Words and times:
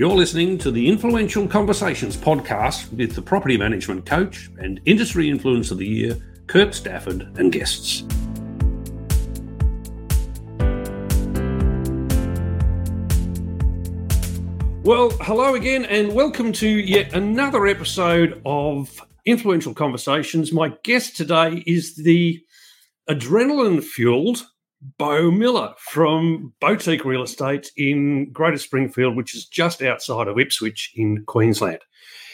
You're 0.00 0.16
listening 0.16 0.56
to 0.60 0.70
the 0.70 0.88
Influential 0.88 1.46
Conversations 1.46 2.16
podcast 2.16 2.90
with 2.90 3.14
the 3.14 3.20
property 3.20 3.58
management 3.58 4.06
coach 4.06 4.50
and 4.58 4.80
industry 4.86 5.28
influence 5.28 5.70
of 5.70 5.76
the 5.76 5.86
year, 5.86 6.16
Kirk 6.46 6.72
Stafford, 6.72 7.30
and 7.36 7.52
guests. 7.52 8.02
Well, 14.82 15.10
hello 15.20 15.54
again, 15.54 15.84
and 15.84 16.14
welcome 16.14 16.54
to 16.54 16.66
yet 16.66 17.12
another 17.12 17.66
episode 17.66 18.40
of 18.46 19.06
Influential 19.26 19.74
Conversations. 19.74 20.50
My 20.50 20.72
guest 20.82 21.14
today 21.18 21.62
is 21.66 21.96
the 21.96 22.42
adrenaline 23.06 23.84
fueled 23.84 24.46
Beau 24.80 25.30
Miller 25.30 25.74
from 25.78 26.54
Beautique 26.60 27.04
Real 27.04 27.22
Estate 27.22 27.70
in 27.76 28.30
Greater 28.32 28.58
Springfield, 28.58 29.16
which 29.16 29.34
is 29.34 29.44
just 29.46 29.82
outside 29.82 30.28
of 30.28 30.38
Ipswich 30.38 30.92
in 30.94 31.24
Queensland. 31.26 31.80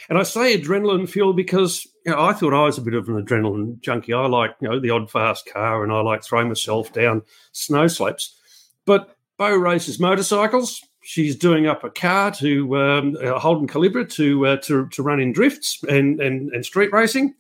And 0.08 0.18
I 0.18 0.22
say 0.22 0.56
adrenaline 0.56 1.08
fuel 1.08 1.32
because 1.32 1.86
you 2.04 2.12
know, 2.12 2.22
I 2.22 2.32
thought 2.32 2.54
I 2.54 2.64
was 2.64 2.78
a 2.78 2.82
bit 2.82 2.94
of 2.94 3.08
an 3.08 3.20
adrenaline 3.20 3.80
junkie. 3.80 4.12
I 4.12 4.26
like 4.26 4.54
you 4.60 4.68
know 4.68 4.78
the 4.78 4.90
odd 4.90 5.10
fast 5.10 5.50
car, 5.52 5.82
and 5.82 5.92
I 5.92 6.00
like 6.00 6.22
throwing 6.22 6.48
myself 6.48 6.92
down 6.92 7.22
snow 7.52 7.88
slopes. 7.88 8.38
But 8.84 9.16
Beau 9.36 9.56
races 9.56 9.98
motorcycles. 9.98 10.80
She's 11.02 11.36
doing 11.36 11.66
up 11.66 11.84
a 11.84 11.90
car 11.90 12.30
to 12.32 12.76
um, 12.76 13.16
a 13.20 13.38
Holden 13.38 13.68
Calibra 13.68 14.08
to, 14.12 14.46
uh, 14.46 14.56
to 14.58 14.88
to 14.88 15.02
run 15.02 15.20
in 15.20 15.32
drifts 15.32 15.82
and, 15.88 16.20
and 16.20 16.52
and 16.52 16.64
street 16.64 16.92
racing, 16.92 17.34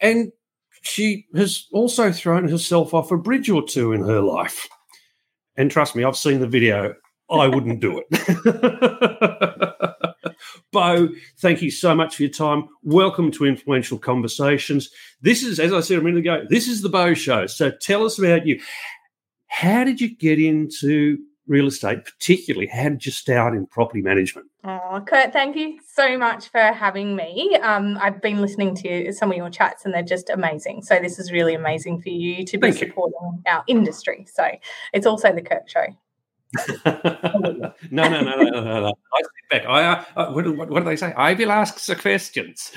and 0.00 0.32
she 0.82 1.26
has 1.34 1.66
also 1.72 2.12
thrown 2.12 2.48
herself 2.48 2.92
off 2.92 3.10
a 3.10 3.16
bridge 3.16 3.48
or 3.48 3.62
two 3.62 3.92
in 3.92 4.02
her 4.02 4.20
life. 4.20 4.68
And 5.56 5.70
trust 5.70 5.96
me, 5.96 6.04
I've 6.04 6.16
seen 6.16 6.40
the 6.40 6.46
video. 6.46 6.94
I 7.30 7.46
wouldn't 7.48 7.80
do 7.80 8.02
it. 8.04 9.74
Beau, 10.72 11.08
thank 11.38 11.62
you 11.62 11.70
so 11.70 11.94
much 11.94 12.16
for 12.16 12.22
your 12.24 12.32
time. 12.32 12.68
Welcome 12.82 13.30
to 13.32 13.46
Influential 13.46 13.98
Conversations. 13.98 14.90
This 15.20 15.42
is, 15.42 15.60
as 15.60 15.72
I 15.72 15.80
said 15.80 15.98
a 15.98 16.02
minute 16.02 16.20
ago, 16.20 16.44
this 16.48 16.66
is 16.66 16.82
the 16.82 16.88
Beau 16.88 17.14
Show. 17.14 17.46
So 17.46 17.70
tell 17.70 18.04
us 18.04 18.18
about 18.18 18.46
you. 18.46 18.60
How 19.46 19.84
did 19.84 20.00
you 20.00 20.14
get 20.14 20.40
into 20.40 21.18
real 21.46 21.66
estate, 21.66 22.04
particularly? 22.04 22.66
How 22.66 22.88
did 22.88 23.06
you 23.06 23.12
start 23.12 23.54
in 23.54 23.66
property 23.66 24.02
management? 24.02 24.46
Oh, 24.64 25.02
Kirk, 25.04 25.32
thank 25.32 25.56
you 25.56 25.80
so 25.92 26.16
much 26.16 26.48
for 26.48 26.60
having 26.60 27.16
me. 27.16 27.58
Um, 27.62 27.98
I've 28.00 28.22
been 28.22 28.40
listening 28.40 28.76
to 28.76 29.12
some 29.12 29.32
of 29.32 29.36
your 29.36 29.50
chats 29.50 29.84
and 29.84 29.92
they're 29.92 30.04
just 30.04 30.30
amazing. 30.30 30.82
So, 30.82 31.00
this 31.00 31.18
is 31.18 31.32
really 31.32 31.54
amazing 31.54 32.00
for 32.00 32.10
you 32.10 32.44
to 32.44 32.58
be 32.58 32.70
thank 32.70 32.78
supporting 32.78 33.18
you. 33.20 33.42
our 33.52 33.64
industry. 33.66 34.24
So, 34.32 34.46
it's 34.92 35.04
also 35.04 35.32
the 35.32 35.42
Kirk 35.42 35.68
Show. 35.68 35.86
no, 36.86 37.00
no, 37.90 38.08
no, 38.08 38.22
no, 38.22 38.36
no, 38.36 38.60
no, 38.62 38.80
no. 38.82 38.86
I 38.86 39.22
sit 39.22 39.48
back. 39.50 39.66
I, 39.66 39.84
uh, 39.84 40.04
uh 40.14 40.30
what, 40.32 40.56
what, 40.56 40.70
what 40.70 40.84
do 40.84 40.84
they 40.84 40.96
say? 40.96 41.12
I 41.14 41.34
will 41.34 41.50
ask 41.50 41.84
the 41.84 41.96
questions. 41.96 42.70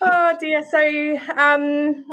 oh 0.00 0.36
dear. 0.40 0.62
So, 0.70 1.18
um, 1.36 2.06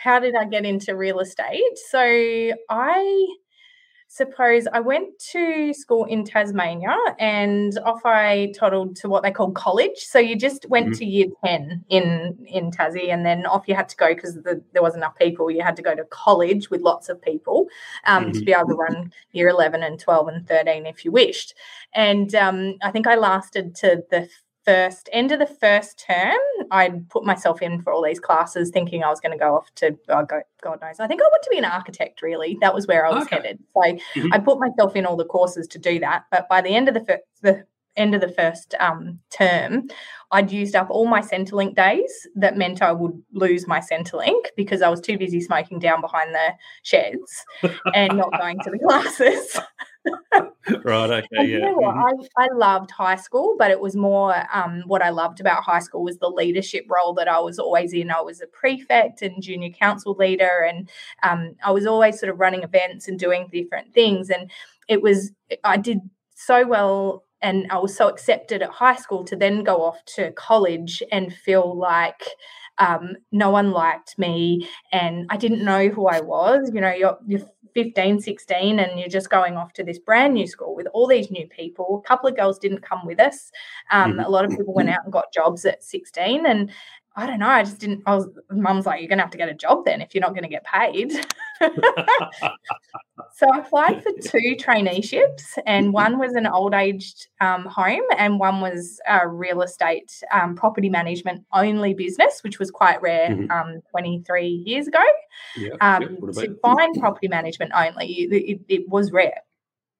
how 0.00 0.18
did 0.18 0.34
I 0.34 0.44
get 0.46 0.64
into 0.64 0.96
real 0.96 1.20
estate? 1.20 1.78
So, 1.88 2.00
I 2.00 3.26
suppose 4.14 4.68
I 4.72 4.78
went 4.78 5.18
to 5.32 5.74
school 5.74 6.04
in 6.04 6.22
Tasmania 6.24 6.94
and 7.18 7.76
off 7.84 8.02
I 8.04 8.52
toddled 8.56 8.94
to 8.96 9.08
what 9.08 9.24
they 9.24 9.32
call 9.32 9.50
college. 9.50 9.98
So 9.98 10.20
you 10.20 10.36
just 10.36 10.68
went 10.68 10.90
mm-hmm. 10.90 10.98
to 10.98 11.04
year 11.04 11.26
10 11.44 11.84
in, 11.88 12.38
in 12.46 12.70
Tassie 12.70 13.12
and 13.12 13.26
then 13.26 13.44
off 13.44 13.64
you 13.66 13.74
had 13.74 13.88
to 13.88 13.96
go 13.96 14.14
because 14.14 14.36
the, 14.36 14.62
there 14.72 14.82
wasn't 14.82 15.02
enough 15.02 15.16
people. 15.16 15.50
You 15.50 15.64
had 15.64 15.74
to 15.74 15.82
go 15.82 15.96
to 15.96 16.04
college 16.04 16.70
with 16.70 16.80
lots 16.80 17.08
of 17.08 17.20
people 17.20 17.66
um, 18.06 18.26
mm-hmm. 18.26 18.38
to 18.38 18.44
be 18.44 18.52
able 18.52 18.68
to 18.68 18.74
run 18.74 19.12
year 19.32 19.48
11 19.48 19.82
and 19.82 19.98
12 19.98 20.28
and 20.28 20.46
13 20.46 20.86
if 20.86 21.04
you 21.04 21.10
wished. 21.10 21.54
And 21.92 22.32
um, 22.36 22.76
I 22.84 22.92
think 22.92 23.08
I 23.08 23.16
lasted 23.16 23.74
to 23.76 24.04
the 24.10 24.28
first 24.64 25.08
end 25.12 25.32
of 25.32 25.38
the 25.38 25.46
first 25.46 26.02
term, 26.06 26.38
I'd 26.70 27.08
put 27.10 27.24
myself 27.24 27.62
in 27.62 27.82
for 27.82 27.92
all 27.92 28.02
these 28.02 28.20
classes, 28.20 28.70
thinking 28.70 29.02
I 29.02 29.10
was 29.10 29.20
going 29.20 29.32
to 29.32 29.38
go 29.38 29.56
off 29.56 29.70
to 29.76 29.96
oh, 30.08 30.24
go, 30.24 30.40
God 30.62 30.80
knows. 30.80 31.00
I 31.00 31.06
think 31.06 31.20
I 31.20 31.24
want 31.24 31.42
to 31.42 31.50
be 31.50 31.58
an 31.58 31.64
architect. 31.64 32.22
Really, 32.22 32.58
that 32.60 32.74
was 32.74 32.86
where 32.86 33.06
I 33.06 33.10
was 33.10 33.24
okay. 33.24 33.36
headed. 33.36 33.58
So 33.74 33.80
mm-hmm. 33.80 34.32
I 34.32 34.38
put 34.38 34.58
myself 34.58 34.96
in 34.96 35.06
all 35.06 35.16
the 35.16 35.24
courses 35.24 35.66
to 35.68 35.78
do 35.78 35.98
that. 36.00 36.24
But 36.30 36.48
by 36.48 36.60
the 36.60 36.74
end 36.74 36.88
of 36.88 36.94
the 36.94 37.04
first, 37.04 37.22
the 37.42 37.64
end 37.96 38.14
of 38.14 38.20
the 38.20 38.28
first 38.28 38.74
um, 38.80 39.20
term, 39.30 39.88
I'd 40.32 40.50
used 40.50 40.74
up 40.74 40.88
all 40.90 41.06
my 41.06 41.20
Centrelink 41.20 41.76
days. 41.76 42.26
That 42.34 42.56
meant 42.56 42.82
I 42.82 42.92
would 42.92 43.22
lose 43.32 43.66
my 43.66 43.80
Centrelink 43.80 44.46
because 44.56 44.82
I 44.82 44.88
was 44.88 45.00
too 45.00 45.18
busy 45.18 45.40
smoking 45.40 45.78
down 45.78 46.00
behind 46.00 46.34
the 46.34 46.54
sheds 46.82 47.44
and 47.94 48.16
not 48.16 48.32
going 48.38 48.58
to 48.64 48.70
the 48.70 48.78
classes. 48.78 49.60
right. 50.84 51.10
Okay. 51.10 51.26
yeah. 51.32 51.42
You 51.42 51.60
know 51.60 51.78
mm-hmm. 51.78 52.26
I, 52.38 52.44
I 52.44 52.48
loved 52.54 52.90
high 52.90 53.16
school, 53.16 53.56
but 53.58 53.70
it 53.70 53.80
was 53.80 53.96
more 53.96 54.34
um, 54.52 54.82
what 54.86 55.02
I 55.02 55.10
loved 55.10 55.40
about 55.40 55.62
high 55.62 55.80
school 55.80 56.02
was 56.02 56.18
the 56.18 56.28
leadership 56.28 56.86
role 56.88 57.14
that 57.14 57.28
I 57.28 57.38
was 57.40 57.58
always 57.58 57.92
in. 57.92 58.10
I 58.10 58.20
was 58.20 58.40
a 58.40 58.46
prefect 58.46 59.22
and 59.22 59.42
junior 59.42 59.70
council 59.70 60.14
leader, 60.18 60.66
and 60.68 60.88
um, 61.22 61.54
I 61.64 61.70
was 61.70 61.86
always 61.86 62.18
sort 62.18 62.30
of 62.30 62.40
running 62.40 62.62
events 62.62 63.08
and 63.08 63.18
doing 63.18 63.48
different 63.50 63.92
things. 63.94 64.30
And 64.30 64.50
it 64.88 65.02
was, 65.02 65.32
I 65.62 65.76
did 65.76 66.00
so 66.34 66.66
well 66.66 67.24
and 67.44 67.66
I 67.70 67.78
was 67.78 67.94
so 67.94 68.08
accepted 68.08 68.62
at 68.62 68.70
high 68.70 68.96
school 68.96 69.22
to 69.24 69.36
then 69.36 69.64
go 69.64 69.82
off 69.82 70.02
to 70.16 70.32
college 70.32 71.02
and 71.12 71.32
feel 71.32 71.76
like 71.76 72.22
um, 72.78 73.16
no 73.30 73.50
one 73.50 73.70
liked 73.70 74.18
me 74.18 74.68
and 74.90 75.26
I 75.30 75.36
didn't 75.36 75.64
know 75.64 75.88
who 75.88 76.06
I 76.06 76.20
was. 76.20 76.70
You 76.72 76.80
know, 76.80 76.92
you're, 76.92 77.18
you're 77.26 77.46
15, 77.74 78.20
16, 78.20 78.78
and 78.78 78.98
you're 78.98 79.08
just 79.08 79.30
going 79.30 79.56
off 79.56 79.72
to 79.74 79.84
this 79.84 79.98
brand 79.98 80.34
new 80.34 80.46
school 80.46 80.74
with 80.74 80.86
all 80.94 81.06
these 81.06 81.30
new 81.30 81.46
people. 81.48 82.02
A 82.04 82.08
couple 82.08 82.28
of 82.28 82.36
girls 82.36 82.58
didn't 82.58 82.82
come 82.82 83.04
with 83.04 83.20
us. 83.20 83.50
Um, 83.90 84.12
mm-hmm. 84.12 84.20
A 84.20 84.28
lot 84.28 84.44
of 84.44 84.52
people 84.52 84.72
went 84.72 84.90
out 84.90 85.04
and 85.04 85.12
got 85.12 85.32
jobs 85.32 85.64
at 85.64 85.82
16. 85.82 86.46
And 86.46 86.70
I 87.16 87.26
don't 87.26 87.38
know. 87.38 87.48
I 87.48 87.62
just 87.62 87.78
didn't. 87.78 88.02
I 88.06 88.16
was. 88.16 88.28
Mum's 88.50 88.86
like, 88.86 89.00
you're 89.00 89.08
going 89.08 89.18
to 89.18 89.24
have 89.24 89.30
to 89.30 89.38
get 89.38 89.48
a 89.48 89.54
job 89.54 89.84
then 89.84 90.00
if 90.00 90.14
you're 90.14 90.22
not 90.22 90.30
going 90.30 90.42
to 90.42 90.48
get 90.48 90.64
paid. 90.64 91.12
so 93.34 93.46
I 93.52 93.58
applied 93.58 94.02
for 94.02 94.10
two 94.20 94.56
traineeships, 94.56 95.56
and 95.64 95.92
one 95.92 96.18
was 96.18 96.32
an 96.34 96.48
old 96.48 96.74
aged 96.74 97.28
um, 97.40 97.66
home, 97.66 98.02
and 98.18 98.40
one 98.40 98.60
was 98.60 99.00
a 99.08 99.28
real 99.28 99.62
estate 99.62 100.22
um, 100.32 100.56
property 100.56 100.90
management 100.90 101.44
only 101.52 101.94
business, 101.94 102.40
which 102.42 102.58
was 102.58 102.72
quite 102.72 103.00
rare 103.00 103.30
mm-hmm. 103.30 103.50
um, 103.50 103.80
23 103.92 104.48
years 104.48 104.88
ago. 104.88 105.02
Um, 105.80 106.18
to 106.32 106.58
find 106.62 106.98
property 106.98 107.28
management 107.28 107.70
only, 107.76 108.06
it, 108.06 108.60
it 108.68 108.88
was 108.88 109.12
rare. 109.12 109.40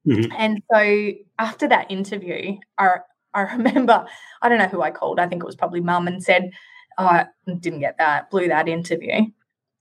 Mm-hmm. 0.07 0.33
And 0.37 0.63
so 0.73 1.13
after 1.39 1.69
that 1.69 1.91
interview, 1.91 2.57
I, 2.77 2.97
I 3.33 3.43
remember, 3.43 4.05
I 4.43 4.49
don't 4.49 4.59
know 4.59 4.67
who 4.69 4.83
I 4.83 4.91
called. 4.91 5.21
I 5.21 5.29
think 5.29 5.43
it 5.43 5.47
was 5.47 5.57
probably 5.57 5.81
mum 5.81 6.09
and 6.09 6.23
said, 6.23 6.51
I 6.99 7.27
didn't 7.61 7.81
get 7.81 7.99
that, 7.99 8.31
blew 8.31 8.49
that 8.49 8.69
interview. 8.69 9.27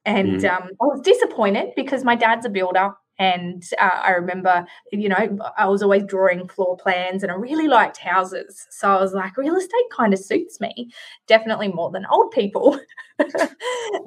And 0.05 0.41
mm. 0.41 0.49
um, 0.49 0.69
I 0.81 0.85
was 0.85 1.01
disappointed 1.01 1.69
because 1.75 2.03
my 2.03 2.15
dad's 2.15 2.45
a 2.45 2.49
builder. 2.49 2.93
And 3.19 3.63
uh, 3.79 4.01
I 4.03 4.11
remember, 4.11 4.65
you 4.91 5.07
know, 5.07 5.37
I 5.57 5.67
was 5.67 5.83
always 5.83 6.03
drawing 6.03 6.47
floor 6.47 6.75
plans 6.75 7.21
and 7.21 7.31
I 7.31 7.35
really 7.35 7.67
liked 7.67 7.97
houses. 7.97 8.65
So 8.71 8.89
I 8.89 8.99
was 8.99 9.13
like, 9.13 9.37
real 9.37 9.55
estate 9.55 9.89
kind 9.91 10.13
of 10.13 10.19
suits 10.19 10.59
me, 10.59 10.89
definitely 11.27 11.67
more 11.67 11.91
than 11.91 12.07
old 12.07 12.31
people. 12.31 12.79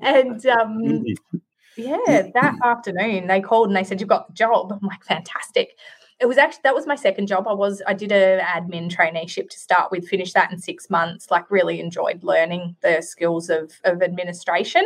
and 0.02 0.44
um, 0.46 0.82
mm-hmm. 0.82 1.36
yeah, 1.76 2.28
that 2.34 2.56
afternoon 2.64 3.28
they 3.28 3.40
called 3.40 3.68
and 3.68 3.76
they 3.76 3.84
said, 3.84 4.00
You've 4.00 4.10
got 4.10 4.26
the 4.26 4.34
job. 4.34 4.72
I'm 4.72 4.86
like, 4.86 5.04
Fantastic 5.04 5.70
it 6.18 6.26
was 6.26 6.38
actually 6.38 6.60
that 6.64 6.74
was 6.74 6.86
my 6.86 6.94
second 6.94 7.26
job. 7.26 7.46
I 7.46 7.52
was 7.52 7.82
I 7.86 7.92
did 7.92 8.10
a 8.10 8.40
admin 8.40 8.90
traineeship 8.90 9.50
to 9.50 9.58
start 9.58 9.90
with, 9.90 10.08
finished 10.08 10.32
that 10.32 10.50
in 10.50 10.58
six 10.58 10.88
months. 10.88 11.30
Like 11.30 11.50
really 11.50 11.78
enjoyed 11.78 12.24
learning 12.24 12.74
the 12.80 13.02
skills 13.02 13.50
of 13.50 13.72
of 13.84 14.02
administration, 14.02 14.84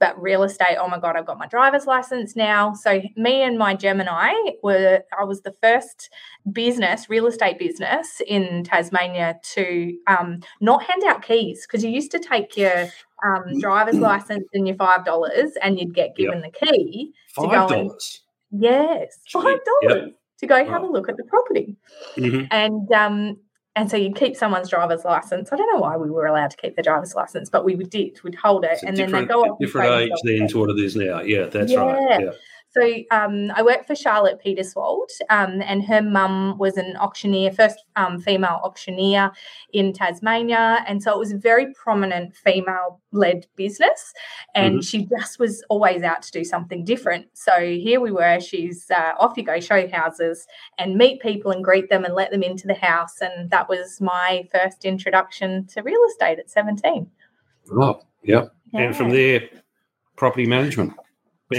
but 0.00 0.20
real 0.20 0.42
estate. 0.42 0.76
Oh 0.80 0.88
my 0.88 0.98
god, 0.98 1.16
I've 1.16 1.26
got 1.26 1.38
my 1.38 1.46
driver's 1.46 1.86
license 1.86 2.34
now. 2.34 2.74
So 2.74 3.00
me 3.16 3.42
and 3.42 3.58
my 3.58 3.74
Gemini 3.74 4.32
were 4.64 5.02
I 5.16 5.24
was 5.24 5.42
the 5.42 5.54
first 5.62 6.10
business, 6.50 7.08
real 7.08 7.28
estate 7.28 7.60
business 7.60 8.20
in 8.26 8.64
Tasmania 8.64 9.38
to 9.54 9.96
um, 10.08 10.40
not 10.60 10.82
hand 10.82 11.04
out 11.04 11.22
keys 11.22 11.64
because 11.64 11.84
you 11.84 11.90
used 11.90 12.10
to 12.10 12.18
take 12.18 12.56
your 12.56 12.88
um, 13.24 13.60
driver's 13.60 13.98
license 13.98 14.48
and 14.52 14.66
your 14.66 14.76
five 14.76 15.04
dollars, 15.04 15.52
and 15.62 15.78
you'd 15.78 15.94
get 15.94 16.16
given 16.16 16.42
yep. 16.42 16.52
the 16.52 16.66
key. 16.66 17.12
Five 17.36 17.52
dollars. 17.52 18.22
Yes, 18.50 19.16
five 19.30 19.44
dollars. 19.44 20.06
Yep 20.06 20.16
to 20.42 20.46
go 20.46 20.64
have 20.64 20.82
a 20.82 20.86
look 20.86 21.08
at 21.08 21.16
the 21.16 21.24
property. 21.24 21.76
Mm-hmm. 22.16 22.46
And 22.50 22.92
um, 22.92 23.38
and 23.74 23.90
so 23.90 23.96
you'd 23.96 24.16
keep 24.16 24.36
someone's 24.36 24.68
driver's 24.68 25.04
license. 25.04 25.50
I 25.50 25.56
don't 25.56 25.72
know 25.72 25.80
why 25.80 25.96
we 25.96 26.10
were 26.10 26.26
allowed 26.26 26.50
to 26.50 26.56
keep 26.58 26.76
the 26.76 26.82
driver's 26.82 27.14
license, 27.14 27.48
but 27.48 27.64
we 27.64 27.74
did. 27.76 28.22
We'd 28.22 28.34
hold 28.34 28.64
it, 28.64 28.82
and 28.82 28.96
then 28.96 29.10
they 29.10 29.24
go 29.24 29.44
off. 29.44 29.58
Different 29.58 30.02
age 30.02 30.12
then 30.24 30.48
to 30.48 30.58
what 30.58 30.70
it 30.70 30.78
is 30.78 30.94
now. 30.94 31.22
Yeah, 31.22 31.46
that's 31.46 31.72
yeah. 31.72 31.80
right. 31.80 32.20
Yeah. 32.20 32.30
So 32.74 32.82
um, 33.10 33.50
I 33.54 33.62
worked 33.62 33.86
for 33.86 33.94
Charlotte 33.94 34.40
Peterswald, 34.44 35.08
um, 35.28 35.60
and 35.62 35.84
her 35.84 36.00
mum 36.00 36.56
was 36.56 36.78
an 36.78 36.96
auctioneer, 36.96 37.52
first 37.52 37.84
um, 37.96 38.18
female 38.18 38.60
auctioneer 38.64 39.30
in 39.74 39.92
Tasmania, 39.92 40.82
and 40.86 41.02
so 41.02 41.12
it 41.12 41.18
was 41.18 41.32
a 41.32 41.36
very 41.36 41.72
prominent 41.74 42.34
female-led 42.34 43.46
business, 43.56 44.14
and 44.54 44.76
mm-hmm. 44.76 44.80
she 44.80 45.04
just 45.04 45.38
was 45.38 45.62
always 45.68 46.02
out 46.02 46.22
to 46.22 46.32
do 46.32 46.44
something 46.44 46.82
different. 46.82 47.26
So 47.34 47.52
here 47.60 48.00
we 48.00 48.10
were. 48.10 48.40
She's 48.40 48.90
uh, 48.90 49.12
off 49.18 49.36
you 49.36 49.42
go, 49.42 49.60
show 49.60 49.86
houses, 49.88 50.46
and 50.78 50.96
meet 50.96 51.20
people 51.20 51.50
and 51.50 51.62
greet 51.62 51.90
them 51.90 52.04
and 52.06 52.14
let 52.14 52.30
them 52.30 52.42
into 52.42 52.66
the 52.66 52.74
house, 52.74 53.20
and 53.20 53.50
that 53.50 53.68
was 53.68 54.00
my 54.00 54.48
first 54.50 54.86
introduction 54.86 55.66
to 55.66 55.82
real 55.82 56.00
estate 56.08 56.38
at 56.38 56.50
seventeen. 56.50 57.10
Oh, 57.70 58.00
yeah. 58.22 58.46
yeah. 58.72 58.80
And 58.80 58.96
from 58.96 59.10
there, 59.10 59.42
property 60.16 60.46
management. 60.46 60.94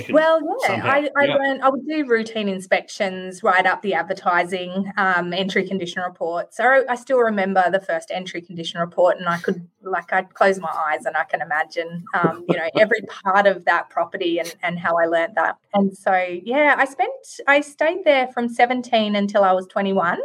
Well, 0.09 0.41
yeah, 0.67 0.81
I, 0.83 1.09
I 1.17 1.25
yeah. 1.25 1.35
learned 1.35 1.61
I 1.61 1.69
would 1.69 1.85
do 1.87 2.05
routine 2.05 2.49
inspections, 2.49 3.43
write 3.43 3.65
up 3.65 3.81
the 3.81 3.93
advertising, 3.93 4.91
um, 4.97 5.33
entry 5.33 5.67
condition 5.67 6.01
reports. 6.01 6.57
So 6.57 6.83
I 6.87 6.95
still 6.95 7.19
remember 7.19 7.63
the 7.71 7.79
first 7.79 8.11
entry 8.11 8.41
condition 8.41 8.79
report, 8.79 9.17
and 9.17 9.27
I 9.27 9.37
could 9.37 9.67
like 9.81 10.11
I'd 10.13 10.33
close 10.33 10.59
my 10.59 10.71
eyes 10.89 11.05
and 11.05 11.15
I 11.17 11.23
can 11.25 11.41
imagine, 11.41 12.05
um, 12.13 12.45
you 12.47 12.57
know, 12.57 12.69
every 12.79 13.01
part 13.23 13.47
of 13.47 13.65
that 13.65 13.89
property 13.89 14.39
and 14.39 14.55
and 14.63 14.79
how 14.79 14.97
I 14.97 15.05
learned 15.05 15.35
that. 15.35 15.57
And 15.73 15.95
so 15.97 16.13
yeah, 16.43 16.75
I 16.77 16.85
spent 16.85 17.11
I 17.47 17.61
stayed 17.61 18.03
there 18.05 18.27
from 18.27 18.49
seventeen 18.49 19.15
until 19.15 19.43
I 19.43 19.51
was 19.53 19.67
twenty 19.67 19.93
one. 19.93 20.19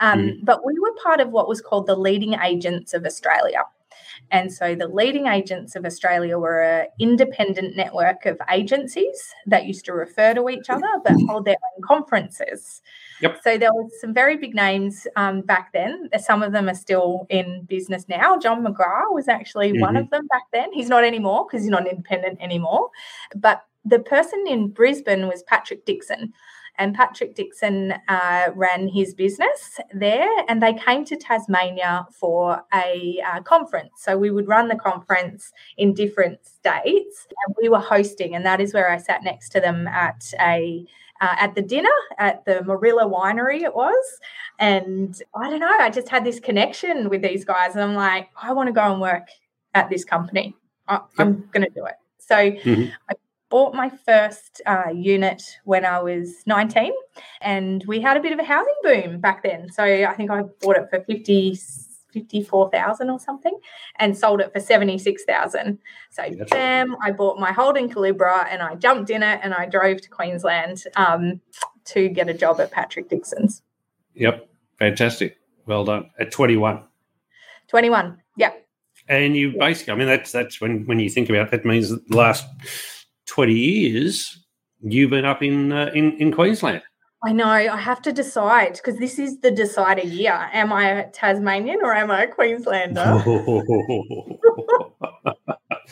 Um, 0.00 0.20
mm. 0.20 0.38
But 0.42 0.64
we 0.64 0.78
were 0.78 0.92
part 1.02 1.20
of 1.20 1.30
what 1.30 1.48
was 1.48 1.60
called 1.60 1.86
the 1.86 1.96
leading 1.96 2.34
agents 2.34 2.94
of 2.94 3.04
Australia. 3.04 3.62
And 4.30 4.52
so 4.52 4.74
the 4.74 4.88
leading 4.88 5.26
agents 5.26 5.76
of 5.76 5.84
Australia 5.84 6.38
were 6.38 6.62
an 6.62 6.86
independent 6.98 7.76
network 7.76 8.26
of 8.26 8.38
agencies 8.50 9.34
that 9.46 9.66
used 9.66 9.84
to 9.86 9.92
refer 9.92 10.34
to 10.34 10.48
each 10.48 10.68
other 10.68 10.88
but 11.04 11.14
hold 11.28 11.44
their 11.44 11.56
own 11.74 11.82
conferences. 11.82 12.82
Yep. 13.20 13.40
So 13.42 13.58
there 13.58 13.72
were 13.72 13.88
some 14.00 14.12
very 14.12 14.36
big 14.36 14.54
names 14.54 15.06
um, 15.16 15.42
back 15.42 15.72
then. 15.72 16.08
Some 16.18 16.42
of 16.42 16.52
them 16.52 16.68
are 16.68 16.74
still 16.74 17.26
in 17.30 17.64
business 17.68 18.06
now. 18.08 18.38
John 18.38 18.64
McGrath 18.64 19.12
was 19.12 19.28
actually 19.28 19.72
mm-hmm. 19.72 19.80
one 19.80 19.96
of 19.96 20.10
them 20.10 20.26
back 20.26 20.44
then. 20.52 20.72
He's 20.72 20.88
not 20.88 21.04
anymore 21.04 21.46
because 21.46 21.62
he's 21.62 21.70
not 21.70 21.86
independent 21.86 22.40
anymore. 22.40 22.90
But 23.34 23.64
the 23.84 24.00
person 24.00 24.44
in 24.48 24.68
Brisbane 24.68 25.28
was 25.28 25.42
Patrick 25.44 25.84
Dixon. 25.84 26.32
And 26.78 26.94
Patrick 26.94 27.34
Dixon 27.34 27.94
uh, 28.08 28.48
ran 28.54 28.88
his 28.88 29.14
business 29.14 29.78
there, 29.92 30.28
and 30.48 30.62
they 30.62 30.74
came 30.74 31.04
to 31.04 31.16
Tasmania 31.16 32.06
for 32.10 32.62
a 32.74 33.22
uh, 33.26 33.42
conference. 33.42 33.92
So 33.98 34.16
we 34.16 34.30
would 34.30 34.48
run 34.48 34.68
the 34.68 34.76
conference 34.76 35.52
in 35.76 35.94
different 35.94 36.44
states, 36.44 37.26
and 37.46 37.54
we 37.60 37.68
were 37.68 37.78
hosting, 37.78 38.34
and 38.34 38.44
that 38.44 38.60
is 38.60 38.74
where 38.74 38.90
I 38.90 38.98
sat 38.98 39.22
next 39.22 39.50
to 39.50 39.60
them 39.60 39.86
at 39.86 40.24
a 40.40 40.84
uh, 41.20 41.36
at 41.38 41.54
the 41.54 41.62
dinner 41.62 41.88
at 42.18 42.44
the 42.44 42.54
Moorilla 42.66 43.10
Winery, 43.10 43.62
it 43.62 43.74
was. 43.74 44.18
And 44.58 45.20
I 45.34 45.48
don't 45.48 45.60
know, 45.60 45.78
I 45.80 45.90
just 45.90 46.08
had 46.08 46.24
this 46.24 46.40
connection 46.40 47.08
with 47.08 47.22
these 47.22 47.44
guys, 47.44 47.74
and 47.74 47.82
I'm 47.82 47.94
like, 47.94 48.28
I 48.40 48.52
want 48.52 48.66
to 48.66 48.72
go 48.72 48.92
and 48.92 49.00
work 49.00 49.28
at 49.74 49.90
this 49.90 50.04
company. 50.04 50.56
I, 50.88 51.00
am 51.18 51.48
going 51.52 51.64
to 51.64 51.70
do 51.70 51.84
it. 51.86 51.94
So 52.18 52.34
mm-hmm. 52.34 52.90
I 53.08 53.14
bought 53.54 53.72
my 53.72 53.88
first 53.88 54.60
uh, 54.66 54.90
unit 54.92 55.40
when 55.62 55.84
I 55.84 56.02
was 56.02 56.42
19, 56.44 56.90
and 57.40 57.84
we 57.86 58.00
had 58.00 58.16
a 58.16 58.20
bit 58.20 58.32
of 58.32 58.40
a 58.40 58.42
housing 58.42 58.74
boom 58.82 59.20
back 59.20 59.44
then. 59.44 59.70
So 59.70 59.84
I 59.84 60.12
think 60.14 60.32
I 60.32 60.42
bought 60.60 60.76
it 60.76 60.90
for 60.90 61.00
50. 61.00 61.56
54,000 62.12 63.10
or 63.10 63.18
something 63.18 63.58
and 63.98 64.16
sold 64.16 64.40
it 64.40 64.52
for 64.52 64.60
76,000. 64.60 65.80
So 66.12 66.22
yeah, 66.22 66.44
bam, 66.48 66.94
I 67.02 67.10
bought 67.10 67.40
my 67.40 67.50
Holden 67.50 67.92
Calibra 67.92 68.46
and 68.48 68.62
I 68.62 68.76
jumped 68.76 69.10
in 69.10 69.24
it 69.24 69.40
and 69.42 69.52
I 69.52 69.66
drove 69.66 70.00
to 70.02 70.08
Queensland 70.08 70.84
um, 70.94 71.40
to 71.86 72.08
get 72.08 72.28
a 72.28 72.34
job 72.34 72.60
at 72.60 72.70
Patrick 72.70 73.08
Dixon's. 73.08 73.62
Yep. 74.14 74.48
Fantastic. 74.78 75.38
Well 75.66 75.84
done. 75.84 76.08
At 76.16 76.30
21. 76.30 76.84
21. 77.66 78.22
Yep. 78.36 78.64
And 79.08 79.36
you 79.36 79.56
basically, 79.58 79.94
I 79.94 79.96
mean, 79.96 80.06
that's 80.06 80.30
that's 80.30 80.60
when 80.60 80.86
when 80.86 81.00
you 81.00 81.10
think 81.10 81.28
about 81.28 81.48
it, 81.48 81.50
that 81.50 81.64
means 81.64 81.88
the 81.88 82.16
last 82.16 82.46
20 83.26 83.52
years, 83.52 84.44
you've 84.80 85.10
been 85.10 85.24
up 85.24 85.42
in 85.42 85.72
uh, 85.72 85.90
in, 85.94 86.12
in 86.18 86.32
Queensland. 86.32 86.82
I 87.24 87.32
know. 87.32 87.48
I 87.48 87.76
have 87.76 88.02
to 88.02 88.12
decide 88.12 88.74
because 88.74 88.98
this 88.98 89.18
is 89.18 89.40
the 89.40 89.50
decider 89.50 90.02
year. 90.02 90.48
Am 90.52 90.72
I 90.72 90.90
a 90.90 91.10
Tasmanian 91.10 91.80
or 91.82 91.94
am 91.94 92.10
I 92.10 92.24
a 92.24 92.28
Queenslander? 92.28 93.02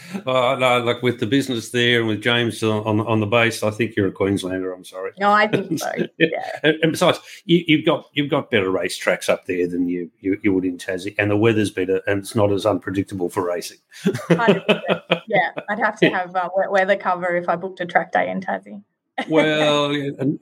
uh, 0.26 0.56
no, 0.58 0.80
like 0.84 1.02
with 1.02 1.20
the 1.20 1.26
business 1.26 1.70
there 1.70 2.00
and 2.00 2.08
with 2.08 2.22
James 2.22 2.62
on, 2.62 3.00
on 3.00 3.20
the 3.20 3.26
base, 3.26 3.62
I 3.62 3.70
think 3.70 3.96
you're 3.96 4.08
a 4.08 4.12
Queenslander. 4.12 4.72
I'm 4.72 4.84
sorry. 4.84 5.12
No, 5.18 5.30
I 5.30 5.46
think 5.46 5.78
so. 5.78 5.90
Yeah. 6.18 6.60
and, 6.62 6.78
and, 6.82 6.92
besides, 6.92 7.18
you, 7.44 7.76
have 7.78 7.86
got 7.86 8.08
you've 8.12 8.30
got 8.30 8.50
better 8.50 8.70
racetracks 8.70 9.28
up 9.28 9.46
there 9.46 9.66
than 9.66 9.88
you, 9.88 10.10
you, 10.20 10.38
you 10.42 10.52
would 10.52 10.64
in 10.64 10.78
Tassie, 10.78 11.14
and 11.18 11.30
the 11.30 11.36
weather's 11.36 11.70
better, 11.70 12.00
and 12.06 12.20
it's 12.20 12.34
not 12.34 12.52
as 12.52 12.64
unpredictable 12.64 13.28
for 13.28 13.44
racing. 13.44 13.78
yeah, 14.30 15.50
I'd 15.68 15.78
have 15.78 15.98
to 16.00 16.10
have 16.10 16.34
uh, 16.36 16.48
weather 16.70 16.96
cover 16.96 17.34
if 17.36 17.48
I 17.48 17.56
booked 17.56 17.80
a 17.80 17.86
track 17.86 18.12
day 18.12 18.30
in 18.30 18.40
Tassie 18.40 18.82
well, 19.28 19.92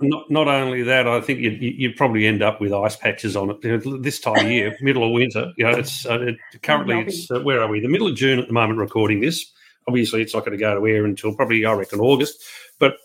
not 0.00 0.30
not 0.30 0.48
only 0.48 0.82
that, 0.82 1.06
I 1.06 1.20
think 1.20 1.40
you'd, 1.40 1.60
you'd, 1.60 1.96
probably 1.96 2.26
end 2.26 2.42
up 2.42 2.60
with 2.60 2.72
ice 2.72 2.96
patches 2.96 3.36
on 3.36 3.50
it 3.50 4.02
this 4.02 4.20
time 4.20 4.46
of 4.46 4.50
year, 4.50 4.76
middle 4.80 5.04
of 5.04 5.12
winter. 5.12 5.52
You 5.56 5.64
know, 5.64 5.78
it's 5.78 6.06
uh, 6.06 6.20
it, 6.20 6.36
currently 6.62 7.00
it's 7.00 7.30
uh, 7.30 7.40
where 7.40 7.62
are 7.62 7.68
we? 7.68 7.80
The 7.80 7.88
middle 7.88 8.06
of 8.06 8.14
June 8.14 8.38
at 8.38 8.46
the 8.46 8.52
moment, 8.52 8.78
recording 8.78 9.20
this. 9.20 9.50
Obviously, 9.88 10.22
it's 10.22 10.34
not 10.34 10.44
going 10.44 10.56
to 10.56 10.62
go 10.62 10.78
to 10.78 10.86
air 10.86 11.04
until 11.04 11.34
probably 11.34 11.64
I 11.64 11.72
reckon 11.72 12.00
August. 12.00 12.42
But 12.78 12.96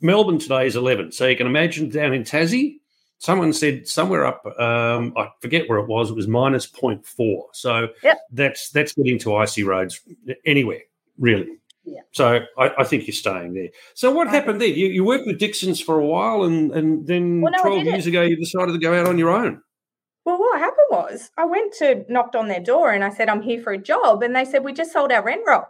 Melbourne 0.00 0.38
today 0.38 0.66
is 0.66 0.76
eleven, 0.76 1.12
so 1.12 1.26
you 1.26 1.36
can 1.36 1.46
imagine 1.46 1.88
down 1.88 2.12
in 2.12 2.24
Tassie. 2.24 2.76
Someone 3.20 3.52
said 3.52 3.88
somewhere 3.88 4.24
up, 4.24 4.46
um, 4.60 5.12
I 5.16 5.28
forget 5.40 5.68
where 5.68 5.78
it 5.78 5.88
was. 5.88 6.10
It 6.10 6.14
was 6.14 6.28
minus 6.28 6.68
0.4. 6.70 7.42
So 7.52 7.88
yep. 8.04 8.20
that's 8.30 8.70
that's 8.70 8.92
getting 8.92 9.18
to 9.20 9.34
icy 9.34 9.64
roads 9.64 10.00
anywhere, 10.46 10.82
really. 11.18 11.57
Yeah. 11.94 12.00
So 12.12 12.40
I, 12.58 12.70
I, 12.78 12.84
think 12.84 13.06
you're 13.06 13.14
staying 13.14 13.54
there. 13.54 13.68
So 13.94 14.10
what 14.10 14.28
happened 14.28 14.60
there? 14.60 14.68
You, 14.68 14.86
you, 14.86 15.04
worked 15.04 15.26
with 15.26 15.38
Dixon's 15.38 15.80
for 15.80 15.98
a 15.98 16.06
while, 16.06 16.44
and 16.44 16.70
and 16.72 17.06
then 17.06 17.40
well, 17.40 17.52
no, 17.52 17.62
twelve 17.62 17.84
years 17.84 18.06
ago 18.06 18.22
you 18.22 18.36
decided 18.36 18.72
to 18.72 18.78
go 18.78 18.94
out 18.94 19.06
on 19.06 19.18
your 19.18 19.30
own. 19.30 19.62
Well, 20.24 20.38
what 20.38 20.58
happened 20.58 20.86
was 20.90 21.30
I 21.38 21.46
went 21.46 21.72
to 21.78 22.04
knocked 22.08 22.36
on 22.36 22.48
their 22.48 22.60
door 22.60 22.92
and 22.92 23.02
I 23.02 23.08
said 23.08 23.28
I'm 23.28 23.42
here 23.42 23.62
for 23.62 23.72
a 23.72 23.78
job, 23.78 24.22
and 24.22 24.34
they 24.36 24.44
said 24.44 24.64
we 24.64 24.72
just 24.72 24.92
sold 24.92 25.12
our 25.12 25.24
rent 25.24 25.42
roll. 25.46 25.64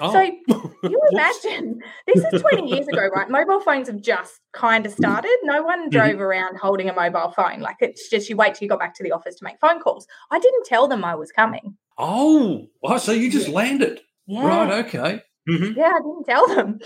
Oh. 0.00 0.12
So 0.12 0.20
you 0.82 1.00
imagine 1.12 1.80
this 2.06 2.24
is 2.32 2.40
20 2.40 2.68
years 2.74 2.88
ago, 2.88 3.08
right? 3.14 3.28
Mobile 3.28 3.60
phones 3.60 3.88
have 3.88 4.00
just 4.00 4.40
kind 4.52 4.86
of 4.86 4.92
started. 4.92 5.36
No 5.42 5.62
one 5.62 5.82
mm-hmm. 5.82 5.90
drove 5.90 6.20
around 6.20 6.58
holding 6.58 6.88
a 6.88 6.92
mobile 6.92 7.30
phone. 7.30 7.60
Like 7.60 7.76
it's 7.80 8.08
just 8.08 8.28
you 8.28 8.36
wait 8.36 8.54
till 8.54 8.66
you 8.66 8.68
got 8.68 8.80
back 8.80 8.94
to 8.96 9.02
the 9.02 9.12
office 9.12 9.36
to 9.36 9.44
make 9.44 9.58
phone 9.60 9.80
calls. 9.80 10.06
I 10.30 10.38
didn't 10.38 10.66
tell 10.66 10.88
them 10.88 11.04
I 11.04 11.14
was 11.14 11.30
coming. 11.30 11.76
Oh, 11.98 12.66
oh 12.82 12.98
so 12.98 13.12
you 13.12 13.30
just 13.30 13.48
landed. 13.48 14.00
Yeah. 14.26 14.46
Right, 14.46 14.86
okay. 14.86 15.22
Mm-hmm. 15.48 15.78
Yeah, 15.78 15.92
I 15.94 15.98
didn't 15.98 16.24
tell 16.24 16.46
them. 16.48 16.78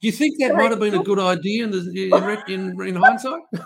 Do 0.00 0.06
you 0.06 0.12
think 0.12 0.38
that 0.38 0.52
so 0.52 0.56
might 0.56 0.70
have 0.70 0.78
been 0.78 0.94
a 0.94 1.02
good 1.02 1.18
idea 1.18 1.64
in, 1.64 1.72
the, 1.72 2.42
in, 2.46 2.80
in 2.86 2.94
hindsight? 2.94 3.40
hey, 3.52 3.60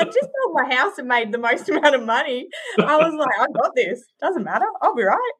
I 0.00 0.04
just 0.04 0.20
sold 0.20 0.54
my 0.54 0.74
house 0.74 0.96
and 0.96 1.06
made 1.06 1.32
the 1.32 1.38
most 1.38 1.68
amount 1.68 1.94
of 1.94 2.02
money. 2.02 2.48
I 2.78 2.96
was 2.96 3.12
like, 3.14 3.38
I 3.38 3.46
got 3.52 3.72
this. 3.76 4.02
Doesn't 4.20 4.42
matter. 4.42 4.64
I'll 4.80 4.94
be 4.94 5.02
right. 5.02 5.32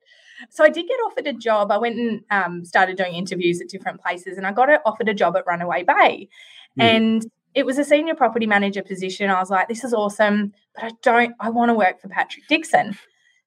So 0.50 0.62
I 0.62 0.68
did 0.68 0.86
get 0.86 0.98
offered 1.06 1.26
a 1.26 1.32
job. 1.32 1.72
I 1.72 1.78
went 1.78 1.96
and 1.96 2.20
um, 2.30 2.64
started 2.66 2.98
doing 2.98 3.14
interviews 3.14 3.62
at 3.62 3.68
different 3.68 4.02
places, 4.02 4.36
and 4.36 4.46
I 4.46 4.52
got 4.52 4.68
offered 4.84 5.08
a 5.08 5.14
job 5.14 5.36
at 5.36 5.46
Runaway 5.46 5.84
Bay, 5.84 6.28
mm. 6.78 6.82
and 6.82 7.26
it 7.54 7.64
was 7.64 7.78
a 7.78 7.84
senior 7.84 8.14
property 8.14 8.46
manager 8.46 8.82
position. 8.82 9.30
I 9.30 9.40
was 9.40 9.48
like, 9.48 9.68
this 9.68 9.82
is 9.82 9.94
awesome, 9.94 10.52
but 10.74 10.84
I 10.84 10.90
don't. 11.02 11.34
I 11.40 11.48
want 11.48 11.70
to 11.70 11.74
work 11.74 12.02
for 12.02 12.08
Patrick 12.08 12.46
Dixon. 12.48 12.98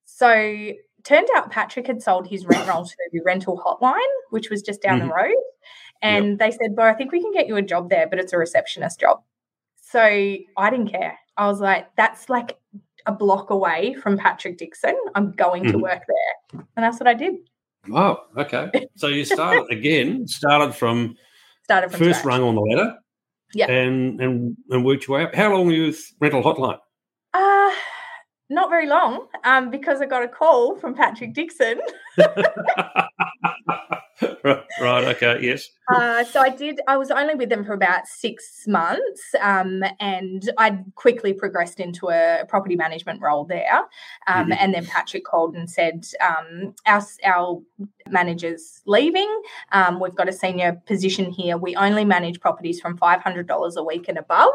So 0.06 0.72
turned 1.10 1.28
out 1.36 1.50
Patrick 1.50 1.88
had 1.88 2.02
sold 2.04 2.28
his 2.28 2.46
rent 2.46 2.68
roll 2.68 2.86
to 2.86 2.96
the 3.12 3.20
rental 3.22 3.58
hotline, 3.58 4.00
which 4.30 4.50
was 4.50 4.62
just 4.62 4.82
down 4.82 5.00
mm-hmm. 5.00 5.08
the 5.08 5.14
road. 5.14 5.44
And 6.02 6.30
yep. 6.30 6.40
they 6.40 6.52
said, 6.52 6.76
Beau, 6.76 6.84
I 6.84 6.94
think 6.94 7.12
we 7.12 7.20
can 7.22 7.34
get 7.34 7.48
you 7.48 7.58
a 7.58 7.62
job 7.62 7.90
there, 7.90 8.08
but 8.08 8.20
it's 8.20 8.32
a 8.32 8.38
receptionist 8.38 9.00
job. 9.00 9.22
So 9.82 10.02
I 10.02 10.70
didn't 10.70 10.90
care. 10.90 11.18
I 11.36 11.48
was 11.48 11.60
like, 11.60 11.88
that's 11.98 12.30
like 12.30 12.58
a 13.08 13.12
block 13.12 13.50
away 13.50 13.96
from 13.96 14.18
Patrick 14.18 14.60
Dixon. 14.60 14.96
I'm 15.16 15.32
going 15.32 15.64
mm-hmm. 15.64 15.72
to 15.72 15.78
work 15.80 16.04
there. 16.08 16.62
And 16.76 16.84
that's 16.86 17.00
what 17.00 17.08
I 17.08 17.16
did. 17.16 17.36
Oh, 17.92 18.20
okay. 18.38 18.70
So 18.96 19.08
you 19.08 19.26
started 19.26 19.66
again, 19.72 20.28
started 20.28 20.76
from 20.76 21.16
started 21.64 21.90
from 21.90 22.00
first 22.00 22.20
scratch. 22.20 22.40
rung 22.40 22.48
on 22.48 22.56
the 22.56 22.62
ladder. 22.62 22.96
Yeah. 23.56 23.72
And 23.72 24.22
and 24.22 24.58
and 24.70 24.86
worked 24.86 25.08
your 25.08 25.18
way 25.18 25.24
up. 25.24 25.34
How 25.34 25.52
long 25.52 25.66
were 25.66 25.74
you 25.74 25.88
with 25.88 26.14
rental 26.20 26.44
hotline? 26.44 26.78
Not 28.50 28.70
very 28.70 28.88
long, 28.88 29.28
um, 29.44 29.70
because 29.70 30.02
I 30.02 30.06
got 30.08 30.24
a 30.24 30.28
call 30.28 30.76
from 30.76 30.96
Patrick 30.96 31.34
Dixon. 31.34 31.80
right. 34.44 34.64
Okay. 35.16 35.40
Yes. 35.42 35.70
Uh, 35.88 36.24
so 36.24 36.42
I 36.42 36.50
did. 36.50 36.82
I 36.88 36.98
was 36.98 37.10
only 37.10 37.36
with 37.36 37.50
them 37.50 37.64
for 37.64 37.74
about 37.74 38.06
six 38.06 38.66
months, 38.68 39.34
um, 39.42 39.84
and 40.00 40.50
I 40.58 40.80
quickly 40.96 41.34
progressed 41.34 41.80
into 41.80 42.10
a 42.10 42.46
property 42.48 42.76
management 42.76 43.22
role 43.22 43.46
there. 43.46 43.78
Um, 44.28 44.44
mm-hmm. 44.44 44.52
And 44.60 44.74
then 44.74 44.86
Patrick 44.86 45.24
called 45.24 45.56
and 45.56 45.70
said, 45.70 46.06
um, 46.22 46.76
"Our 46.86 47.02
our 47.26 47.62
manager's 48.10 48.82
leaving. 48.86 49.42
Um, 49.72 50.00
we've 50.00 50.16
got 50.16 50.28
a 50.28 50.34
senior 50.34 50.82
position 50.86 51.32
here. 51.32 51.58
We 51.58 51.76
only 51.76 52.06
manage 52.06 52.40
properties 52.40 52.82
from 52.82 52.98
five 52.98 53.22
hundred 53.22 53.48
dollars 53.48 53.78
a 53.78 53.84
week 53.84 54.08
and 54.10 54.18
above." 54.18 54.50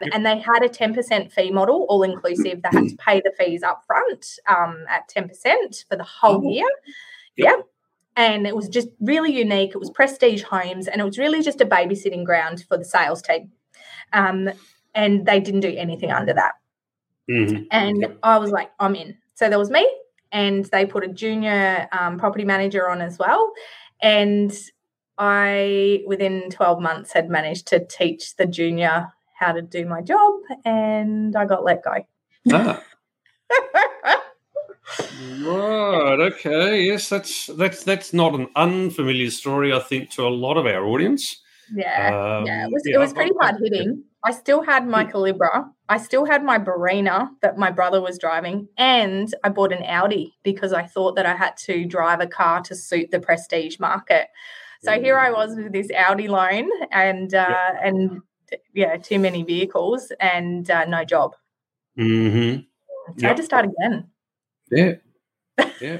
Yep. 0.00 0.10
And 0.14 0.24
they 0.24 0.38
had 0.38 0.62
a 0.62 0.68
ten 0.68 0.94
percent 0.94 1.32
fee 1.32 1.50
model, 1.50 1.84
all 1.88 2.02
inclusive. 2.04 2.62
They 2.62 2.78
had 2.78 2.88
to 2.88 2.96
pay 2.96 3.20
the 3.20 3.32
fees 3.38 3.62
up 3.62 3.82
front 3.86 4.38
um, 4.48 4.84
at 4.88 5.08
ten 5.08 5.28
percent 5.28 5.84
for 5.88 5.96
the 5.96 6.04
whole 6.04 6.46
oh. 6.46 6.50
year. 6.50 6.68
Yep. 7.36 7.56
yep 7.56 7.66
and 8.20 8.46
it 8.46 8.54
was 8.54 8.68
just 8.68 8.88
really 9.00 9.32
unique. 9.32 9.70
It 9.70 9.78
was 9.78 9.88
prestige 9.88 10.42
homes, 10.42 10.88
and 10.88 11.00
it 11.00 11.04
was 11.04 11.16
really 11.16 11.40
just 11.40 11.62
a 11.62 11.64
babysitting 11.64 12.22
ground 12.22 12.62
for 12.68 12.76
the 12.76 12.84
sales 12.84 13.22
team. 13.22 13.50
Um, 14.12 14.50
and 14.94 15.24
they 15.24 15.40
didn't 15.40 15.60
do 15.60 15.74
anything 15.74 16.12
under 16.12 16.34
that. 16.34 16.52
Mm-hmm. 17.30 17.62
And 17.70 18.18
I 18.22 18.36
was 18.36 18.50
like, 18.50 18.72
I'm 18.78 18.94
in. 18.94 19.16
So 19.34 19.48
there 19.48 19.58
was 19.58 19.70
me, 19.70 19.90
and 20.30 20.66
they 20.66 20.84
put 20.84 21.02
a 21.02 21.08
junior 21.08 21.88
um, 21.98 22.18
property 22.18 22.44
manager 22.44 22.90
on 22.90 23.00
as 23.00 23.18
well. 23.18 23.54
And 24.02 24.52
I, 25.16 26.02
within 26.06 26.50
12 26.50 26.78
months, 26.78 27.14
had 27.14 27.30
managed 27.30 27.68
to 27.68 27.82
teach 27.86 28.36
the 28.36 28.44
junior 28.44 29.08
how 29.38 29.52
to 29.52 29.62
do 29.62 29.86
my 29.86 30.02
job, 30.02 30.34
and 30.66 31.34
I 31.34 31.46
got 31.46 31.64
let 31.64 31.82
go. 31.82 32.04
Ah. 32.52 32.82
Right. 35.42 36.20
Okay. 36.20 36.82
Yes, 36.84 37.08
that's 37.08 37.46
that's 37.46 37.84
that's 37.84 38.12
not 38.12 38.34
an 38.34 38.48
unfamiliar 38.56 39.30
story. 39.30 39.72
I 39.72 39.78
think 39.78 40.10
to 40.10 40.26
a 40.26 40.28
lot 40.28 40.56
of 40.56 40.66
our 40.66 40.84
audience. 40.84 41.40
Yeah. 41.74 42.08
Um, 42.08 42.46
yeah. 42.46 42.66
It 42.66 42.72
was 42.72 42.82
yeah, 42.84 42.96
it 42.96 42.98
was 42.98 43.12
pretty 43.12 43.32
hard 43.40 43.56
hitting. 43.62 44.04
I 44.22 44.32
still 44.32 44.62
had 44.62 44.86
my 44.86 45.04
Calibra. 45.04 45.70
I 45.88 45.96
still 45.96 46.26
had 46.26 46.44
my 46.44 46.58
Barina 46.58 47.30
that 47.40 47.56
my 47.56 47.70
brother 47.70 48.02
was 48.02 48.18
driving, 48.18 48.68
and 48.76 49.34
I 49.44 49.48
bought 49.48 49.72
an 49.72 49.82
Audi 49.84 50.34
because 50.42 50.72
I 50.72 50.82
thought 50.82 51.16
that 51.16 51.26
I 51.26 51.34
had 51.34 51.56
to 51.58 51.86
drive 51.86 52.20
a 52.20 52.26
car 52.26 52.60
to 52.62 52.74
suit 52.74 53.10
the 53.10 53.20
prestige 53.20 53.78
market. 53.78 54.28
So 54.82 54.98
here 54.98 55.18
I 55.18 55.30
was 55.30 55.56
with 55.56 55.72
this 55.72 55.90
Audi 55.94 56.28
loan 56.28 56.70
and 56.90 57.34
uh, 57.34 57.46
yep. 57.48 57.80
and 57.82 58.22
yeah, 58.72 58.96
too 58.96 59.18
many 59.18 59.42
vehicles 59.42 60.10
and 60.20 60.70
uh, 60.70 60.86
no 60.86 61.04
job. 61.04 61.36
Mm-hmm. 61.98 62.60
So 62.60 63.14
yep. 63.16 63.24
I 63.24 63.26
had 63.28 63.36
to 63.36 63.42
start 63.42 63.66
again. 63.66 64.08
Yeah. 64.70 64.92
Yeah. 65.80 65.98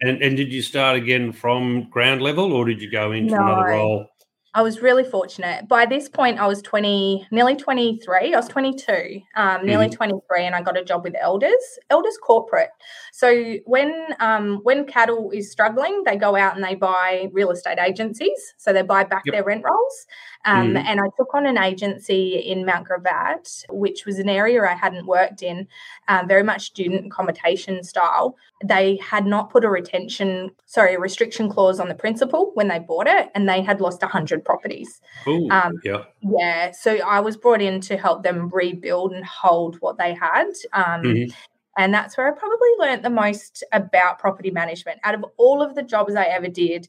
and 0.00 0.22
and 0.22 0.36
did 0.36 0.52
you 0.52 0.62
start 0.62 0.96
again 0.96 1.32
from 1.32 1.88
ground 1.90 2.20
level 2.20 2.52
or 2.52 2.64
did 2.64 2.82
you 2.82 2.90
go 2.90 3.12
into 3.12 3.34
no. 3.34 3.42
another 3.42 3.70
role? 3.70 4.06
I 4.54 4.60
was 4.60 4.82
really 4.82 5.04
fortunate. 5.04 5.66
By 5.66 5.86
this 5.86 6.10
point, 6.10 6.38
I 6.38 6.46
was 6.46 6.60
20, 6.60 7.26
nearly 7.30 7.56
23. 7.56 8.34
I 8.34 8.36
was 8.36 8.48
22, 8.48 9.20
um, 9.34 9.64
nearly 9.64 9.86
mm-hmm. 9.86 9.94
23, 9.94 10.44
and 10.44 10.54
I 10.54 10.60
got 10.60 10.76
a 10.76 10.84
job 10.84 11.04
with 11.04 11.14
Elders, 11.18 11.78
Elders 11.88 12.18
Corporate. 12.22 12.68
So 13.12 13.56
when 13.64 14.08
um, 14.20 14.60
when 14.62 14.84
cattle 14.84 15.30
is 15.30 15.50
struggling, 15.50 16.02
they 16.04 16.16
go 16.16 16.36
out 16.36 16.54
and 16.54 16.62
they 16.62 16.74
buy 16.74 17.30
real 17.32 17.50
estate 17.50 17.78
agencies. 17.78 18.54
So 18.58 18.74
they 18.74 18.82
buy 18.82 19.04
back 19.04 19.22
yep. 19.24 19.32
their 19.32 19.44
rent 19.44 19.64
rolls. 19.64 20.06
Um, 20.44 20.68
mm-hmm. 20.68 20.76
And 20.78 21.00
I 21.00 21.08
took 21.16 21.34
on 21.34 21.46
an 21.46 21.58
agency 21.58 22.34
in 22.34 22.64
Mount 22.64 22.88
Gravatt, 22.88 23.64
which 23.70 24.04
was 24.04 24.18
an 24.18 24.28
area 24.28 24.62
I 24.62 24.74
hadn't 24.74 25.06
worked 25.06 25.42
in, 25.42 25.68
um, 26.08 26.26
very 26.26 26.42
much 26.42 26.62
student 26.62 27.06
accommodation 27.06 27.82
style. 27.84 28.36
They 28.64 28.96
had 28.96 29.26
not 29.26 29.50
put 29.50 29.64
a 29.64 29.68
retention, 29.68 30.50
sorry, 30.66 30.94
a 30.94 30.98
restriction 30.98 31.48
clause 31.48 31.78
on 31.78 31.88
the 31.88 31.94
principal 31.94 32.50
when 32.54 32.68
they 32.68 32.78
bought 32.78 33.06
it, 33.06 33.30
and 33.34 33.48
they 33.48 33.62
had 33.62 33.80
lost 33.80 34.02
100 34.02 34.44
properties. 34.44 35.00
Ooh, 35.26 35.48
um, 35.50 35.74
yeah. 35.84 36.04
Yeah. 36.20 36.72
So 36.72 36.96
I 36.96 37.20
was 37.20 37.36
brought 37.36 37.62
in 37.62 37.80
to 37.82 37.96
help 37.96 38.22
them 38.22 38.50
rebuild 38.52 39.12
and 39.12 39.24
hold 39.24 39.76
what 39.80 39.98
they 39.98 40.14
had. 40.14 40.48
Um, 40.72 41.02
mm-hmm. 41.02 41.32
And 41.78 41.94
that's 41.94 42.18
where 42.18 42.28
I 42.28 42.38
probably 42.38 42.68
learned 42.78 43.02
the 43.02 43.10
most 43.10 43.64
about 43.72 44.18
property 44.18 44.50
management. 44.50 45.00
Out 45.04 45.14
of 45.14 45.24
all 45.38 45.62
of 45.62 45.74
the 45.74 45.82
jobs 45.82 46.14
I 46.14 46.24
ever 46.24 46.48
did, 46.48 46.86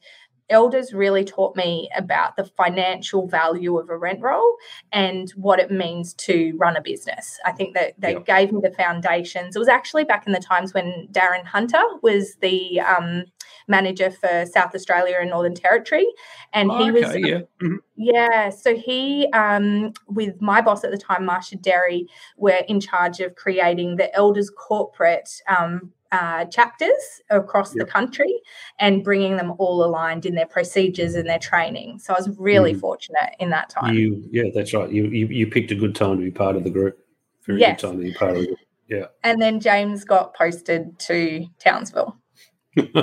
elders 0.50 0.94
really 0.94 1.24
taught 1.24 1.56
me 1.56 1.90
about 1.96 2.36
the 2.36 2.46
financial 2.46 3.28
value 3.28 3.78
of 3.78 3.90
a 3.90 3.98
rent 3.98 4.22
roll 4.22 4.56
and 4.92 5.32
what 5.32 5.60
it 5.60 5.72
means 5.72 6.14
to 6.14 6.54
run 6.58 6.76
a 6.76 6.82
business. 6.82 7.40
I 7.46 7.52
think 7.52 7.74
that 7.76 7.94
they 7.98 8.14
yep. 8.14 8.26
gave 8.26 8.52
me 8.52 8.62
the 8.62 8.72
foundations. 8.72 9.56
It 9.56 9.60
was 9.60 9.68
actually 9.68 10.04
back 10.04 10.28
in 10.28 10.34
the 10.34 10.40
times 10.40 10.74
when 10.74 11.08
Darren 11.12 11.46
Hunter 11.46 11.82
was 12.02 12.36
the 12.42 12.80
um, 12.82 13.26
manager 13.68 14.12
for 14.12 14.46
South 14.46 14.76
Australia 14.76 15.18
and 15.20 15.30
Northern 15.30 15.56
Territory, 15.56 16.08
and 16.52 16.72
oh, 16.72 16.78
he 16.78 16.92
okay, 16.92 16.92
was 16.92 17.16
yeah. 17.16 17.40
Mm-hmm. 17.62 17.76
yeah. 17.96 18.50
So 18.50 18.76
he, 18.76 19.28
um, 19.34 19.94
with 20.08 20.42
my 20.42 20.62
boss 20.62 20.84
at 20.84 20.92
the 20.92 20.98
time, 20.98 21.28
Marsha 21.28 21.62
Derry, 21.62 22.08
were 22.38 22.64
in 22.68 22.80
charge 22.80 23.20
of 23.20 23.36
creating 23.36 23.96
the 23.96 24.14
Elders 24.16 24.50
Corporate. 24.50 25.30
Um, 25.48 25.92
uh, 26.14 26.46
chapters 26.46 27.22
across 27.32 27.76
yep. 27.76 27.88
the 27.88 27.92
country 27.92 28.40
and 28.80 29.04
bringing 29.04 29.36
them 29.36 29.52
all 29.58 29.84
aligned 29.84 30.28
in 30.28 30.36
their 30.36 30.46
procedures 30.46 31.16
and 31.16 31.28
their 31.28 31.40
training. 31.40 31.98
So 31.98 32.14
I 32.14 32.18
was 32.18 32.30
really 32.38 32.76
mm. 32.76 32.80
fortunate 32.80 33.32
in 33.40 33.50
that 33.50 33.70
time. 33.70 33.96
You, 33.96 34.24
yeah, 34.32 34.44
that's 34.54 34.74
right. 34.76 34.90
You, 34.92 35.08
you, 35.08 35.26
you 35.26 35.48
picked 35.48 35.72
a 35.72 35.76
good 35.76 35.96
time 35.96 36.18
to 36.18 36.24
be 36.24 36.30
part 36.30 36.56
of 36.56 36.64
the 36.64 36.70
group. 36.70 37.00
Very 37.48 37.60
yes. 37.60 37.82
good 37.82 37.88
time 37.88 37.98
to 37.98 38.04
be 38.04 38.14
part 38.14 38.38
of. 38.38 38.46
Yeah. 38.88 39.06
And 39.24 39.42
then 39.42 39.60
James 39.60 40.04
got 40.04 40.36
posted 40.36 41.00
to 41.00 41.48
Townsville. 41.58 42.16
Uh, 42.78 42.84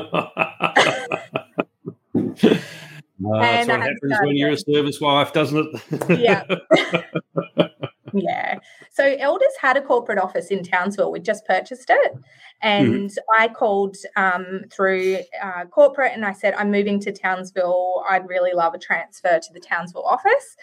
that's 2.14 3.68
what 3.68 3.80
happens 3.80 4.18
when 4.22 4.36
you're 4.36 4.52
a 4.52 4.56
service 4.56 5.00
wife, 5.00 5.32
doesn't 5.32 5.82
it? 5.90 6.20
yeah. 6.20 6.44
yeah. 8.12 8.58
So 8.90 9.16
Elders 9.18 9.52
had 9.60 9.76
a 9.76 9.80
corporate 9.80 10.18
office 10.18 10.48
in 10.48 10.62
Townsville. 10.62 11.10
We 11.10 11.20
just 11.20 11.46
purchased 11.46 11.88
it. 11.88 12.12
And 12.62 13.10
mm-hmm. 13.10 13.42
I 13.42 13.48
called 13.48 13.96
um, 14.16 14.64
through 14.70 15.18
uh, 15.42 15.64
corporate 15.66 16.12
and 16.12 16.24
I 16.24 16.32
said, 16.32 16.54
I'm 16.54 16.70
moving 16.70 17.00
to 17.00 17.12
Townsville. 17.12 18.04
I'd 18.08 18.28
really 18.28 18.52
love 18.52 18.74
a 18.74 18.78
transfer 18.78 19.38
to 19.38 19.52
the 19.52 19.60
Townsville 19.60 20.04
office. 20.04 20.56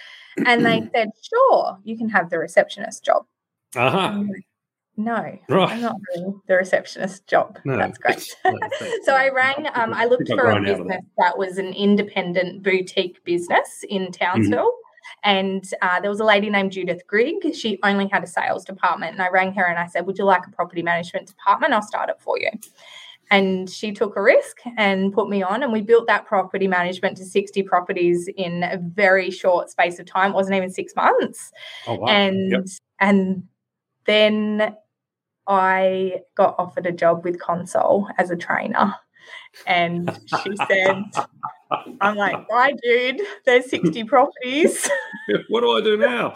And 0.45 0.65
they 0.65 0.81
said, 0.95 1.09
sure, 1.21 1.79
you 1.83 1.97
can 1.97 2.09
have 2.09 2.29
the 2.29 2.39
receptionist 2.39 3.03
job. 3.03 3.25
Uh-huh. 3.75 4.23
No, 4.99 5.13
right. 5.13 5.71
I'm 5.71 5.81
not 5.81 5.95
doing 6.15 6.41
the 6.47 6.55
receptionist 6.55 7.27
job. 7.27 7.59
No, 7.63 7.77
That's 7.77 7.97
great. 7.99 8.19
so 9.03 9.13
I 9.13 9.29
rang, 9.29 9.67
um, 9.75 9.93
I 9.93 10.05
looked 10.05 10.27
for 10.27 10.49
a 10.49 10.61
business 10.61 11.03
that 11.19 11.37
was 11.37 11.59
an 11.59 11.71
independent 11.73 12.63
boutique 12.63 13.23
business 13.23 13.85
in 13.87 14.03
mm-hmm. 14.03 14.11
Townsville. 14.11 14.71
And 15.23 15.63
uh, 15.81 15.99
there 15.99 16.09
was 16.09 16.19
a 16.19 16.25
lady 16.25 16.49
named 16.49 16.71
Judith 16.71 17.05
Grigg. 17.07 17.53
She 17.55 17.79
only 17.83 18.07
had 18.07 18.23
a 18.23 18.27
sales 18.27 18.65
department. 18.65 19.13
And 19.13 19.21
I 19.21 19.29
rang 19.29 19.53
her 19.53 19.65
and 19.65 19.79
I 19.79 19.87
said, 19.87 20.05
Would 20.05 20.17
you 20.17 20.25
like 20.25 20.45
a 20.47 20.51
property 20.51 20.81
management 20.81 21.27
department? 21.27 21.73
I'll 21.73 21.81
start 21.81 22.09
it 22.09 22.19
for 22.19 22.39
you. 22.39 22.49
And 23.29 23.69
she 23.69 23.91
took 23.91 24.15
a 24.15 24.21
risk 24.21 24.59
and 24.77 25.13
put 25.13 25.29
me 25.29 25.43
on. 25.43 25.63
And 25.63 25.73
we 25.73 25.81
built 25.81 26.07
that 26.07 26.25
property 26.25 26.67
management 26.67 27.17
to 27.17 27.25
60 27.25 27.63
properties 27.63 28.29
in 28.37 28.63
a 28.63 28.77
very 28.77 29.31
short 29.31 29.69
space 29.69 29.99
of 29.99 30.05
time. 30.05 30.31
It 30.31 30.35
wasn't 30.35 30.55
even 30.55 30.71
six 30.71 30.95
months. 30.95 31.51
Oh, 31.87 31.95
wow. 31.95 32.07
And, 32.07 32.51
yep. 32.51 32.65
and 32.99 33.43
then 34.05 34.77
I 35.45 36.21
got 36.35 36.55
offered 36.57 36.85
a 36.85 36.91
job 36.91 37.25
with 37.25 37.39
Console 37.39 38.07
as 38.17 38.31
a 38.31 38.37
trainer. 38.37 38.95
And 39.65 40.17
she 40.25 40.55
said, 40.67 41.03
I'm 42.01 42.15
like, 42.15 42.49
why, 42.49 42.73
dude? 42.83 43.21
There's 43.45 43.69
60 43.69 44.03
properties. 44.05 44.89
what 45.49 45.61
do 45.61 45.71
I 45.71 45.81
do 45.81 45.97
now? 45.97 46.33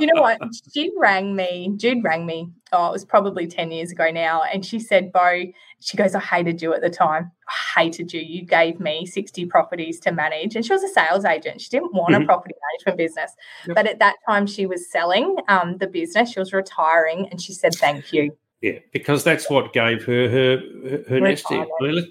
you 0.00 0.06
know 0.06 0.22
what? 0.22 0.40
Jude 0.74 0.92
rang 0.98 1.36
me. 1.36 1.72
Jude 1.76 2.02
rang 2.02 2.26
me. 2.26 2.50
Oh, 2.72 2.88
it 2.88 2.92
was 2.92 3.04
probably 3.04 3.46
10 3.46 3.70
years 3.70 3.92
ago 3.92 4.10
now. 4.10 4.42
And 4.42 4.64
she 4.64 4.78
said, 4.80 5.12
Beau, 5.12 5.44
she 5.80 5.96
goes, 5.96 6.14
I 6.14 6.20
hated 6.20 6.60
you 6.62 6.74
at 6.74 6.80
the 6.80 6.90
time. 6.90 7.30
I 7.48 7.80
hated 7.80 8.12
you. 8.12 8.20
You 8.20 8.44
gave 8.44 8.80
me 8.80 9.06
60 9.06 9.46
properties 9.46 10.00
to 10.00 10.12
manage. 10.12 10.56
And 10.56 10.64
she 10.64 10.72
was 10.72 10.82
a 10.82 10.88
sales 10.88 11.24
agent. 11.24 11.60
She 11.60 11.70
didn't 11.70 11.94
want 11.94 12.14
mm-hmm. 12.14 12.22
a 12.22 12.26
property 12.26 12.54
management 12.72 12.98
business. 12.98 13.32
Yep. 13.66 13.76
But 13.76 13.86
at 13.86 13.98
that 14.00 14.16
time, 14.28 14.46
she 14.46 14.66
was 14.66 14.90
selling 14.90 15.36
um, 15.48 15.78
the 15.78 15.86
business. 15.86 16.32
She 16.32 16.40
was 16.40 16.52
retiring. 16.52 17.28
And 17.30 17.40
she 17.40 17.52
said, 17.52 17.74
thank 17.74 18.12
you. 18.12 18.36
Yeah, 18.60 18.80
because 18.92 19.22
that's 19.22 19.48
what 19.48 19.72
gave 19.72 20.04
her 20.04 20.28
her 20.28 21.02
her 21.08 21.20
nest 21.20 21.46
egg. 21.52 21.68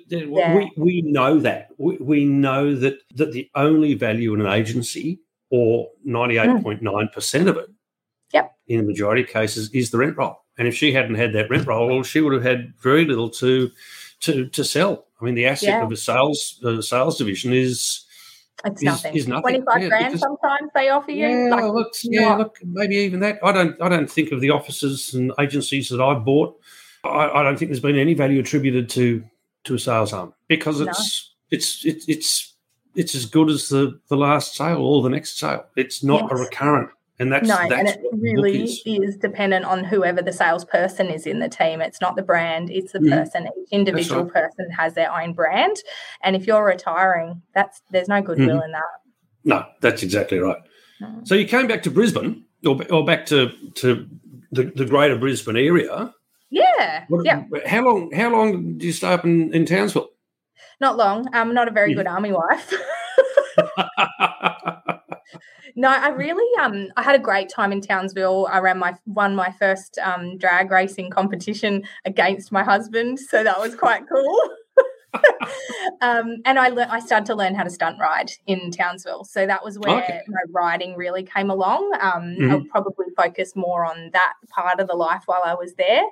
Yeah. 0.08 0.56
We 0.56 0.72
we 0.78 1.02
know 1.02 1.40
that 1.40 1.72
we, 1.78 1.98
we 1.98 2.24
know 2.24 2.74
that 2.74 3.00
that 3.16 3.34
the 3.34 3.50
only 3.54 3.96
value 3.96 4.34
in 4.34 4.40
an 4.40 4.48
agency, 4.48 5.20
or 5.50 5.90
ninety 6.06 6.38
eight 6.38 6.64
point 6.64 6.82
nine 6.82 7.10
percent 7.14 7.50
of 7.50 7.58
it, 7.58 7.70
yep, 8.32 8.56
in 8.68 8.80
the 8.80 8.86
majority 8.86 9.24
of 9.24 9.28
cases, 9.28 9.70
is 9.72 9.92
the 9.92 9.98
rent 9.98 10.16
roll. 10.16 10.38
And 10.58 10.70
if 10.70 10.76
she 10.76 10.94
hadn't 10.94 11.16
had 11.16 11.34
that 11.34 11.50
rent 11.50 11.68
roll, 11.68 12.02
she 12.04 12.22
would 12.22 12.34
have 12.34 12.44
had 12.44 12.74
very 12.82 13.04
little 13.04 13.30
to 13.32 13.70
to 14.22 14.48
to 14.48 14.64
sell. 14.64 15.06
I 15.20 15.26
mean, 15.26 15.36
the 15.36 15.48
asset 15.48 15.70
yeah. 15.70 15.84
of 15.84 15.92
a 15.92 15.98
sales 15.98 16.62
uh, 16.64 16.82
sales 16.82 17.18
division 17.18 17.52
is 17.52 18.06
it's 18.66 18.82
nothing. 18.82 19.16
Is 19.16 19.28
nothing. 19.28 19.42
Twenty 19.42 19.62
five 19.62 19.82
yeah, 19.82 19.88
grand 19.90 20.06
because, 20.06 20.22
sometimes 20.22 20.72
they 20.74 20.90
offer 20.90 21.12
you. 21.12 21.28
Yeah, 21.28 21.56
like, 21.56 21.64
look, 21.66 21.94
yeah, 22.04 22.36
look, 22.36 22.58
maybe 22.64 22.96
even 22.96 23.20
that. 23.20 23.40
I 23.44 23.52
don't. 23.52 23.80
I 23.82 23.90
don't 23.90 24.10
think 24.10 24.32
of 24.32 24.42
the 24.42 24.50
offices 24.50 25.14
and 25.14 25.32
agencies 25.40 25.90
that 25.90 26.02
I've 26.02 26.26
bought. 26.26 26.60
I, 27.04 27.30
I 27.30 27.44
don't 27.44 27.58
think 27.58 27.70
there's 27.70 27.80
been 27.80 27.98
any 27.98 28.14
value 28.14 28.40
attributed 28.40 28.90
to 28.92 29.24
to 29.66 29.76
a 29.76 29.80
sales 29.80 30.14
arm 30.14 30.34
because 30.48 30.82
it's 30.82 31.34
it's 31.52 31.86
it's 31.86 32.08
it's 32.08 32.54
it's 32.96 33.16
as 33.16 33.26
good 33.26 33.50
as 33.50 33.70
the 33.70 34.00
the 34.08 34.18
last 34.18 34.56
sale 34.56 34.82
or 34.82 35.04
the 35.04 35.10
next 35.10 35.38
sale. 35.38 35.66
It's 35.76 36.04
not 36.04 36.24
yes. 36.24 36.32
a 36.32 36.36
recurrent 36.36 36.90
and 37.20 37.32
that's 37.32 37.48
no, 37.48 37.56
that's 37.68 37.72
and 37.72 37.88
it 37.88 38.02
really 38.14 38.64
is. 38.64 38.82
is. 38.86 39.18
dependent 39.18 39.66
on 39.66 39.84
whoever 39.84 40.22
the 40.22 40.32
salesperson 40.32 41.08
is 41.08 41.26
in 41.26 41.40
the 41.40 41.50
team. 41.50 41.82
It's 41.82 42.00
not 42.00 42.16
the 42.16 42.22
brand; 42.22 42.70
it's 42.70 42.92
the 42.92 43.00
mm-hmm. 43.00 43.18
person. 43.18 43.48
Each 43.48 43.70
individual 43.72 44.24
right. 44.24 44.34
person 44.34 44.70
has 44.72 44.94
their 44.94 45.12
own 45.12 45.34
brand, 45.34 45.78
and 46.22 46.36
if 46.36 46.46
you're 46.46 46.64
retiring, 46.64 47.42
that's 47.54 47.82
there's 47.92 48.08
no 48.08 48.22
goodwill 48.22 48.58
mm-hmm. 48.58 48.66
in 48.66 48.72
that. 48.72 48.84
No, 49.44 49.66
that's 49.82 50.04
exactly 50.04 50.40
right. 50.40 50.62
So 51.24 51.36
you 51.36 51.48
came 51.48 51.68
back 51.68 51.84
to 51.84 51.92
Brisbane, 51.92 52.44
or, 52.66 52.80
or 52.92 53.06
back 53.06 53.26
to 53.28 53.52
to 53.76 54.08
the, 54.52 54.66
the 54.76 54.86
greater 54.86 55.18
Brisbane 55.18 55.58
area. 55.58 56.14
Yeah, 56.50 57.06
what, 57.08 57.26
yeah. 57.26 57.44
How 57.66 57.84
long? 57.84 58.12
How 58.12 58.30
long 58.32 58.74
did 58.74 58.84
you 58.84 58.92
stay 58.92 59.14
up 59.14 59.26
in, 59.26 59.54
in 59.54 59.66
Townsville? 59.66 60.10
Not 60.80 60.98
long. 60.98 61.28
I'm 61.34 61.54
not 61.54 61.68
a 61.68 61.72
very 61.72 61.92
yeah. 61.92 61.98
good 61.98 62.08
army 62.08 62.32
wife. 62.32 62.74
No, 65.76 65.90
I 65.90 66.10
really 66.10 66.46
um 66.62 66.88
I 66.96 67.04
had 67.04 67.16
a 67.16 67.20
great 67.20 67.50
time 67.50 67.72
in 67.72 67.82
Townsville. 67.82 68.48
I 68.52 68.60
ran 68.60 68.80
my 68.80 68.96
won 69.06 69.36
my 69.36 69.52
first 69.52 69.98
um 70.00 70.38
drag 70.38 70.72
racing 70.72 71.10
competition 71.10 71.84
against 72.06 72.52
my 72.52 72.64
husband, 72.64 73.20
so 73.20 73.44
that 73.44 73.60
was 73.60 73.76
quite 73.76 74.04
cool. 74.10 74.50
um, 76.02 76.38
and 76.46 76.60
I 76.60 76.70
le- 76.70 76.88
I 76.90 77.00
started 77.00 77.26
to 77.28 77.36
learn 77.36 77.56
how 77.56 77.64
to 77.64 77.70
stunt 77.70 77.98
ride 78.00 78.32
in 78.46 78.72
Townsville, 78.72 79.24
so 79.24 79.46
that 79.46 79.64
was 79.64 79.80
where 79.80 80.04
okay. 80.04 80.22
my 80.28 80.40
riding 80.52 80.96
really 80.96 81.24
came 81.24 81.50
along. 81.50 81.92
Um, 82.02 82.24
mm-hmm. 82.24 82.52
I'll 82.52 82.64
probably 82.66 83.08
focus 83.16 83.56
more 83.56 83.86
on 83.86 84.12
that 84.14 84.34
part 84.50 84.80
of 84.80 84.88
the 84.88 84.96
life 84.96 85.24
while 85.26 85.42
I 85.44 85.54
was 85.54 85.74
there, 85.76 86.04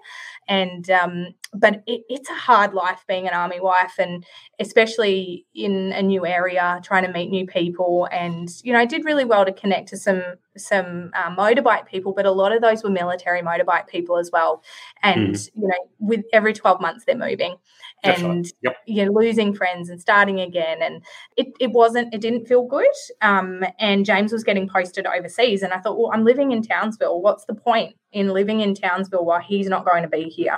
and 0.47 0.89
um, 0.89 1.35
but 1.53 1.83
it, 1.85 2.01
it's 2.09 2.29
a 2.29 2.35
hard 2.35 2.73
life 2.73 3.03
being 3.07 3.27
an 3.27 3.33
army 3.33 3.59
wife, 3.59 3.95
and 3.99 4.25
especially 4.59 5.45
in 5.53 5.91
a 5.93 6.01
new 6.01 6.25
area, 6.25 6.79
trying 6.83 7.05
to 7.05 7.11
meet 7.11 7.29
new 7.29 7.45
people. 7.45 8.07
And 8.11 8.49
you 8.63 8.73
know, 8.73 8.79
I 8.79 8.85
did 8.85 9.05
really 9.05 9.25
well 9.25 9.45
to 9.45 9.53
connect 9.53 9.89
to 9.89 9.97
some 9.97 10.23
some 10.57 11.11
uh, 11.13 11.35
motorbike 11.35 11.87
people, 11.87 12.13
but 12.13 12.25
a 12.25 12.31
lot 12.31 12.51
of 12.51 12.61
those 12.61 12.83
were 12.83 12.89
military 12.89 13.41
motorbike 13.41 13.87
people 13.87 14.17
as 14.17 14.29
well. 14.31 14.63
And 15.03 15.35
mm. 15.35 15.49
you 15.55 15.67
know, 15.67 15.89
with 15.99 16.25
every 16.33 16.53
twelve 16.53 16.81
months, 16.81 17.05
they're 17.05 17.17
moving 17.17 17.57
and 18.05 18.23
right. 18.23 18.53
yep. 18.61 18.77
you're 18.85 19.11
losing 19.11 19.53
friends 19.53 19.89
and 19.89 19.99
starting 19.99 20.39
again 20.39 20.81
and 20.81 21.03
it, 21.37 21.47
it 21.59 21.71
wasn't 21.71 22.13
it 22.13 22.21
didn't 22.21 22.45
feel 22.45 22.65
good 22.65 22.85
um, 23.21 23.63
and 23.79 24.05
james 24.05 24.31
was 24.31 24.43
getting 24.43 24.67
posted 24.67 25.05
overseas 25.05 25.61
and 25.61 25.73
i 25.73 25.79
thought 25.79 25.97
well 25.97 26.11
i'm 26.13 26.23
living 26.23 26.51
in 26.51 26.61
townsville 26.61 27.21
what's 27.21 27.45
the 27.45 27.55
point 27.55 27.95
in 28.11 28.29
living 28.29 28.61
in 28.61 28.73
townsville 28.73 29.25
while 29.25 29.41
he's 29.41 29.67
not 29.67 29.85
going 29.85 30.03
to 30.03 30.09
be 30.09 30.23
here 30.23 30.57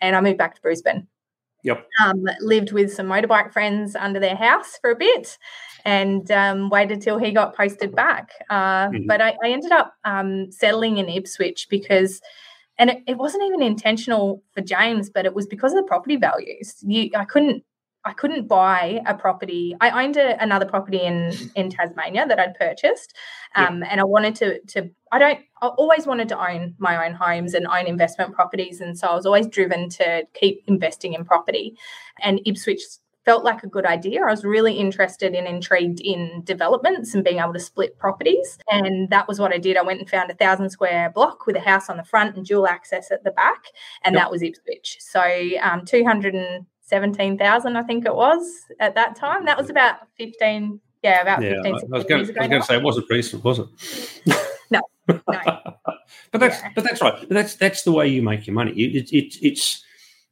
and 0.00 0.16
i 0.16 0.20
moved 0.20 0.38
back 0.38 0.54
to 0.54 0.60
brisbane 0.60 1.06
Yep. 1.64 1.88
Um, 2.04 2.24
lived 2.40 2.70
with 2.70 2.92
some 2.92 3.08
motorbike 3.08 3.52
friends 3.52 3.96
under 3.96 4.20
their 4.20 4.36
house 4.36 4.78
for 4.80 4.90
a 4.90 4.96
bit 4.96 5.38
and 5.84 6.30
um, 6.30 6.70
waited 6.70 7.00
till 7.00 7.18
he 7.18 7.32
got 7.32 7.56
posted 7.56 7.94
back. 7.94 8.30
Uh, 8.50 8.88
mm-hmm. 8.88 9.06
But 9.06 9.20
I, 9.20 9.36
I, 9.42 9.50
ended 9.50 9.72
up 9.72 9.94
um, 10.04 10.50
settling 10.50 10.98
in 10.98 11.08
Ipswich 11.08 11.68
because 11.70 12.20
and 12.78 12.90
it, 12.90 13.02
it, 13.06 13.16
wasn't 13.16 13.44
even 13.44 13.62
intentional 13.62 14.42
for 14.52 14.60
James, 14.60 15.10
but 15.10 15.26
it 15.26 15.34
was 15.34 15.46
because 15.46 15.72
of 15.72 15.78
the 15.78 15.88
property 15.88 16.16
values. 16.16 16.76
You, 16.82 17.10
I 17.16 17.24
couldn't, 17.24 17.64
I 18.04 18.12
couldn't 18.12 18.46
buy 18.46 19.00
a 19.06 19.14
property. 19.14 19.76
I 19.80 20.04
owned 20.04 20.16
a, 20.16 20.40
another 20.40 20.64
property 20.64 21.00
in 21.00 21.32
in 21.56 21.68
Tasmania 21.68 22.26
that 22.28 22.38
I'd 22.38 22.54
purchased, 22.54 23.14
um, 23.56 23.80
yeah. 23.80 23.88
and 23.90 24.00
I 24.00 24.04
wanted 24.04 24.36
to 24.36 24.60
to. 24.60 24.90
I 25.10 25.18
don't. 25.18 25.40
I 25.60 25.66
always 25.66 26.06
wanted 26.06 26.28
to 26.28 26.38
own 26.38 26.74
my 26.78 27.04
own 27.04 27.14
homes 27.14 27.54
and 27.54 27.66
own 27.66 27.86
investment 27.86 28.34
properties, 28.34 28.80
and 28.80 28.96
so 28.96 29.08
I 29.08 29.14
was 29.14 29.26
always 29.26 29.48
driven 29.48 29.88
to 29.90 30.22
keep 30.34 30.62
investing 30.68 31.14
in 31.14 31.24
property. 31.24 31.76
And 32.22 32.40
Ipswich 32.46 32.80
felt 33.28 33.44
like 33.44 33.62
a 33.62 33.66
good 33.66 33.84
idea. 33.84 34.22
I 34.22 34.30
was 34.30 34.42
really 34.42 34.72
interested 34.72 35.34
and 35.34 35.46
intrigued 35.46 36.00
in 36.00 36.40
developments 36.44 37.14
and 37.14 37.22
being 37.22 37.40
able 37.40 37.52
to 37.52 37.60
split 37.60 37.98
properties. 37.98 38.56
And 38.70 39.10
that 39.10 39.28
was 39.28 39.38
what 39.38 39.52
I 39.52 39.58
did. 39.58 39.76
I 39.76 39.82
went 39.82 40.00
and 40.00 40.08
found 40.08 40.30
a 40.30 40.34
thousand 40.34 40.70
square 40.70 41.10
block 41.10 41.46
with 41.46 41.54
a 41.54 41.60
house 41.60 41.90
on 41.90 41.98
the 41.98 42.04
front 42.04 42.36
and 42.36 42.46
dual 42.46 42.66
access 42.66 43.10
at 43.10 43.24
the 43.24 43.30
back. 43.30 43.64
And 44.02 44.14
yep. 44.14 44.22
that 44.22 44.30
was 44.30 44.42
Ipswich. 44.42 44.96
So 45.00 45.20
um, 45.60 45.84
217,000, 45.84 47.76
I 47.76 47.82
think 47.82 48.06
it 48.06 48.14
was 48.14 48.64
at 48.80 48.94
that 48.94 49.14
time. 49.14 49.44
That 49.44 49.58
was 49.58 49.68
about 49.68 49.96
15, 50.16 50.80
yeah, 51.02 51.20
about 51.20 51.42
yeah, 51.42 51.60
15, 51.62 51.66
I 51.66 51.96
was 51.98 52.04
going, 52.06 52.24
to 52.24 52.62
say 52.62 52.76
it 52.76 52.82
wasn't 52.82 53.10
recent, 53.10 53.44
was 53.44 53.58
it? 53.58 54.22
no. 54.70 54.80
No. 55.06 55.20
but 55.26 56.40
that's 56.40 56.62
yeah. 56.62 56.70
but 56.74 56.84
that's 56.84 57.02
right. 57.02 57.18
But 57.20 57.30
that's 57.30 57.56
that's 57.56 57.82
the 57.82 57.92
way 57.92 58.08
you 58.08 58.22
make 58.22 58.46
your 58.46 58.54
money. 58.54 58.72
It, 58.72 59.10
it, 59.10 59.36
it's 59.40 59.82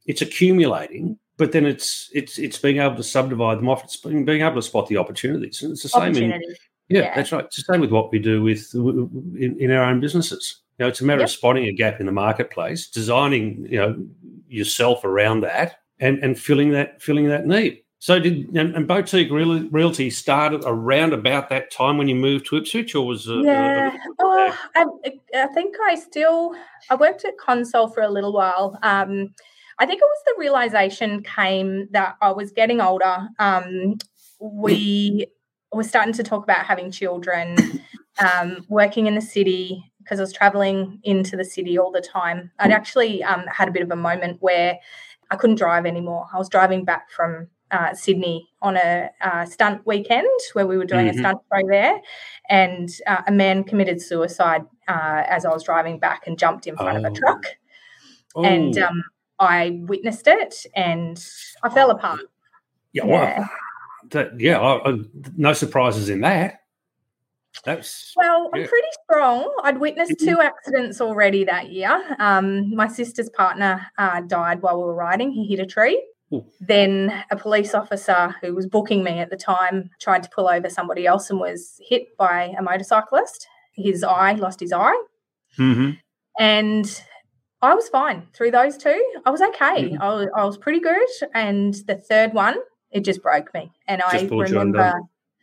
it's 0.04 0.20
accumulating 0.20 1.18
but 1.36 1.52
then 1.52 1.66
it's 1.66 2.10
it's 2.14 2.38
it's 2.38 2.58
being 2.58 2.78
able 2.78 2.96
to 2.96 3.02
subdivide 3.02 3.58
them 3.58 3.68
off. 3.68 3.84
It's 3.84 3.96
being, 3.96 4.24
being 4.24 4.42
able 4.42 4.56
to 4.56 4.62
spot 4.62 4.88
the 4.88 4.96
opportunities. 4.96 5.62
And 5.62 5.72
it's 5.72 5.82
the 5.82 5.88
same 5.88 6.16
in 6.16 6.42
yeah, 6.88 7.00
yeah, 7.00 7.14
that's 7.16 7.32
right. 7.32 7.44
It's 7.44 7.56
the 7.56 7.72
same 7.72 7.80
with 7.80 7.90
what 7.90 8.12
we 8.12 8.18
do 8.18 8.42
with 8.42 8.72
in, 8.74 9.56
in 9.58 9.70
our 9.72 9.84
own 9.84 10.00
businesses. 10.00 10.62
You 10.78 10.84
know, 10.84 10.88
it's 10.88 11.00
a 11.00 11.04
matter 11.04 11.20
yep. 11.20 11.26
of 11.26 11.32
spotting 11.32 11.64
a 11.64 11.72
gap 11.72 12.00
in 12.00 12.06
the 12.06 12.12
marketplace, 12.12 12.88
designing 12.88 13.66
you 13.68 13.78
know 13.78 14.06
yourself 14.48 15.04
around 15.04 15.40
that, 15.40 15.78
and 15.98 16.18
and 16.18 16.38
filling 16.38 16.70
that 16.72 17.02
filling 17.02 17.28
that 17.28 17.46
need. 17.46 17.82
So 17.98 18.20
did 18.20 18.54
and, 18.54 18.76
and 18.76 18.86
Beautique 18.86 19.30
Real, 19.32 19.68
realty 19.70 20.10
started 20.10 20.62
around 20.64 21.12
about 21.12 21.48
that 21.48 21.72
time 21.72 21.98
when 21.98 22.08
you 22.08 22.14
moved 22.14 22.46
to 22.46 22.56
Ipswich, 22.56 22.94
or 22.94 23.06
was 23.06 23.28
uh, 23.28 23.40
yeah? 23.40 23.90
Uh, 23.92 24.12
oh, 24.20 24.58
I, 24.76 24.86
I, 25.34 25.46
think 25.48 25.74
I 25.88 25.96
still 25.96 26.54
I 26.88 26.94
worked 26.94 27.24
at 27.24 27.36
Console 27.38 27.88
for 27.88 28.02
a 28.02 28.08
little 28.08 28.32
while. 28.32 28.78
Um, 28.82 29.34
I 29.78 29.86
think 29.86 30.00
it 30.00 30.04
was 30.04 30.22
the 30.26 30.34
realization 30.38 31.22
came 31.22 31.88
that 31.90 32.16
I 32.20 32.32
was 32.32 32.52
getting 32.52 32.80
older. 32.80 33.28
Um, 33.38 33.96
we 34.40 35.26
were 35.72 35.82
starting 35.82 36.14
to 36.14 36.22
talk 36.22 36.42
about 36.42 36.64
having 36.64 36.90
children, 36.90 37.56
um, 38.18 38.64
working 38.68 39.06
in 39.06 39.14
the 39.14 39.20
city 39.20 39.92
because 39.98 40.20
I 40.20 40.22
was 40.22 40.32
traveling 40.32 41.00
into 41.02 41.36
the 41.36 41.44
city 41.44 41.78
all 41.78 41.90
the 41.90 42.00
time. 42.00 42.50
I'd 42.58 42.70
actually 42.70 43.24
um, 43.24 43.44
had 43.48 43.68
a 43.68 43.72
bit 43.72 43.82
of 43.82 43.90
a 43.90 43.96
moment 43.96 44.38
where 44.40 44.78
I 45.30 45.36
couldn't 45.36 45.56
drive 45.56 45.84
anymore. 45.84 46.26
I 46.32 46.38
was 46.38 46.48
driving 46.48 46.84
back 46.84 47.10
from 47.10 47.48
uh, 47.72 47.92
Sydney 47.94 48.48
on 48.62 48.76
a 48.76 49.10
uh, 49.20 49.44
stunt 49.44 49.84
weekend 49.84 50.28
where 50.52 50.66
we 50.66 50.76
were 50.76 50.84
doing 50.84 51.08
mm-hmm. 51.08 51.18
a 51.18 51.20
stunt 51.20 51.38
show 51.52 51.66
there, 51.68 52.00
and 52.48 52.88
uh, 53.08 53.22
a 53.26 53.32
man 53.32 53.64
committed 53.64 54.00
suicide 54.00 54.64
uh, 54.86 55.24
as 55.26 55.44
I 55.44 55.50
was 55.52 55.64
driving 55.64 55.98
back 55.98 56.28
and 56.28 56.38
jumped 56.38 56.68
in 56.68 56.76
front 56.76 56.98
oh. 56.98 57.00
of 57.00 57.04
a 57.04 57.10
oh. 57.10 57.20
truck. 57.20 57.46
Oh. 58.36 58.44
And 58.44 58.78
um, 58.78 59.02
I 59.38 59.80
witnessed 59.82 60.26
it 60.26 60.66
and 60.74 61.22
I 61.62 61.68
fell 61.68 61.90
apart. 61.90 62.20
Yeah, 62.92 63.06
yeah. 63.06 63.46
that, 64.10 64.40
yeah, 64.40 64.58
I, 64.58 64.90
I, 64.90 64.98
no 65.36 65.52
surprises 65.52 66.08
in 66.08 66.20
that. 66.22 66.60
That's 67.64 68.12
well, 68.16 68.50
yeah. 68.54 68.62
I'm 68.62 68.68
pretty 68.68 68.88
strong. 69.04 69.50
I'd 69.64 69.78
witnessed 69.78 70.12
mm-hmm. 70.12 70.34
two 70.34 70.40
accidents 70.40 71.00
already 71.00 71.44
that 71.44 71.70
year. 71.70 72.16
Um, 72.18 72.74
my 72.74 72.86
sister's 72.86 73.30
partner 73.30 73.86
uh, 73.98 74.20
died 74.22 74.62
while 74.62 74.78
we 74.78 74.84
were 74.84 74.94
riding. 74.94 75.32
He 75.32 75.46
hit 75.46 75.60
a 75.60 75.66
tree. 75.66 76.02
Ooh. 76.32 76.44
Then 76.60 77.24
a 77.30 77.36
police 77.36 77.72
officer 77.72 78.34
who 78.42 78.54
was 78.54 78.66
booking 78.66 79.04
me 79.04 79.20
at 79.20 79.30
the 79.30 79.36
time 79.36 79.90
tried 80.00 80.22
to 80.24 80.30
pull 80.34 80.48
over 80.48 80.68
somebody 80.68 81.06
else 81.06 81.30
and 81.30 81.38
was 81.38 81.80
hit 81.88 82.16
by 82.16 82.54
a 82.58 82.62
motorcyclist. 82.62 83.46
His 83.74 84.02
eye 84.02 84.32
lost 84.32 84.58
his 84.58 84.72
eye, 84.72 85.02
mm-hmm. 85.58 85.92
and 86.40 87.02
I 87.62 87.74
was 87.74 87.88
fine 87.88 88.28
through 88.34 88.50
those 88.50 88.76
two. 88.76 89.02
I 89.24 89.30
was 89.30 89.40
okay. 89.40 89.90
Mm-hmm. 89.90 90.02
I, 90.02 90.14
was, 90.14 90.28
I 90.36 90.44
was 90.44 90.58
pretty 90.58 90.80
good. 90.80 91.08
And 91.34 91.74
the 91.86 91.96
third 91.96 92.34
one, 92.34 92.56
it 92.90 93.04
just 93.04 93.22
broke 93.22 93.52
me. 93.54 93.70
And 93.88 94.02
just 94.10 94.24
I 94.24 94.28
remember 94.28 94.94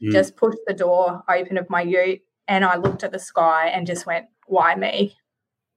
mm. 0.01 0.11
just 0.11 0.35
pushed 0.35 0.59
the 0.67 0.73
door 0.73 1.23
open 1.29 1.57
of 1.57 1.69
my 1.69 1.81
ute 1.81 2.21
and 2.47 2.63
I 2.63 2.77
looked 2.77 3.03
at 3.03 3.11
the 3.11 3.19
sky 3.19 3.67
and 3.67 3.87
just 3.87 4.05
went, 4.05 4.27
why 4.47 4.75
me? 4.75 5.15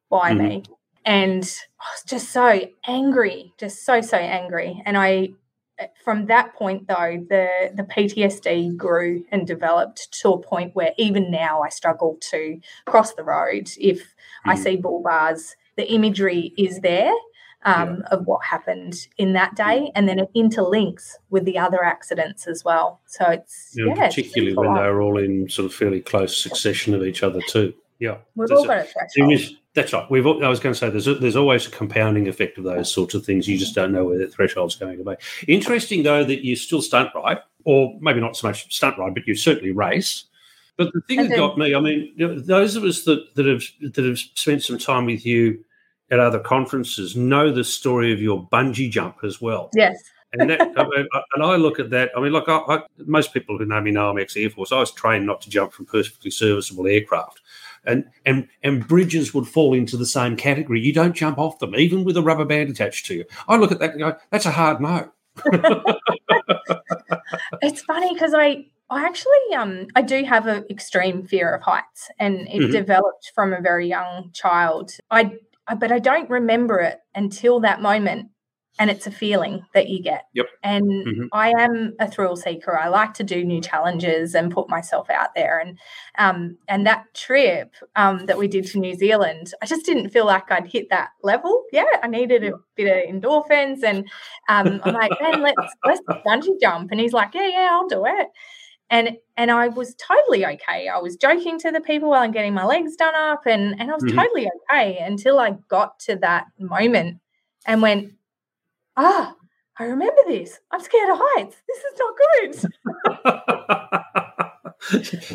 Why 0.09 0.33
mm. 0.33 0.39
me? 0.39 0.63
And 1.05 1.45
I 1.81 1.85
was 1.95 2.03
just 2.07 2.31
so 2.31 2.61
angry, 2.87 3.53
just 3.59 3.85
so, 3.87 4.01
so 4.01 4.17
angry. 4.19 4.83
And 4.85 4.97
I, 4.97 5.31
from 6.05 6.27
that 6.27 6.55
point 6.55 6.89
though, 6.89 7.25
the, 7.29 7.71
the 7.75 7.85
PTSD 7.85 8.77
grew 8.77 9.25
and 9.31 9.47
developed 9.47 10.13
to 10.21 10.31
a 10.31 10.43
point 10.43 10.75
where 10.75 10.93
even 10.99 11.31
now 11.31 11.63
I 11.63 11.69
struggle 11.69 12.19
to 12.31 12.61
cross 12.87 13.15
the 13.15 13.25
road 13.25 13.71
if 13.79 14.01
mm. 14.01 14.05
I 14.47 14.55
see 14.57 14.77
bull 14.77 15.03
bars 15.03 15.55
the 15.77 15.91
imagery 15.93 16.53
is 16.57 16.81
there 16.81 17.13
um, 17.65 17.99
yeah. 18.01 18.17
of 18.17 18.27
what 18.27 18.45
happened 18.45 19.09
in 19.19 19.33
that 19.35 19.57
day, 19.57 19.91
and 19.95 20.09
then 20.09 20.19
it 20.19 20.29
interlinks 20.35 21.13
with 21.31 21.45
the 21.45 21.59
other 21.59 21.83
accidents 21.83 22.47
as 22.47 22.65
well. 22.65 23.01
So 23.07 23.27
it's 23.27 23.73
yeah, 23.75 23.87
yeah 23.89 24.07
particularly 24.09 24.53
it's 24.53 24.59
when 24.59 24.75
they're 24.75 25.01
all 25.03 25.19
in 25.19 25.49
sort 25.49 25.67
of 25.67 25.75
fairly 25.75 26.01
close 26.01 26.41
succession 26.41 26.95
of 26.95 27.03
each 27.03 27.23
other 27.23 27.41
too. 27.49 27.75
Yeah, 27.99 28.19
we've 28.35 28.51
all 28.51 28.67
got 28.67 28.79
a 28.79 28.85
threshold. 28.85 29.59
That's 29.75 29.93
right. 29.93 30.11
We've. 30.11 30.27
I 30.27 30.49
was 30.49 30.59
going 30.59 30.73
to 30.73 30.79
say 30.79 30.89
there's 30.89 31.07
a, 31.07 31.17
there's 31.17 31.37
always 31.37 31.67
a 31.67 31.71
compounding 31.71 32.29
effect 32.29 32.57
of 32.57 32.65
those 32.65 32.91
sorts 32.91 33.15
of 33.15 33.27
things. 33.27 33.47
You 33.47 33.59
just 33.59 33.75
don't 33.75 33.93
know 33.93 34.05
where 34.07 34.19
the 34.19 34.27
threshold's 34.27 34.75
going 34.75 34.97
to 34.97 35.05
be. 35.05 35.53
Interesting 35.53 36.03
though 36.03 36.25
that 36.25 36.45
you 36.45 36.57
still 36.57 36.81
stunt 36.81 37.11
ride, 37.15 37.41
or 37.65 37.95
maybe 38.01 38.21
not 38.21 38.37
so 38.37 38.47
much 38.47 38.75
stunt 38.75 38.97
ride, 38.97 39.13
but 39.13 39.27
you 39.27 39.35
certainly 39.35 39.73
race. 39.73 40.25
But 40.79 40.93
the 40.93 41.01
thing 41.03 41.29
that 41.29 41.37
got 41.37 41.59
me, 41.59 41.75
I 41.75 41.81
mean, 41.81 42.13
those 42.17 42.77
of 42.77 42.85
us 42.85 43.05
that, 43.05 43.35
that 43.35 43.47
have 43.47 43.65
that 43.93 44.05
have 44.05 44.19
spent 44.19 44.63
some 44.63 44.79
time 44.79 45.07
with 45.07 45.27
you 45.27 45.63
at 46.11 46.21
other 46.21 46.39
conferences 46.39 47.17
know 47.17 47.51
the 47.51 47.65
story 47.65 48.13
of 48.13 48.21
your 48.21 48.47
bungee 48.49 48.91
jump 48.91 49.19
as 49.25 49.41
well. 49.41 49.71
Yes. 49.75 50.03
and, 50.33 50.51
that, 50.51 50.61
I 50.61 50.85
mean, 50.85 51.07
and 51.35 51.43
I 51.43 51.57
look 51.57 51.79
at 51.79 51.91
that. 51.91 52.11
I 52.17 52.21
mean, 52.21 52.33
look, 52.33 52.49
I, 52.49 52.59
I, 52.69 52.83
most 52.99 53.33
people 53.33 53.59
who 53.59 53.65
know 53.65 53.81
me 53.81 53.91
know 53.91 54.11
I'm 54.11 54.19
ex 54.19 54.37
Air 54.37 54.51
Force. 54.51 54.73
I 54.73 54.79
was 54.81 54.93
trained 54.93 55.27
not 55.27 55.41
to 55.43 55.51
jump 55.51 55.73
from 55.73 55.87
perfectly 55.87 56.31
serviceable 56.31 56.87
aircraft, 56.87 57.41
and 57.85 58.05
and 58.25 58.49
and 58.63 58.87
bridges 58.87 59.35
would 59.35 59.49
fall 59.49 59.73
into 59.75 59.97
the 59.97 60.07
same 60.07 60.37
category. 60.37 60.81
You 60.81 60.93
don't 60.93 61.15
jump 61.15 61.39
off 61.39 61.59
them, 61.59 61.75
even 61.75 62.05
with 62.05 62.17
a 62.17 62.23
rubber 62.23 62.45
band 62.45 62.71
attached 62.71 63.07
to 63.07 63.15
you. 63.15 63.25
I 63.49 63.57
look 63.57 63.73
at 63.73 63.79
that 63.79 63.91
and 63.93 64.01
go, 64.01 64.17
"That's 64.31 64.47
a 64.47 64.51
hard 64.51 64.81
no." 64.81 65.11
it's 67.63 67.83
funny 67.83 68.13
because 68.15 68.33
I 68.35 68.67
I 68.89 69.05
actually 69.05 69.55
um 69.57 69.87
I 69.97 70.03
do 70.03 70.25
have 70.25 70.47
an 70.47 70.65
extreme 70.71 71.27
fear 71.27 71.55
of 71.55 71.63
heights 71.63 72.09
and 72.19 72.49
it 72.49 72.61
mm-hmm. 72.61 72.71
developed 72.71 73.33
from 73.35 73.53
a 73.53 73.61
very 73.61 73.89
young 73.89 74.31
child. 74.33 74.93
I, 75.11 75.21
I 75.21 75.31
but 75.75 75.91
I 75.91 75.99
don't 75.99 76.31
remember 76.31 76.79
it 76.81 76.99
until 77.15 77.61
that 77.61 77.83
moment 77.83 78.31
and 78.79 78.91
it's 78.91 79.07
a 79.07 79.11
feeling 79.11 79.65
that 79.75 79.89
you 79.89 80.03
get. 80.03 80.25
Yep. 80.35 80.47
And 80.63 80.85
mm-hmm. 80.85 81.25
I 81.33 81.51
am 81.59 81.95
a 81.99 82.11
thrill 82.11 82.37
seeker. 82.37 82.79
I 82.79 82.89
like 82.89 83.15
to 83.15 83.25
do 83.25 83.45
new 83.45 83.61
challenges 83.61 84.35
and 84.35 84.53
put 84.53 84.69
myself 84.69 85.09
out 85.09 85.35
there. 85.35 85.59
And 85.59 85.79
um, 86.19 86.59
and 86.69 86.87
that 86.87 87.05
trip 87.15 87.75
um, 87.95 88.27
that 88.27 88.39
we 88.39 88.49
did 88.49 88.67
to 88.67 88.79
New 88.79 88.95
Zealand, 88.95 89.53
I 89.63 89.67
just 89.67 89.87
didn't 89.87 90.11
feel 90.11 90.27
like 90.27 90.51
I'd 90.51 90.67
hit 90.67 90.89
that 90.91 91.11
level. 91.23 91.65
Yeah, 91.73 91.85
I 92.03 92.09
needed 92.09 92.45
a 92.45 92.53
bit 92.75 93.09
of 93.09 93.15
endorphins, 93.15 93.83
and 93.83 94.07
um, 94.49 94.81
I'm 94.85 94.95
like, 94.95 95.13
man, 95.21 95.43
let's 95.43 95.75
let's 95.85 96.01
bungee 96.27 96.61
jump. 96.61 96.91
And 96.91 97.01
he's 97.01 97.13
like, 97.13 97.35
yeah, 97.35 97.49
yeah, 97.49 97.69
I'll 97.73 97.89
do 97.89 98.05
it. 98.07 98.29
And 98.89 99.17
and 99.37 99.51
I 99.51 99.69
was 99.69 99.97
totally 99.97 100.47
okay. 100.47 100.89
I 100.89 100.99
was 100.99 101.17
joking 101.17 101.59
to 101.61 101.73
the 101.73 101.81
people 101.81 102.11
while 102.11 102.23
I'm 102.23 102.31
getting 102.31 102.55
my 102.55 102.65
legs 102.65 102.95
done 102.97 103.15
up, 103.15 103.47
and 103.47 103.79
and 103.81 103.91
I 103.91 103.95
was 103.95 104.05
mm-hmm. 104.05 104.19
totally 104.19 104.49
okay 104.71 104.99
until 104.99 105.41
I 105.41 105.57
got 105.69 105.99
to 106.01 106.17
that 106.17 106.47
moment 106.59 107.21
and 107.67 107.81
went 107.83 108.13
ah, 108.97 109.35
I 109.79 109.85
remember 109.85 110.23
this. 110.27 110.59
I'm 110.71 110.81
scared 110.81 111.11
of 111.11 111.19
heights. 111.21 111.57
This 111.69 111.79
is 111.79 111.99
not 111.99 112.15
good. 112.33 112.55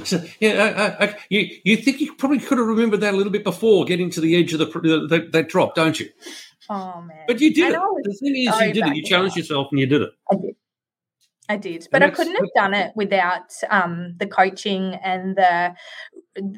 so, 0.08 0.24
yeah, 0.40 0.96
uh, 1.00 1.06
uh, 1.06 1.14
you 1.30 1.48
you 1.64 1.78
think 1.78 2.02
you 2.02 2.14
probably 2.16 2.40
could 2.40 2.58
have 2.58 2.68
remembered 2.68 3.02
that 3.02 3.14
a 3.14 3.18
little 3.18 3.32
bit 3.32 3.44
before 3.44 3.86
getting 3.86 4.10
to 4.12 4.22
the 4.22 4.36
edge 4.36 4.54
of 4.54 4.60
the, 4.60 4.66
the 4.66 5.30
that 5.32 5.50
drop, 5.50 5.76
don't 5.76 6.00
you? 6.00 6.10
Oh 6.70 7.02
man! 7.02 7.26
But 7.28 7.40
you 7.40 7.54
did 7.54 7.74
it. 7.74 7.80
The 8.04 8.14
thing 8.14 8.36
is, 8.36 8.56
so 8.56 8.64
you 8.64 8.74
did 8.74 8.88
it. 8.88 8.96
You 8.96 9.04
challenged 9.04 9.38
yourself 9.38 9.68
and 9.72 9.80
you 9.80 9.86
did 9.86 10.02
it. 10.02 10.10
I 10.32 10.36
did. 10.36 10.56
I 11.52 11.58
did, 11.58 11.86
but 11.92 12.02
I 12.02 12.10
couldn't 12.10 12.36
have 12.36 12.50
done 12.56 12.74
it 12.74 12.94
without 12.96 13.52
um, 13.70 14.16
the 14.18 14.26
coaching 14.26 14.96
and 15.04 15.36
the 15.36 15.76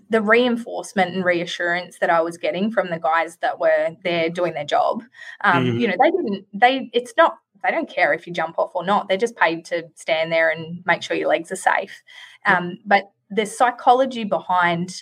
the 0.07 0.21
reinforcement 0.21 1.15
and 1.15 1.25
reassurance 1.25 1.97
that 1.97 2.11
I 2.11 2.21
was 2.21 2.37
getting 2.37 2.69
from 2.69 2.91
the 2.91 2.99
guys 2.99 3.37
that 3.37 3.59
were 3.59 3.95
there 4.03 4.29
doing 4.29 4.53
their 4.53 4.65
job. 4.65 5.01
Um, 5.41 5.65
mm-hmm. 5.65 5.79
You 5.79 5.87
know, 5.87 5.95
they 5.99 6.11
didn't. 6.11 6.45
They 6.53 6.89
it's 6.93 7.13
not. 7.17 7.37
They 7.63 7.71
don't 7.71 7.89
care 7.89 8.13
if 8.13 8.27
you 8.27 8.33
jump 8.33 8.59
off 8.59 8.71
or 8.75 8.85
not. 8.85 9.07
They're 9.07 9.17
just 9.17 9.35
paid 9.35 9.65
to 9.65 9.89
stand 9.95 10.31
there 10.31 10.51
and 10.51 10.83
make 10.85 11.01
sure 11.01 11.17
your 11.17 11.29
legs 11.29 11.51
are 11.51 11.55
safe. 11.55 12.03
Um, 12.45 12.77
but 12.85 13.11
the 13.31 13.45
psychology 13.47 14.25
behind 14.25 15.01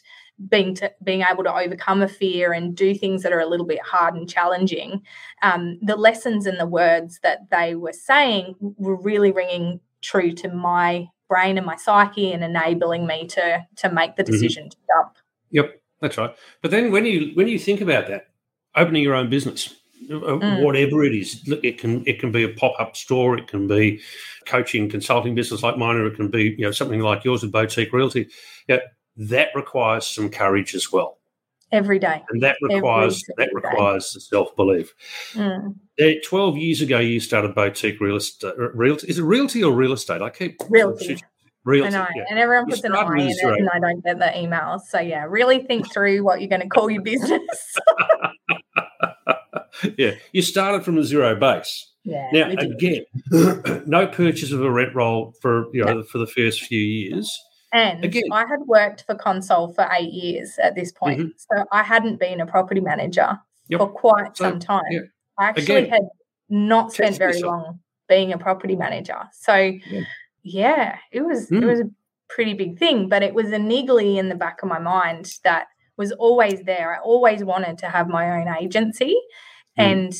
being 0.50 0.74
to 0.76 0.92
being 1.04 1.24
able 1.30 1.44
to 1.44 1.54
overcome 1.54 2.02
a 2.02 2.08
fear 2.08 2.54
and 2.54 2.76
do 2.76 2.96
things 2.96 3.24
that 3.24 3.34
are 3.34 3.40
a 3.40 3.46
little 3.46 3.66
bit 3.66 3.82
hard 3.82 4.16
and 4.16 4.30
challenging 4.30 5.02
um, 5.42 5.78
the 5.82 5.96
lessons 5.96 6.46
and 6.46 6.60
the 6.60 6.66
words 6.66 7.20
that 7.24 7.50
they 7.50 7.76
were 7.76 7.94
saying 7.94 8.56
were 8.60 8.96
really 8.96 9.32
ringing 9.32 9.80
true 10.02 10.32
to 10.32 10.50
my 10.50 11.08
brain 11.30 11.58
and 11.58 11.66
my 11.66 11.76
psyche 11.76 12.32
and 12.32 12.44
enabling 12.44 13.06
me 13.06 13.28
to 13.28 13.66
to 13.76 13.92
make 13.92 14.16
the 14.16 14.24
mm-hmm. 14.24 14.32
decision 14.32 14.64
mm-hmm. 14.64 14.70
to 14.70 14.78
jump 14.88 15.18
yep 15.52 15.82
that's 16.00 16.18
right 16.18 16.36
but 16.62 16.72
then 16.72 16.92
when 16.92 17.06
you 17.06 17.32
when 17.36 17.48
you 17.48 17.60
think 17.60 17.82
about 17.82 18.08
that 18.08 18.28
opening 18.76 19.04
your 19.04 19.16
own 19.16 19.30
business 19.30 19.76
uh, 20.10 20.16
mm. 20.16 20.64
whatever 20.64 21.04
it 21.04 21.14
is 21.14 21.42
it 21.64 21.78
can 21.78 22.04
it 22.08 22.20
can 22.20 22.32
be 22.32 22.44
a 22.44 22.50
pop-up 22.50 22.98
store 22.98 23.38
it 23.38 23.48
can 23.48 23.68
be 23.68 24.02
coaching 24.46 24.90
consulting 24.90 25.36
business 25.36 25.62
like 25.62 25.78
mine 25.78 25.96
or 25.96 26.08
it 26.08 26.16
can 26.16 26.30
be 26.30 26.56
you 26.58 26.66
know 26.66 26.72
something 26.72 27.02
like 27.02 27.24
yours 27.24 27.44
with 27.44 27.52
Beautique 27.52 27.94
realty 27.94 28.28
yeah 28.68 28.80
that 29.18 29.50
requires 29.56 30.06
some 30.06 30.30
courage 30.30 30.76
as 30.76 30.92
well. 30.92 31.18
Every 31.72 32.00
day. 32.00 32.22
And 32.30 32.44
that 32.44 32.58
requires 32.62 33.24
that 33.38 33.50
requires 33.54 34.28
self 34.30 34.54
belief. 34.58 34.94
Mm. 35.34 35.76
Twelve 36.26 36.58
years 36.58 36.82
ago, 36.82 37.00
you 37.00 37.22
started 37.22 37.56
Beautique 37.56 38.00
real 38.02 38.18
estate. 38.18 38.54
Uh, 38.60 38.72
realty 38.72 39.08
is 39.08 39.20
it 39.20 39.24
realty 39.24 39.64
or 39.64 39.72
real 39.74 39.94
estate? 39.94 40.22
I 40.22 40.30
keep 40.30 40.60
realty. 40.70 41.18
Realty, 41.64 41.96
I 41.96 42.00
know, 42.00 42.08
yeah. 42.16 42.24
and 42.30 42.40
everyone 42.40 42.66
puts 42.66 42.84
an 42.84 42.96
I 42.96 43.04
in 43.04 43.20
it, 43.30 43.38
and 43.44 43.70
I 43.70 43.80
don't 43.80 44.04
get 44.04 44.18
the 44.18 44.26
emails. 44.26 44.82
So 44.90 45.00
yeah, 45.00 45.26
really 45.30 45.60
think 45.60 45.94
through 45.94 46.24
what 46.24 46.42
you're 46.42 46.50
going 46.50 46.64
to 46.64 46.68
call 46.68 46.90
your 46.90 47.04
business. 47.04 47.78
yeah, 49.98 50.16
you 50.32 50.42
started 50.42 50.84
from 50.84 50.98
a 50.98 51.04
zero 51.04 51.36
base. 51.36 51.92
Yeah. 52.04 52.30
Now 52.34 52.50
again, 52.50 53.06
no 53.86 54.08
purchase 54.08 54.52
of 54.52 54.62
a 54.62 54.72
rent 54.72 54.96
roll 54.96 55.36
for 55.40 55.68
you 55.72 55.86
know 55.86 55.94
no. 55.94 56.04
for 56.04 56.18
the 56.18 56.28
first 56.28 56.64
few 56.64 56.80
years. 56.80 57.32
And 57.74 58.04
Again. 58.04 58.24
I 58.32 58.42
had 58.42 58.60
worked 58.66 59.06
for 59.06 59.16
Console 59.16 59.74
for 59.74 59.88
eight 59.94 60.12
years 60.12 60.58
at 60.62 60.76
this 60.76 60.92
point. 60.92 61.20
Mm-hmm. 61.20 61.30
So 61.38 61.66
I 61.72 61.84
hadn't 61.84 62.20
been 62.20 62.42
a 62.42 62.46
property 62.46 62.82
manager 62.82 63.40
yep. 63.68 63.80
for 63.80 63.90
quite 63.90 64.36
so, 64.36 64.50
some 64.50 64.60
time. 64.60 64.84
Yeah. 64.90 65.00
I 65.38 65.50
actually 65.50 65.76
Again, 65.76 65.90
had 65.90 66.04
not 66.50 66.92
spent 66.94 67.18
very 67.18 67.42
long 67.42 67.80
being 68.10 68.34
a 68.34 68.38
property 68.38 68.76
manager. 68.76 69.18
So 69.34 69.56
yeah, 69.56 70.04
yeah 70.44 70.98
it 71.12 71.22
was 71.22 71.50
mm. 71.50 71.62
it 71.62 71.66
was 71.66 71.80
a 71.80 71.90
pretty 72.28 72.54
big 72.54 72.78
thing, 72.78 73.08
but 73.08 73.24
it 73.24 73.34
was 73.34 73.48
a 73.48 73.58
niggly 73.58 74.18
in 74.18 74.30
the 74.30 74.36
back 74.36 74.62
of 74.62 74.70
my 74.70 74.80
mind 74.80 75.34
that 75.44 75.68
was 75.98 76.12
always 76.14 76.64
there. 76.64 76.96
I 76.96 77.00
always 77.00 77.44
wanted 77.44 77.78
to 77.80 77.88
have 77.88 78.10
my 78.10 78.40
own 78.40 78.54
agency. 78.62 79.16
Mm. 79.80 79.92
And 79.92 80.14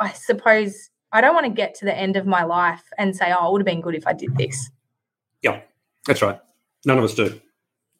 I 0.00 0.12
suppose 0.12 0.90
I 1.12 1.20
don't 1.20 1.34
want 1.34 1.46
to 1.46 1.52
get 1.52 1.74
to 1.76 1.84
the 1.84 1.96
end 1.96 2.16
of 2.16 2.26
my 2.26 2.42
life 2.42 2.82
and 2.98 3.16
say, 3.16 3.32
oh, 3.32 3.48
it 3.48 3.52
would 3.52 3.60
have 3.60 3.66
been 3.66 3.80
good 3.80 3.94
if 3.94 4.06
I 4.06 4.12
did 4.12 4.36
this. 4.36 4.70
Yeah, 5.42 5.60
that's 6.06 6.22
right. 6.22 6.40
None 6.84 6.98
of 6.98 7.04
us 7.04 7.14
do. 7.14 7.40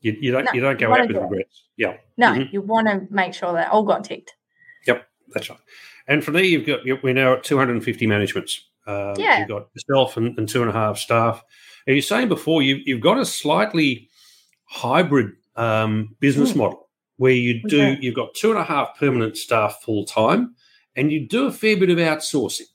You, 0.01 0.17
you 0.21 0.33
don't. 0.33 0.45
No, 0.45 0.53
you 0.53 0.61
don't 0.61 0.79
go 0.79 0.93
out 0.93 1.09
with 1.09 1.17
regrets. 1.17 1.65
Yeah. 1.77 1.97
No, 2.17 2.29
mm-hmm. 2.29 2.53
you 2.53 2.63
want 2.63 2.89
to 2.89 3.07
make 3.11 3.35
sure 3.35 3.53
that 3.55 3.71
all 3.71 3.83
got 3.83 4.05
ticked. 4.05 4.35
Yep, 4.87 5.07
that's 5.33 5.51
right. 5.51 5.59
And 6.07 6.23
from 6.23 6.35
there, 6.35 6.45
you've 6.45 6.67
got 6.67 6.81
we're 7.03 7.15
now 7.15 7.35
at 7.35 7.45
250 7.45 8.07
managements. 8.07 8.65
Uh, 8.87 9.15
yeah. 9.19 9.41
You've 9.41 9.49
got 9.49 9.69
yourself 9.75 10.17
and, 10.17 10.39
and, 10.39 10.49
two 10.49 10.63
and 10.63 10.71
a 10.71 10.73
half 10.73 10.99
staff. 10.99 11.43
Are 11.89 11.93
you 11.93 12.01
saying 12.01 12.29
before 12.29 12.63
you, 12.63 12.81
you've 12.85 13.01
got 13.01 13.19
a 13.19 13.25
slightly 13.25 14.09
hybrid 14.65 15.33
um, 15.57 16.15
business 16.21 16.53
mm. 16.53 16.57
model 16.57 16.89
where 17.17 17.33
you 17.33 17.63
do 17.63 17.97
you've 18.01 18.15
got 18.15 18.35
two 18.35 18.51
and 18.51 18.59
a 18.59 18.65
half 18.65 18.97
permanent 18.99 19.37
staff 19.37 19.81
full 19.83 20.05
time, 20.05 20.55
and 20.95 21.11
you 21.11 21.27
do 21.27 21.47
a 21.47 21.53
fair 21.53 21.77
bit 21.77 21.91
of 21.91 21.99
outsourcing. 21.99 22.67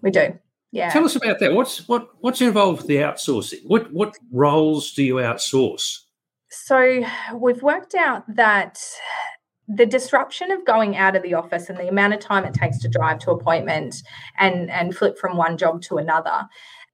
We 0.00 0.10
do. 0.10 0.38
Yeah. 0.72 0.88
Tell 0.90 1.04
us 1.04 1.14
about 1.14 1.38
that. 1.40 1.52
What's 1.52 1.86
what 1.86 2.08
what's 2.20 2.40
involved 2.40 2.78
with 2.78 2.88
the 2.88 2.96
outsourcing? 2.96 3.60
What 3.66 3.92
what 3.92 4.16
roles 4.32 4.92
do 4.92 5.04
you 5.04 5.16
outsource? 5.16 5.98
So 6.50 7.04
we've 7.34 7.62
worked 7.62 7.94
out 7.94 8.24
that 8.34 8.82
the 9.68 9.86
disruption 9.86 10.50
of 10.50 10.64
going 10.66 10.96
out 10.96 11.14
of 11.14 11.22
the 11.22 11.34
office 11.34 11.68
and 11.68 11.78
the 11.78 11.88
amount 11.88 12.14
of 12.14 12.20
time 12.20 12.44
it 12.44 12.54
takes 12.54 12.78
to 12.78 12.88
drive 12.88 13.18
to 13.20 13.30
appointment 13.30 14.02
and 14.38 14.70
and 14.70 14.96
flip 14.96 15.18
from 15.18 15.36
one 15.36 15.56
job 15.56 15.82
to 15.82 15.98
another 15.98 16.48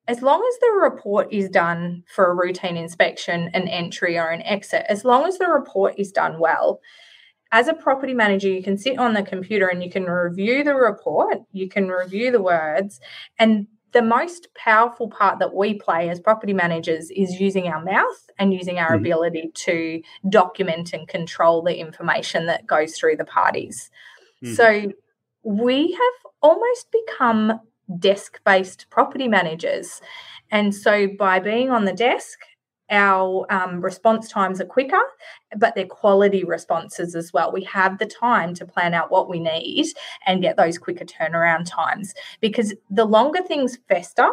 as 0.07 0.23
long 0.23 0.43
as 0.49 0.59
the 0.61 0.81
report 0.83 1.33
is 1.33 1.49
done 1.49 2.03
for 2.07 2.31
a 2.31 2.35
routine 2.35 2.77
inspection 2.77 3.51
an 3.55 3.67
entry 3.69 4.19
or 4.19 4.29
an 4.29 4.43
exit 4.43 4.85
as 4.89 5.05
long 5.05 5.27
as 5.27 5.39
the 5.39 5.49
report 5.49 5.95
is 5.97 6.13
done 6.13 6.39
well 6.39 6.81
as 7.51 7.69
a 7.69 7.75
property 7.75 8.15
manager, 8.15 8.49
you 8.49 8.63
can 8.63 8.77
sit 8.77 8.99
on 8.99 9.15
the 9.15 9.23
computer 9.23 9.69
and 9.69 9.83
you 9.83 9.91
can 9.91 10.05
review 10.05 10.63
the 10.63 10.75
report, 10.75 11.39
you 11.53 11.69
can 11.69 11.89
review 11.89 12.31
the 12.31 12.43
words, 12.43 13.01
and 13.39 13.67
the 13.93 14.03
most 14.03 14.49
powerful 14.55 15.09
part 15.09 15.39
that 15.39 15.55
we 15.55 15.75
play 15.75 16.11
as 16.11 16.21
property 16.21 16.53
managers 16.53 17.11
is 17.11 17.41
using 17.41 17.69
our 17.69 17.83
mouth 17.83 18.31
and 18.39 18.53
using 18.53 18.79
our 18.79 18.93
mm. 18.93 19.01
ability 19.01 19.51
to 19.55 20.03
document 20.29 20.93
and 20.93 21.09
control 21.09 21.63
the 21.63 21.79
information 21.79 22.47
that 22.47 22.67
goes 22.67 22.97
through 22.97 23.17
the 23.17 23.25
parties. 23.25 23.91
Mm. 24.45 24.55
So 24.55 24.93
we 25.43 25.93
have 25.93 26.33
almost 26.43 26.93
become 26.93 27.61
desk 27.99 28.41
based 28.45 28.87
property 28.91 29.27
managers. 29.27 30.03
And 30.51 30.75
so 30.75 31.09
by 31.19 31.41
being 31.41 31.71
on 31.71 31.87
the 31.87 31.93
desk, 31.93 32.41
our 32.91 33.47
um, 33.51 33.81
response 33.81 34.29
times 34.29 34.61
are 34.61 34.67
quicker, 34.67 35.01
but 35.57 35.75
they're 35.75 35.87
quality 35.87 36.45
responses 36.45 37.15
as 37.15 37.33
well. 37.33 37.53
We 37.53 37.65
have 37.65 37.99
the 37.99 38.07
time 38.07 38.55
to 38.55 38.67
plan 38.67 38.95
out 38.95 39.11
what 39.11 39.29
we 39.29 39.41
need 39.41 39.87
and 40.27 40.43
get 40.43 40.57
those 40.57 40.79
quicker 40.79 41.05
turnaround 41.05 41.67
times 41.67 42.15
because 42.41 42.75
the 42.91 43.05
longer 43.05 43.43
things 43.43 43.79
fester, 43.89 44.29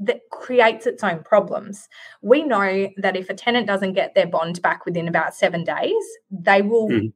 that 0.00 0.20
creates 0.30 0.86
its 0.86 1.04
own 1.04 1.22
problems. 1.22 1.88
We 2.22 2.42
know 2.42 2.88
that 2.96 3.16
if 3.16 3.28
a 3.28 3.34
tenant 3.34 3.66
doesn't 3.66 3.92
get 3.92 4.14
their 4.14 4.26
bond 4.26 4.62
back 4.62 4.86
within 4.86 5.06
about 5.06 5.34
seven 5.34 5.62
days, 5.62 6.02
they 6.30 6.62
will 6.62 6.88
mm. 6.88 7.12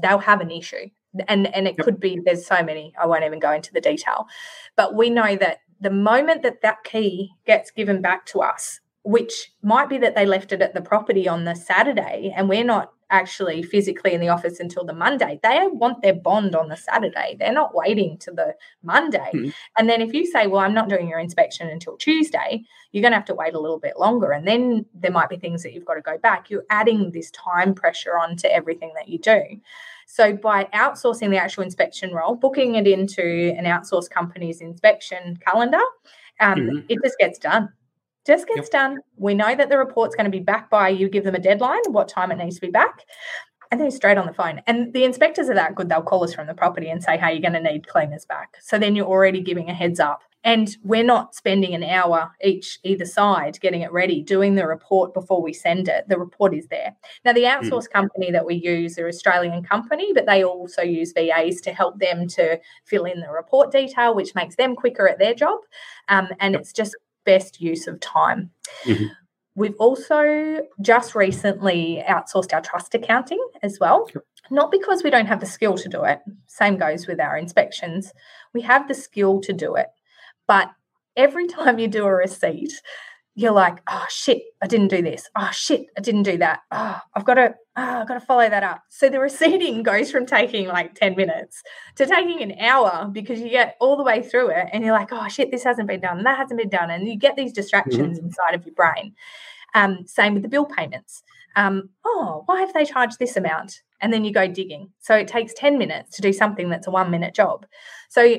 they'll 0.00 0.18
have 0.18 0.40
an 0.40 0.50
issue. 0.50 0.88
And 1.28 1.52
and 1.54 1.66
it 1.66 1.74
yep. 1.76 1.84
could 1.84 2.00
be 2.00 2.20
there's 2.24 2.46
so 2.46 2.62
many. 2.62 2.94
I 2.98 3.06
won't 3.06 3.24
even 3.24 3.40
go 3.40 3.52
into 3.52 3.72
the 3.72 3.80
detail, 3.80 4.26
but 4.76 4.94
we 4.94 5.10
know 5.10 5.36
that 5.36 5.58
the 5.80 5.90
moment 5.90 6.42
that 6.42 6.62
that 6.62 6.84
key 6.84 7.32
gets 7.44 7.72
given 7.72 8.00
back 8.00 8.24
to 8.26 8.40
us 8.40 8.80
which 9.04 9.52
might 9.62 9.88
be 9.88 9.98
that 9.98 10.14
they 10.14 10.26
left 10.26 10.52
it 10.52 10.62
at 10.62 10.74
the 10.74 10.80
property 10.80 11.28
on 11.28 11.44
the 11.44 11.54
Saturday 11.54 12.32
and 12.36 12.48
we're 12.48 12.64
not 12.64 12.92
actually 13.12 13.62
physically 13.62 14.14
in 14.14 14.20
the 14.20 14.28
office 14.28 14.58
until 14.58 14.84
the 14.84 14.94
Monday. 14.94 15.38
They 15.42 15.66
want 15.70 16.00
their 16.02 16.14
bond 16.14 16.56
on 16.56 16.68
the 16.68 16.76
Saturday. 16.76 17.36
They're 17.38 17.52
not 17.52 17.74
waiting 17.74 18.16
to 18.18 18.32
the 18.32 18.54
Monday. 18.82 19.30
Mm-hmm. 19.34 19.50
And 19.76 19.88
then 19.88 20.00
if 20.00 20.14
you 20.14 20.24
say, 20.24 20.46
well, 20.46 20.62
I'm 20.62 20.72
not 20.72 20.88
doing 20.88 21.08
your 21.08 21.18
inspection 21.18 21.68
until 21.68 21.96
Tuesday, 21.98 22.64
you're 22.90 23.02
going 23.02 23.12
to 23.12 23.18
have 23.18 23.26
to 23.26 23.34
wait 23.34 23.54
a 23.54 23.60
little 23.60 23.78
bit 23.78 23.98
longer. 23.98 24.32
And 24.32 24.48
then 24.48 24.86
there 24.94 25.10
might 25.10 25.28
be 25.28 25.36
things 25.36 25.62
that 25.62 25.74
you've 25.74 25.84
got 25.84 25.94
to 25.94 26.00
go 26.00 26.16
back. 26.16 26.48
You're 26.48 26.64
adding 26.70 27.12
this 27.12 27.30
time 27.32 27.74
pressure 27.74 28.18
onto 28.18 28.48
everything 28.48 28.92
that 28.96 29.08
you 29.08 29.18
do. 29.18 29.42
So 30.06 30.34
by 30.34 30.64
outsourcing 30.74 31.30
the 31.30 31.38
actual 31.38 31.64
inspection 31.64 32.14
role, 32.14 32.34
booking 32.34 32.76
it 32.76 32.86
into 32.86 33.54
an 33.56 33.64
outsourced 33.64 34.10
company's 34.10 34.60
inspection 34.60 35.36
calendar, 35.36 35.80
um, 36.40 36.58
mm-hmm. 36.58 36.78
it 36.88 36.98
just 37.04 37.18
gets 37.18 37.38
done. 37.38 37.68
Just 38.26 38.46
gets 38.46 38.66
yep. 38.66 38.70
done. 38.70 38.98
We 39.16 39.34
know 39.34 39.54
that 39.54 39.68
the 39.68 39.78
report's 39.78 40.14
going 40.14 40.26
to 40.26 40.30
be 40.30 40.40
back 40.40 40.70
by 40.70 40.88
you 40.88 41.08
give 41.08 41.24
them 41.24 41.34
a 41.34 41.40
deadline, 41.40 41.82
what 41.88 42.08
time 42.08 42.30
it 42.30 42.36
needs 42.36 42.56
to 42.56 42.60
be 42.60 42.70
back, 42.70 43.04
and 43.72 43.80
they're 43.80 43.90
straight 43.90 44.18
on 44.18 44.26
the 44.26 44.34
phone. 44.34 44.60
And 44.66 44.92
the 44.92 45.04
inspectors 45.04 45.48
are 45.48 45.54
that 45.54 45.74
good, 45.74 45.88
they'll 45.88 46.02
call 46.02 46.22
us 46.22 46.34
from 46.34 46.46
the 46.46 46.54
property 46.54 46.90
and 46.90 47.02
say, 47.02 47.16
hey, 47.16 47.32
you're 47.32 47.40
going 47.40 47.54
to 47.54 47.72
need 47.72 47.88
cleaners 47.88 48.26
back. 48.26 48.58
So 48.60 48.78
then 48.78 48.94
you're 48.94 49.06
already 49.06 49.40
giving 49.40 49.70
a 49.70 49.74
heads 49.74 49.98
up. 49.98 50.22
And 50.44 50.76
we're 50.82 51.04
not 51.04 51.34
spending 51.34 51.72
an 51.72 51.84
hour 51.84 52.32
each 52.44 52.80
either 52.82 53.06
side 53.06 53.60
getting 53.60 53.80
it 53.80 53.92
ready, 53.92 54.22
doing 54.22 54.56
the 54.56 54.66
report 54.66 55.14
before 55.14 55.40
we 55.40 55.52
send 55.52 55.88
it. 55.88 56.08
The 56.08 56.18
report 56.18 56.52
is 56.52 56.66
there. 56.66 56.94
Now, 57.24 57.32
the 57.32 57.44
hmm. 57.44 57.64
outsource 57.64 57.88
mm. 57.88 57.92
company 57.92 58.30
that 58.32 58.44
we 58.44 58.56
use 58.56 58.98
are 58.98 59.08
Australian 59.08 59.62
company, 59.62 60.12
but 60.12 60.26
they 60.26 60.44
also 60.44 60.82
use 60.82 61.12
VAs 61.12 61.60
to 61.62 61.72
help 61.72 61.98
them 61.98 62.26
to 62.28 62.58
fill 62.84 63.04
in 63.04 63.20
the 63.20 63.30
report 63.30 63.70
detail, 63.70 64.14
which 64.14 64.34
makes 64.34 64.56
them 64.56 64.74
quicker 64.74 65.08
at 65.08 65.18
their 65.18 65.32
job. 65.32 65.60
Um, 66.08 66.28
and 66.40 66.52
yep. 66.52 66.60
it's 66.60 66.72
just 66.72 66.96
best 67.24 67.60
use 67.60 67.86
of 67.86 68.00
time. 68.00 68.50
Mm-hmm. 68.84 69.06
We've 69.54 69.76
also 69.78 70.62
just 70.80 71.14
recently 71.14 72.02
outsourced 72.08 72.54
our 72.54 72.62
trust 72.62 72.94
accounting 72.94 73.44
as 73.62 73.78
well. 73.78 74.08
Not 74.50 74.70
because 74.70 75.02
we 75.02 75.10
don't 75.10 75.26
have 75.26 75.40
the 75.40 75.46
skill 75.46 75.76
to 75.76 75.88
do 75.88 76.04
it, 76.04 76.20
same 76.46 76.76
goes 76.78 77.06
with 77.06 77.20
our 77.20 77.36
inspections. 77.36 78.12
We 78.54 78.62
have 78.62 78.88
the 78.88 78.94
skill 78.94 79.40
to 79.42 79.52
do 79.52 79.74
it. 79.74 79.88
But 80.46 80.70
every 81.16 81.46
time 81.58 81.78
you 81.78 81.88
do 81.88 82.04
a 82.04 82.14
receipt, 82.14 82.72
you're 83.34 83.52
like, 83.52 83.78
oh 83.88 84.04
shit, 84.10 84.42
I 84.62 84.66
didn't 84.66 84.88
do 84.88 85.00
this. 85.00 85.28
Oh 85.34 85.48
shit, 85.52 85.86
I 85.96 86.00
didn't 86.02 86.24
do 86.24 86.36
that. 86.38 86.60
Oh, 86.70 86.98
I've 87.14 87.24
got 87.24 87.34
to, 87.34 87.54
oh, 87.76 88.00
I've 88.00 88.08
got 88.08 88.14
to 88.14 88.20
follow 88.20 88.48
that 88.48 88.62
up. 88.62 88.82
So 88.90 89.08
the 89.08 89.20
receipting 89.20 89.82
goes 89.82 90.10
from 90.10 90.26
taking 90.26 90.68
like 90.68 90.94
10 90.94 91.16
minutes 91.16 91.62
to 91.96 92.06
taking 92.06 92.42
an 92.42 92.58
hour 92.60 93.08
because 93.10 93.40
you 93.40 93.48
get 93.48 93.76
all 93.80 93.96
the 93.96 94.02
way 94.02 94.22
through 94.22 94.50
it 94.50 94.68
and 94.72 94.84
you're 94.84 94.92
like, 94.92 95.08
oh 95.12 95.28
shit, 95.28 95.50
this 95.50 95.64
hasn't 95.64 95.88
been 95.88 96.00
done, 96.00 96.22
that 96.24 96.36
hasn't 96.36 96.60
been 96.60 96.68
done. 96.68 96.90
And 96.90 97.08
you 97.08 97.16
get 97.16 97.36
these 97.36 97.52
distractions 97.52 98.18
mm-hmm. 98.18 98.26
inside 98.26 98.54
of 98.54 98.66
your 98.66 98.74
brain. 98.74 99.14
Um, 99.74 100.06
same 100.06 100.34
with 100.34 100.42
the 100.42 100.50
bill 100.50 100.66
payments. 100.66 101.22
Um, 101.56 101.88
oh, 102.04 102.42
why 102.46 102.60
have 102.60 102.74
they 102.74 102.84
charged 102.84 103.18
this 103.18 103.36
amount? 103.36 103.80
And 104.00 104.12
then 104.12 104.24
you 104.24 104.32
go 104.32 104.46
digging. 104.46 104.90
So 105.00 105.14
it 105.14 105.28
takes 105.28 105.54
10 105.54 105.78
minutes 105.78 106.16
to 106.16 106.22
do 106.22 106.32
something 106.32 106.68
that's 106.68 106.86
a 106.86 106.90
one 106.90 107.10
minute 107.10 107.34
job. 107.34 107.66
So 108.08 108.36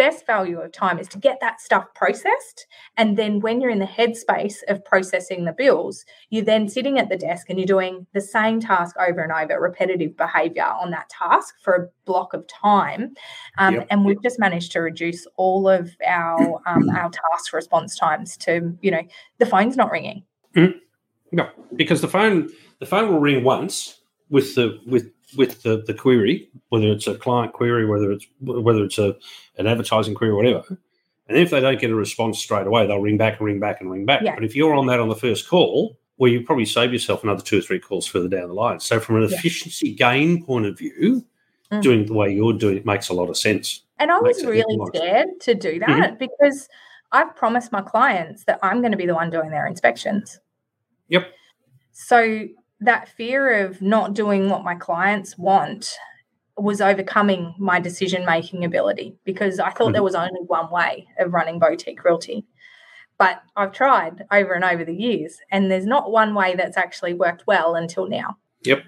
best 0.00 0.24
value 0.24 0.58
of 0.58 0.72
time 0.72 0.98
is 0.98 1.06
to 1.08 1.18
get 1.18 1.40
that 1.42 1.60
stuff 1.60 1.84
processed. 1.94 2.66
And 2.96 3.18
then 3.18 3.40
when 3.40 3.60
you're 3.60 3.70
in 3.70 3.80
the 3.80 3.84
headspace 3.84 4.56
of 4.66 4.82
processing 4.82 5.44
the 5.44 5.52
bills, 5.52 6.06
you're 6.30 6.42
then 6.42 6.70
sitting 6.70 6.98
at 6.98 7.10
the 7.10 7.18
desk 7.18 7.50
and 7.50 7.58
you're 7.58 7.66
doing 7.66 8.06
the 8.14 8.20
same 8.22 8.60
task 8.60 8.96
over 8.98 9.20
and 9.20 9.30
over, 9.30 9.60
repetitive 9.60 10.16
behavior 10.16 10.64
on 10.64 10.90
that 10.92 11.10
task 11.10 11.54
for 11.62 11.74
a 11.74 11.88
block 12.06 12.32
of 12.32 12.46
time. 12.46 13.12
Um, 13.58 13.74
yep. 13.74 13.88
And 13.90 14.06
we've 14.06 14.22
just 14.22 14.38
managed 14.38 14.72
to 14.72 14.80
reduce 14.80 15.26
all 15.36 15.68
of 15.68 15.90
our 16.06 16.62
um, 16.64 16.88
our 16.88 17.10
task 17.10 17.52
response 17.52 17.94
times 17.94 18.38
to, 18.38 18.74
you 18.80 18.90
know, 18.90 19.02
the 19.36 19.44
phone's 19.44 19.76
not 19.76 19.90
ringing. 19.90 20.24
Mm-hmm. 20.56 20.78
No, 21.32 21.50
because 21.76 22.00
the 22.00 22.08
phone 22.08 22.48
the 22.78 22.86
phone 22.86 23.12
will 23.12 23.20
ring 23.20 23.44
once 23.44 24.00
with 24.30 24.54
the 24.54 24.80
with 24.86 25.10
with 25.36 25.62
the, 25.62 25.82
the 25.86 25.94
query, 25.94 26.48
whether 26.68 26.88
it's 26.88 27.06
a 27.06 27.14
client 27.16 27.52
query, 27.52 27.86
whether 27.86 28.12
it's 28.12 28.26
whether 28.40 28.84
it's 28.84 28.98
a 28.98 29.16
an 29.58 29.66
advertising 29.66 30.14
query 30.14 30.32
or 30.32 30.36
whatever. 30.36 30.78
And 31.28 31.38
if 31.38 31.50
they 31.50 31.60
don't 31.60 31.80
get 31.80 31.90
a 31.90 31.94
response 31.94 32.40
straight 32.40 32.66
away, 32.66 32.86
they'll 32.86 32.98
ring 32.98 33.16
back 33.16 33.38
and 33.38 33.46
ring 33.46 33.60
back 33.60 33.80
and 33.80 33.90
ring 33.90 34.04
back. 34.04 34.22
Yeah. 34.22 34.34
But 34.34 34.44
if 34.44 34.56
you're 34.56 34.74
on 34.74 34.86
that 34.86 34.98
on 34.98 35.08
the 35.08 35.14
first 35.14 35.48
call, 35.48 35.96
well, 36.16 36.30
you 36.30 36.42
probably 36.42 36.66
save 36.66 36.92
yourself 36.92 37.22
another 37.22 37.42
two 37.42 37.58
or 37.58 37.62
three 37.62 37.78
calls 37.78 38.06
further 38.06 38.28
down 38.28 38.48
the 38.48 38.54
line. 38.54 38.80
So 38.80 38.98
from 38.98 39.16
an 39.16 39.28
yeah. 39.28 39.36
efficiency 39.36 39.94
gain 39.94 40.44
point 40.44 40.66
of 40.66 40.76
view, 40.76 41.24
mm. 41.70 41.82
doing 41.82 42.06
the 42.06 42.14
way 42.14 42.34
you're 42.34 42.52
doing 42.52 42.76
it 42.76 42.84
makes 42.84 43.08
a 43.08 43.14
lot 43.14 43.30
of 43.30 43.36
sense. 43.36 43.82
And 43.98 44.10
I 44.10 44.18
was 44.18 44.44
really 44.44 44.78
scared 44.88 45.28
to 45.42 45.54
do 45.54 45.78
that 45.78 45.88
mm-hmm. 45.88 46.16
because 46.16 46.68
I've 47.12 47.34
promised 47.36 47.70
my 47.70 47.82
clients 47.82 48.44
that 48.44 48.58
I'm 48.62 48.80
going 48.80 48.92
to 48.92 48.98
be 48.98 49.06
the 49.06 49.14
one 49.14 49.30
doing 49.30 49.50
their 49.50 49.66
inspections. 49.66 50.40
Yep. 51.08 51.32
So 51.92 52.46
that 52.80 53.08
fear 53.08 53.66
of 53.66 53.82
not 53.82 54.14
doing 54.14 54.48
what 54.48 54.64
my 54.64 54.74
clients 54.74 55.36
want 55.36 55.94
was 56.56 56.80
overcoming 56.80 57.54
my 57.58 57.80
decision 57.80 58.24
making 58.24 58.64
ability 58.64 59.16
because 59.24 59.58
I 59.58 59.70
thought 59.70 59.86
mm-hmm. 59.86 59.92
there 59.94 60.02
was 60.02 60.14
only 60.14 60.40
one 60.46 60.70
way 60.70 61.06
of 61.18 61.32
running 61.32 61.58
Beautique 61.58 62.04
realty. 62.04 62.44
But 63.18 63.42
I've 63.54 63.72
tried 63.72 64.24
over 64.30 64.54
and 64.54 64.64
over 64.64 64.82
the 64.82 64.94
years, 64.94 65.38
and 65.50 65.70
there's 65.70 65.84
not 65.84 66.10
one 66.10 66.34
way 66.34 66.54
that's 66.54 66.78
actually 66.78 67.12
worked 67.12 67.46
well 67.46 67.74
until 67.74 68.06
now. 68.06 68.38
Yep. 68.62 68.82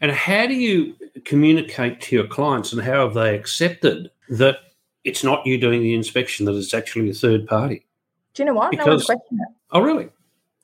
And 0.00 0.10
how 0.10 0.46
do 0.48 0.54
you 0.54 0.96
communicate 1.24 2.00
to 2.02 2.16
your 2.16 2.26
clients, 2.26 2.72
and 2.72 2.82
how 2.82 3.04
have 3.04 3.14
they 3.14 3.36
accepted 3.36 4.10
that 4.30 4.56
it's 5.04 5.22
not 5.22 5.46
you 5.46 5.58
doing 5.58 5.80
the 5.82 5.94
inspection, 5.94 6.44
that 6.46 6.56
it's 6.56 6.74
actually 6.74 7.08
a 7.10 7.14
third 7.14 7.46
party? 7.46 7.86
Do 8.34 8.42
you 8.42 8.46
know 8.46 8.54
what? 8.54 8.72
Because, 8.72 8.86
no 8.86 8.92
one's 8.92 9.04
questioned 9.04 9.40
it. 9.40 9.54
Oh, 9.70 9.80
really? 9.80 10.08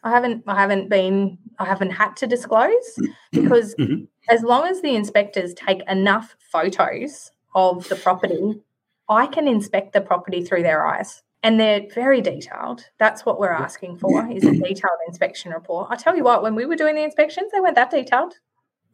I 0.05 0.11
haven't 0.11 0.45
I 0.47 0.61
haven't 0.61 0.89
been 0.89 1.39
I 1.59 1.65
haven't 1.65 1.91
had 1.91 2.15
to 2.17 2.27
disclose 2.27 2.99
because 3.33 3.75
mm-hmm. 3.75 4.05
as 4.29 4.43
long 4.43 4.67
as 4.67 4.83
the 4.83 4.95
inspectors 4.95 5.55
take 5.55 5.83
enough 5.89 6.37
photos 6.39 7.31
of 7.55 7.89
the 7.89 7.97
property, 7.97 8.61
I 9.09 9.27
can 9.27 9.49
inspect 9.49 9.93
the 9.93 10.01
property 10.01 10.45
through 10.45 10.63
their 10.63 10.87
eyes. 10.87 11.23
And 11.43 11.61
they're 11.61 11.83
very 11.95 12.23
detailed. 12.23 12.89
That's 12.99 13.27
what 13.27 13.39
we're 13.39 13.53
asking 13.53 13.99
for 13.99 14.27
is 14.31 14.45
a 14.45 14.51
detailed 14.53 14.99
inspection 15.09 15.53
report. 15.53 15.89
I 15.91 15.97
tell 15.97 16.17
you 16.17 16.25
what, 16.25 16.43
when 16.43 16.55
we 16.55 16.65
were 16.65 16.77
doing 16.77 16.95
the 16.95 17.03
inspections, 17.03 17.53
they 17.53 17.61
weren't 17.61 17.75
that 17.75 17.91
detailed. 17.91 18.35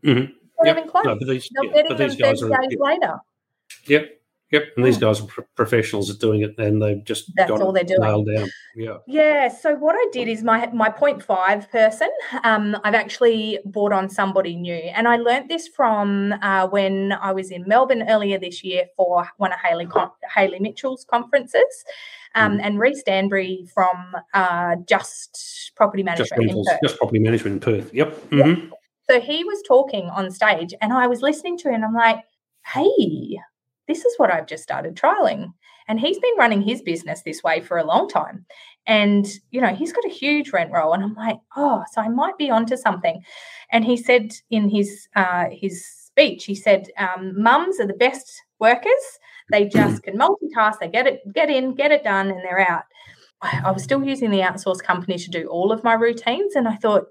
Mm-hmm. 0.05 0.33
Yep. 0.65 0.77
even 0.77 0.91
close. 0.91 1.05
No, 1.05 1.17
but 1.17 1.27
these, 1.27 1.49
yeah, 1.53 1.71
getting 1.73 1.97
them 1.97 2.09
30 2.09 2.17
days 2.17 2.43
later. 2.43 3.19
Yep. 3.87 4.20
Yep, 4.51 4.65
and 4.77 4.85
these 4.85 4.99
guys 4.99 5.21
are 5.21 5.27
pro- 5.27 5.45
professionals 5.55 6.11
at 6.11 6.19
doing 6.19 6.43
it, 6.43 6.59
and 6.59 6.83
they've 6.83 7.05
just 7.05 7.33
that's 7.37 7.53
all 7.53 7.73
they're 7.73 7.85
doing. 7.85 8.01
Nailed 8.01 8.27
down. 8.27 8.51
Yeah, 8.75 8.97
yeah. 9.07 9.49
So 9.49 9.75
what 9.77 9.95
I 9.95 10.07
did 10.13 10.27
is 10.27 10.43
my 10.43 10.69
my 10.73 10.89
point 10.89 11.23
five 11.23 11.71
person. 11.71 12.11
Um, 12.43 12.77
I've 12.83 12.97
actually 12.97 13.61
brought 13.65 13.93
on 13.93 14.09
somebody 14.09 14.57
new, 14.57 14.75
and 14.75 15.07
I 15.07 15.17
learnt 15.17 15.49
this 15.49 15.69
from 15.69 16.33
uh, 16.43 16.67
when 16.67 17.13
I 17.13 17.31
was 17.31 17.53
in 17.53 17.65
Melbourne 17.69 18.05
earlier 18.09 18.39
this 18.39 18.65
year 18.65 18.87
for 18.97 19.29
one 19.37 19.53
of 19.53 19.61
Haley 19.61 19.87
Haley 20.35 20.59
Mitchell's 20.59 21.05
conferences. 21.05 21.85
Um, 22.37 22.59
mm. 22.59 22.61
and 22.63 22.79
Reese 22.79 23.03
Danbury 23.03 23.67
from 23.75 24.15
uh, 24.35 24.77
Just 24.89 25.73
Property 25.75 26.05
Management. 26.05 26.49
Just, 26.49 26.71
Just, 26.83 26.99
Property 26.99 27.19
Management 27.19 27.55
in 27.55 27.61
Perth. 27.61 27.93
Yep. 27.93 28.31
Mm-hmm. 28.31 28.37
yep. 28.39 28.71
So 29.11 29.21
he 29.21 29.43
was 29.43 29.61
talking 29.67 30.09
on 30.11 30.31
stage, 30.31 30.73
and 30.81 30.93
I 30.93 31.09
was 31.09 31.23
listening 31.23 31.59
to 31.59 31.69
him, 31.69 31.75
and 31.75 31.85
I'm 31.85 31.95
like, 31.95 32.19
hey, 32.65 33.41
this 33.91 34.05
is 34.05 34.15
what 34.19 34.31
I've 34.31 34.47
just 34.47 34.63
started 34.63 34.95
trialing. 34.95 35.53
And 35.89 35.99
he's 35.99 36.21
been 36.21 36.37
running 36.39 36.63
his 36.63 36.81
business 36.83 37.23
this 37.23 37.43
way 37.43 37.61
for 37.61 37.77
a 37.77 37.85
long 37.85 38.09
time. 38.09 38.47
And, 38.87 39.27
you 39.51 39.61
know, 39.61 39.75
he's 39.75 39.93
got 39.93 40.05
a 40.05 40.17
huge 40.23 40.53
rent 40.53 40.71
roll. 40.73 40.93
And 40.93 41.03
I'm 41.03 41.15
like, 41.15 41.39
oh, 41.57 41.83
so 41.93 42.01
I 42.01 42.09
might 42.09 42.39
be 42.39 42.51
onto 42.51 42.77
something. 42.77 43.23
And 43.73 43.85
he 43.85 43.97
said 43.97 44.33
in 44.49 44.69
his 44.69 45.09
uh, 45.17 45.47
his 45.51 45.85
speech, 45.85 46.45
he 46.45 46.55
said, 46.55 46.89
um, 46.97 47.41
mums 47.41 47.81
are 47.81 47.87
the 47.87 47.95
best 47.95 48.31
workers. 48.61 49.05
They 49.51 49.67
just 49.67 50.05
can 50.05 50.17
multitask, 50.17 50.79
they 50.79 50.89
get 50.89 51.09
it, 51.09 51.21
get 51.33 51.51
in, 51.51 51.75
get 51.75 51.91
it 51.91 52.05
done, 52.05 52.29
and 52.31 52.39
they're 52.45 52.61
out. 52.61 52.85
I, 53.43 53.63
I 53.65 53.71
was 53.73 53.83
still 53.83 54.05
using 54.05 54.31
the 54.31 54.41
outsourced 54.41 54.85
company 54.85 55.19
to 55.19 55.31
do 55.31 55.49
all 55.49 55.73
of 55.73 55.83
my 55.83 55.95
routines. 55.95 56.55
And 56.55 56.69
I 56.69 56.77
thought, 56.77 57.07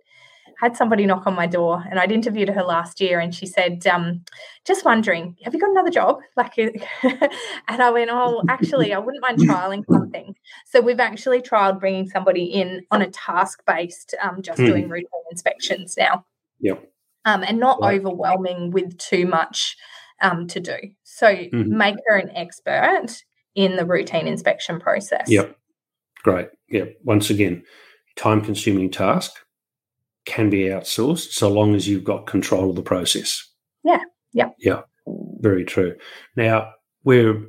had 0.59 0.75
somebody 0.75 1.05
knock 1.05 1.25
on 1.25 1.35
my 1.35 1.47
door 1.47 1.83
and 1.89 1.99
I'd 1.99 2.11
interviewed 2.11 2.49
her 2.49 2.63
last 2.63 2.99
year 2.99 3.19
and 3.19 3.33
she 3.33 3.45
said, 3.45 3.87
um, 3.87 4.23
just 4.65 4.83
wondering, 4.83 5.37
have 5.43 5.53
you 5.53 5.59
got 5.59 5.69
another 5.69 5.89
job? 5.89 6.19
Like, 6.35 6.57
and 7.67 7.81
I 7.81 7.89
went, 7.91 8.09
oh, 8.11 8.43
actually, 8.47 8.93
I 8.93 8.99
wouldn't 8.99 9.21
mind 9.21 9.39
trialing 9.39 9.83
something. 9.91 10.35
So 10.65 10.79
we've 10.79 10.99
actually 10.99 11.41
trialed 11.41 11.79
bringing 11.79 12.07
somebody 12.07 12.45
in 12.45 12.85
on 12.91 13.01
a 13.01 13.09
task 13.09 13.61
based, 13.67 14.15
um, 14.21 14.41
just 14.41 14.59
mm. 14.59 14.67
doing 14.67 14.87
routine 14.87 15.09
inspections 15.31 15.95
now. 15.97 16.23
Yep. 16.61 16.89
Um, 17.25 17.43
and 17.43 17.59
not 17.59 17.81
right. 17.81 17.99
overwhelming 17.99 18.71
with 18.71 18.97
too 18.97 19.25
much 19.25 19.75
um, 20.21 20.47
to 20.47 20.61
do. 20.61 20.77
So 21.03 21.27
mm-hmm. 21.27 21.77
make 21.77 21.95
her 22.07 22.17
an 22.17 22.31
expert 22.35 23.23
in 23.53 23.75
the 23.75 23.85
routine 23.85 24.27
inspection 24.27 24.79
process. 24.79 25.25
Yep. 25.27 25.57
Great. 26.23 26.47
Yep. 26.69 26.95
Once 27.03 27.29
again, 27.29 27.63
time 28.15 28.41
consuming 28.41 28.89
task 28.89 29.33
can 30.25 30.49
be 30.49 30.65
outsourced 30.65 31.31
so 31.31 31.49
long 31.49 31.75
as 31.75 31.87
you've 31.87 32.03
got 32.03 32.27
control 32.27 32.69
of 32.69 32.75
the 32.75 32.81
process. 32.81 33.45
Yeah. 33.83 34.01
Yeah. 34.33 34.49
Yeah. 34.59 34.81
Very 35.39 35.65
true. 35.65 35.95
Now, 36.35 36.71
we're 37.03 37.41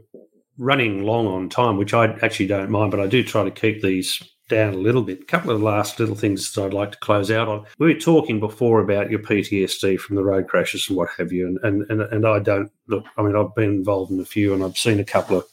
running 0.57 1.03
long 1.03 1.27
on 1.27 1.49
time, 1.49 1.77
which 1.77 1.95
I 1.95 2.07
actually 2.23 2.47
don't 2.47 2.71
mind, 2.71 2.91
but 2.91 3.01
I 3.01 3.07
do 3.07 3.23
try 3.23 3.45
to 3.45 3.51
keep 3.51 3.83
these 3.83 4.23
down 4.49 4.75
a 4.75 4.79
little 4.79 5.03
bit. 5.03 5.23
A 5.23 5.25
couple 5.25 5.51
of 5.51 5.63
last 5.63 5.99
little 5.99 6.15
things 6.15 6.53
that 6.53 6.65
I'd 6.65 6.75
like 6.75 6.93
to 6.93 6.99
close 6.99 7.31
out 7.31 7.49
on. 7.49 7.65
We 7.79 7.93
were 7.93 8.01
talking 8.01 8.41
before 8.41 8.81
about 8.81 9.11
your 9.11 9.21
PTSD 9.21 9.99
from 9.99 10.17
the 10.17 10.25
road 10.25 10.49
crashes 10.49 10.89
and 10.89 10.97
what 10.97 11.09
have 11.17 11.33
you, 11.33 11.47
and 11.47 11.59
and 11.63 11.91
and, 11.91 12.03
and 12.03 12.27
I 12.27 12.41
don't 12.41 12.71
look. 12.89 13.05
I 13.17 13.23
mean, 13.23 13.37
I've 13.37 13.55
been 13.55 13.71
involved 13.71 14.11
in 14.13 14.21
a 14.21 14.25
few, 14.25 14.53
and 14.53 14.63
I've 14.63 14.77
seen 14.77 15.01
a 15.01 15.05
couple 15.05 15.39
of 15.39 15.47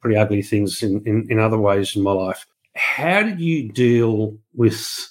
pretty 0.00 0.16
ugly 0.16 0.42
things 0.42 0.82
in, 0.82 1.00
in, 1.06 1.26
in 1.30 1.38
other 1.38 1.58
ways 1.58 1.94
in 1.94 2.02
my 2.02 2.12
life. 2.12 2.44
How 2.74 3.22
did 3.22 3.40
you 3.40 3.70
deal 3.70 4.36
with 4.54 5.08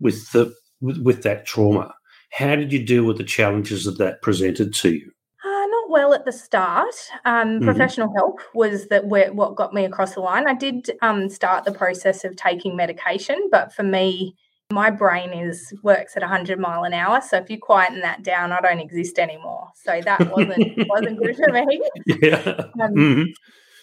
with 0.00 0.32
the 0.32 0.54
with, 0.80 0.98
with 0.98 1.22
that 1.22 1.46
trauma? 1.46 1.94
How 2.32 2.56
did 2.56 2.72
you 2.72 2.84
deal 2.84 3.04
with 3.04 3.18
the 3.18 3.24
challenges 3.24 3.84
that 3.84 3.98
that 3.98 4.22
presented 4.22 4.72
to 4.74 4.92
you? 4.92 5.12
Uh, 5.44 5.66
not 5.66 5.90
well 5.90 6.14
at 6.14 6.24
the 6.24 6.32
start. 6.32 6.94
Um, 7.24 7.48
mm-hmm. 7.48 7.64
Professional 7.64 8.12
help 8.14 8.40
was 8.54 8.86
that 8.88 9.06
what 9.06 9.56
got 9.56 9.74
me 9.74 9.84
across 9.84 10.14
the 10.14 10.20
line. 10.20 10.46
I 10.46 10.54
did 10.54 10.90
um, 11.02 11.28
start 11.28 11.64
the 11.64 11.72
process 11.72 12.24
of 12.24 12.36
taking 12.36 12.76
medication, 12.76 13.48
but 13.50 13.72
for 13.72 13.82
me, 13.82 14.36
my 14.72 14.90
brain 14.90 15.32
is 15.32 15.72
works 15.82 16.16
at 16.16 16.22
100 16.22 16.60
mile 16.60 16.84
an 16.84 16.94
hour. 16.94 17.20
So 17.20 17.38
if 17.38 17.50
you 17.50 17.58
quieten 17.58 18.00
that 18.02 18.22
down, 18.22 18.52
I 18.52 18.60
don't 18.60 18.78
exist 18.78 19.18
anymore. 19.18 19.68
So 19.74 20.00
that 20.04 20.30
wasn't 20.30 20.58
wasn't 20.88 21.18
good 21.18 21.36
for 21.36 21.52
me. 21.52 21.82
Yeah. 22.06 22.66
Um, 22.80 22.94
mm-hmm 22.94 23.22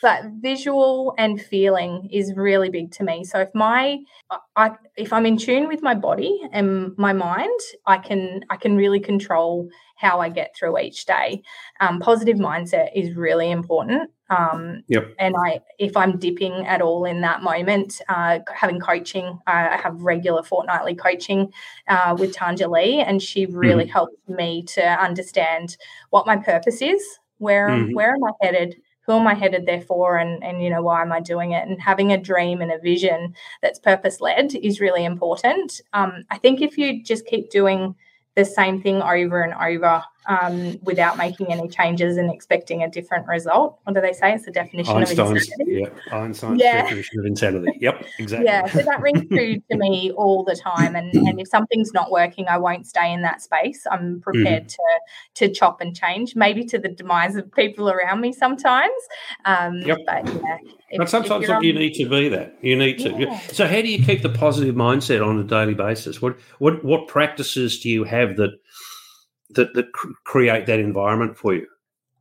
but 0.02 0.24
visual 0.40 1.14
and 1.18 1.42
feeling 1.42 2.08
is 2.12 2.34
really 2.36 2.70
big 2.70 2.92
to 2.92 3.04
me 3.04 3.24
so 3.24 3.40
if 3.40 3.50
my 3.54 3.98
I, 4.56 4.72
if 4.96 5.14
i'm 5.14 5.26
in 5.26 5.38
tune 5.38 5.68
with 5.68 5.82
my 5.82 5.96
body 5.96 6.42
and 6.52 6.98
my 6.98 7.14
mind 7.14 7.60
i 7.86 7.98
can 7.98 8.44
i 8.50 8.58
can 8.58 8.76
really 8.76 9.00
control 9.00 9.70
how 9.96 10.20
i 10.20 10.30
get 10.30 10.56
through 10.56 10.78
each 10.80 11.06
day 11.06 11.42
um, 11.80 12.00
positive 12.00 12.38
mindset 12.38 12.90
is 12.96 13.16
really 13.16 13.52
important 13.52 14.12
um, 14.30 14.84
yep. 14.88 15.14
and 15.20 15.36
i 15.46 15.60
if 15.80 15.96
i'm 15.98 16.18
dipping 16.18 16.66
at 16.68 16.82
all 16.82 17.06
in 17.06 17.22
that 17.22 17.42
moment 17.42 18.02
uh, 18.10 18.40
having 18.54 18.80
coaching 18.80 19.26
uh, 19.48 19.70
i 19.72 19.78
have 19.78 20.02
regular 20.02 20.44
fortnightly 20.44 20.96
coaching 20.96 21.52
uh, 21.88 22.16
with 22.18 22.36
tanja 22.36 22.70
lee 22.70 23.00
and 23.00 23.22
she 23.22 23.46
really 23.46 23.84
mm-hmm. 23.84 23.92
helped 23.92 24.30
me 24.30 24.64
to 24.64 24.84
understand 24.84 25.78
what 26.10 26.28
my 26.28 26.36
purpose 26.36 26.82
is 26.82 27.02
where 27.38 27.70
mm-hmm. 27.70 27.94
where 27.94 28.14
am 28.14 28.24
i 28.24 28.32
headed 28.42 28.76
who 29.08 29.14
am 29.14 29.26
I 29.26 29.34
headed 29.34 29.66
there 29.66 29.82
for 29.82 30.18
and 30.18 30.44
and 30.44 30.62
you 30.62 30.70
know 30.70 30.84
why 30.84 31.02
am 31.02 31.12
I 31.12 31.22
doing 31.22 31.54
it 31.54 31.68
and 31.68 31.82
having 31.82 32.12
a 32.12 32.18
dream 32.18 32.62
and 32.62 32.72
a 32.72 32.78
vision 32.78 33.34
that's 33.62 33.80
purpose 33.80 34.22
led 34.22 34.54
is 34.56 34.82
really 34.82 35.06
important. 35.06 35.82
Um, 35.94 36.26
I 36.30 36.38
think 36.38 36.62
if 36.62 36.78
you 36.78 37.02
just 37.04 37.26
keep 37.26 37.50
doing 37.50 37.96
the 38.36 38.46
same 38.46 38.82
thing 38.82 39.02
over 39.02 39.42
and 39.42 39.54
over 39.54 40.04
um, 40.28 40.78
without 40.84 41.18
making 41.18 41.52
any 41.52 41.68
changes 41.68 42.18
and 42.18 42.32
expecting 42.32 42.84
a 42.84 42.90
different 42.90 43.28
result. 43.28 43.80
What 43.84 43.96
do 43.96 44.02
they 44.02 44.14
say? 44.14 44.34
It's 44.34 44.46
the 44.46 44.52
definition 44.52 44.96
Einstein's, 44.96 45.20
of 45.20 45.36
insanity. 45.36 45.82
Yeah, 45.82 46.16
Einstein's 46.18 46.62
yeah. 46.62 46.82
definition 46.84 47.20
of 47.20 47.26
insanity. 47.26 47.78
Yep, 47.80 48.06
exactly. 48.20 48.46
Yeah, 48.46 48.68
so 48.68 48.80
that 48.84 49.02
rings 49.02 49.26
true 49.30 49.56
to 49.72 49.78
me 49.78 50.12
all 50.12 50.44
the 50.44 50.56
time. 50.56 50.96
And, 50.96 51.14
and 51.14 51.40
if 51.40 51.48
something's 51.48 51.94
not 51.94 52.12
working, 52.12 52.48
I 52.48 52.58
won't 52.58 52.86
stay 52.86 53.12
in 53.12 53.22
that 53.22 53.42
space. 53.42 53.86
I'm 53.90 54.22
prepared 54.22 54.66
mm. 54.66 54.76
to 54.76 55.46
to 55.48 55.54
chop 55.54 55.82
and 55.82 55.96
change, 55.96 56.36
maybe 56.36 56.66
to 56.66 56.78
the 56.78 56.90
demise 56.90 57.36
of 57.36 57.52
people 57.54 57.90
around 57.90 58.22
me 58.22 58.34
sometimes. 58.34 58.92
Um, 59.46 59.78
yep. 59.86 60.00
But 60.06 60.28
yeah. 60.28 60.58
If, 60.90 61.00
but 61.00 61.10
sometimes 61.10 61.48
look, 61.48 61.64
you 61.64 61.74
need 61.74 61.94
to 61.96 62.10
be 62.10 62.30
that. 62.30 62.58
You 62.62 62.78
need 62.78 63.00
to. 63.00 63.10
Yeah. 63.18 63.40
So 63.48 63.68
how 63.68 63.82
do 63.82 63.88
you 63.88 64.04
keep 64.04 64.22
the 64.22 64.30
positive 64.30 64.76
mindset 64.76 65.26
on 65.26 65.40
a 65.40 65.44
daily 65.44 65.74
basis? 65.74 66.22
What 66.22 66.38
what 66.60 66.84
what 66.84 67.08
practices 67.08 67.80
do 67.80 67.90
you 67.90 68.04
have 68.04 68.38
that– 68.38 68.52
that, 69.52 69.74
that 69.74 69.92
create 70.26 70.66
that 70.66 70.80
environment 70.80 71.38
for 71.38 71.54
you? 71.54 71.68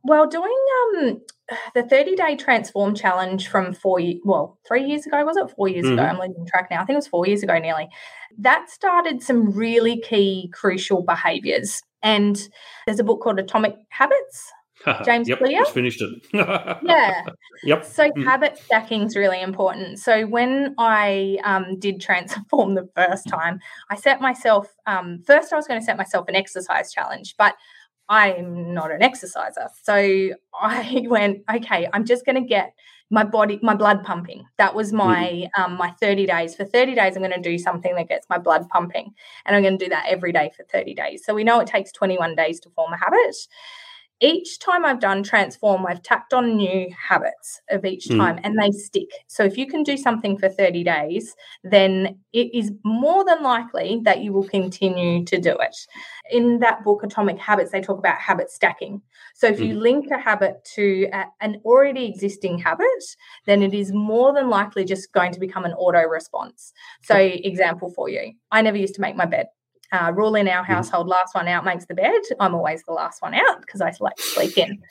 Well, 0.03 0.27
doing 0.27 0.55
um, 0.95 1.21
the 1.73 1.83
30 1.83 2.15
day 2.15 2.35
transform 2.35 2.95
challenge 2.95 3.47
from 3.49 3.73
four, 3.73 3.99
well, 4.23 4.57
three 4.67 4.85
years 4.85 5.05
ago, 5.05 5.23
was 5.25 5.37
it? 5.37 5.49
Four 5.55 5.67
years 5.67 5.85
mm-hmm. 5.85 5.93
ago. 5.95 6.03
I'm 6.03 6.19
losing 6.19 6.45
track 6.45 6.67
now. 6.71 6.81
I 6.81 6.85
think 6.85 6.95
it 6.95 6.97
was 6.97 7.07
four 7.07 7.27
years 7.27 7.43
ago 7.43 7.57
nearly. 7.59 7.89
That 8.37 8.69
started 8.69 9.21
some 9.21 9.51
really 9.51 9.99
key, 9.99 10.49
crucial 10.53 11.03
behaviors. 11.03 11.81
And 12.03 12.39
there's 12.85 12.99
a 12.99 13.03
book 13.03 13.21
called 13.21 13.39
Atomic 13.39 13.75
Habits. 13.89 14.51
James 15.05 15.27
yep, 15.27 15.39
Clear. 15.39 15.65
finished 15.65 16.01
it. 16.01 16.21
yeah. 16.33 17.25
Yep. 17.63 17.85
So 17.85 18.09
mm. 18.11 18.23
habit 18.23 18.57
stacking 18.57 19.03
is 19.03 19.15
really 19.15 19.41
important. 19.41 19.99
So 19.99 20.25
when 20.25 20.75
I 20.77 21.37
um, 21.43 21.79
did 21.79 21.99
transform 22.01 22.75
the 22.75 22.89
first 22.95 23.27
time, 23.27 23.59
I 23.89 23.95
set 23.95 24.21
myself 24.21 24.73
um, 24.85 25.23
first. 25.25 25.51
I 25.51 25.55
was 25.55 25.67
going 25.67 25.79
to 25.79 25.85
set 25.85 25.97
myself 25.97 26.27
an 26.27 26.35
exercise 26.35 26.93
challenge, 26.93 27.35
but 27.37 27.55
I'm 28.09 28.73
not 28.73 28.91
an 28.91 29.01
exerciser. 29.01 29.67
So 29.83 30.31
I 30.59 31.05
went, 31.07 31.43
okay, 31.53 31.87
I'm 31.91 32.05
just 32.05 32.25
going 32.25 32.41
to 32.41 32.47
get 32.47 32.73
my 33.09 33.23
body, 33.23 33.59
my 33.61 33.73
blood 33.73 34.03
pumping. 34.03 34.45
That 34.57 34.75
was 34.75 34.91
my 34.91 35.49
mm. 35.57 35.61
um, 35.61 35.77
my 35.77 35.91
30 35.99 36.25
days. 36.25 36.55
For 36.55 36.65
30 36.65 36.95
days, 36.95 37.15
I'm 37.15 37.23
going 37.23 37.31
to 37.31 37.41
do 37.41 37.57
something 37.57 37.95
that 37.95 38.09
gets 38.09 38.27
my 38.29 38.37
blood 38.37 38.67
pumping, 38.69 39.13
and 39.45 39.55
I'm 39.55 39.63
going 39.63 39.77
to 39.77 39.85
do 39.85 39.89
that 39.89 40.05
every 40.07 40.31
day 40.31 40.51
for 40.55 40.63
30 40.63 40.93
days. 40.93 41.25
So 41.25 41.33
we 41.33 41.43
know 41.43 41.59
it 41.59 41.67
takes 41.67 41.91
21 41.91 42.35
days 42.35 42.59
to 42.61 42.69
form 42.69 42.93
a 42.93 42.97
habit 42.97 43.35
each 44.19 44.59
time 44.59 44.83
I've 44.83 44.99
done 44.99 45.21
transform, 45.21 45.85
I've 45.85 46.01
tacked 46.01 46.33
on 46.33 46.57
new 46.57 46.87
habits 46.97 47.61
of 47.69 47.85
each 47.85 48.05
hmm. 48.07 48.17
time 48.17 48.37
mm. 48.37 48.41
and 48.43 48.57
they 48.59 48.71
stick. 48.71 49.09
So 49.27 49.43
if 49.43 49.57
you 49.57 49.67
can 49.67 49.83
do 49.83 49.95
something 49.95 50.37
for 50.37 50.49
30 50.49 50.83
days, 50.83 51.35
then 51.63 52.19
it 52.33 52.53
is 52.53 52.71
more 52.83 53.23
than 53.23 53.43
likely 53.43 54.01
that 54.03 54.21
you 54.21 54.33
will 54.33 54.47
continue 54.47 55.23
to 55.25 55.39
do 55.39 55.55
it. 55.59 55.75
In 56.31 56.59
that 56.59 56.83
book, 56.83 57.03
Atomic 57.03 57.37
Habits, 57.37 57.71
they 57.71 57.81
talk 57.81 57.99
about 57.99 58.17
habit 58.17 58.49
stacking. 58.49 59.01
So 59.35 59.47
if 59.47 59.59
mm. 59.59 59.67
you 59.67 59.73
hmm. 59.75 59.81
link 59.81 60.11
a 60.11 60.17
habit 60.17 60.65
to 60.75 61.09
a, 61.13 61.25
an 61.41 61.61
already 61.63 62.05
existing 62.05 62.57
habit, 62.57 62.87
then 63.45 63.61
it 63.61 63.73
is 63.73 63.91
more 63.91 64.33
than 64.33 64.49
likely 64.49 64.83
just 64.83 65.11
going 65.11 65.31
to 65.33 65.39
become 65.39 65.65
an 65.65 65.73
auto 65.73 66.01
response. 66.01 66.73
So, 67.03 67.15
example 67.17 67.91
for 67.91 68.09
you 68.09 68.33
I 68.51 68.61
never 68.61 68.77
used 68.77 68.95
to 68.95 69.01
make 69.01 69.15
my 69.15 69.25
bed 69.25 69.47
uh, 69.91 70.11
rule 70.15 70.35
in 70.35 70.47
our 70.47 70.63
household 70.63 71.07
last 71.07 71.33
one 71.33 71.47
out 71.47 71.65
makes 71.65 71.85
the 71.85 71.93
bed. 71.93 72.21
I'm 72.39 72.55
always 72.55 72.83
the 72.83 72.93
last 72.93 73.21
one 73.21 73.33
out 73.33 73.61
because 73.61 73.81
I 73.81 73.93
like 73.99 74.15
to 74.15 74.21
sleep 74.21 74.57
in. 74.57 74.81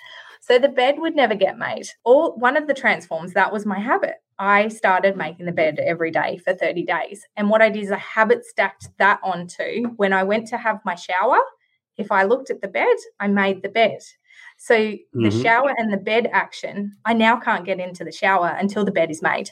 So 0.40 0.58
the 0.58 0.68
bed 0.68 0.96
would 0.98 1.16
never 1.16 1.34
get 1.34 1.58
made. 1.58 1.88
Or 2.04 2.32
one 2.36 2.56
of 2.56 2.66
the 2.66 2.74
transforms, 2.74 3.32
that 3.32 3.52
was 3.52 3.66
my 3.66 3.80
habit. 3.80 4.14
I 4.38 4.68
started 4.68 5.16
making 5.16 5.46
the 5.46 5.52
bed 5.52 5.78
every 5.78 6.10
day 6.10 6.38
for 6.38 6.54
30 6.54 6.84
days. 6.84 7.26
And 7.36 7.50
what 7.50 7.62
I 7.62 7.68
did 7.68 7.82
is 7.82 7.90
I 7.90 7.98
habit 7.98 8.44
stacked 8.44 8.88
that 8.98 9.18
onto 9.24 9.88
when 9.96 10.12
I 10.12 10.22
went 10.22 10.46
to 10.48 10.56
have 10.56 10.78
my 10.84 10.94
shower. 10.94 11.38
If 11.96 12.12
I 12.12 12.24
looked 12.24 12.50
at 12.50 12.60
the 12.60 12.68
bed, 12.68 12.96
I 13.18 13.26
made 13.26 13.62
the 13.62 13.70
bed. 13.70 14.00
So 14.58 14.74
mm-hmm. 14.76 15.24
the 15.24 15.30
shower 15.30 15.74
and 15.76 15.92
the 15.92 15.98
bed 15.98 16.28
action, 16.32 16.92
I 17.04 17.14
now 17.14 17.40
can't 17.40 17.64
get 17.64 17.80
into 17.80 18.04
the 18.04 18.12
shower 18.12 18.54
until 18.58 18.84
the 18.84 18.92
bed 18.92 19.10
is 19.10 19.22
made. 19.22 19.50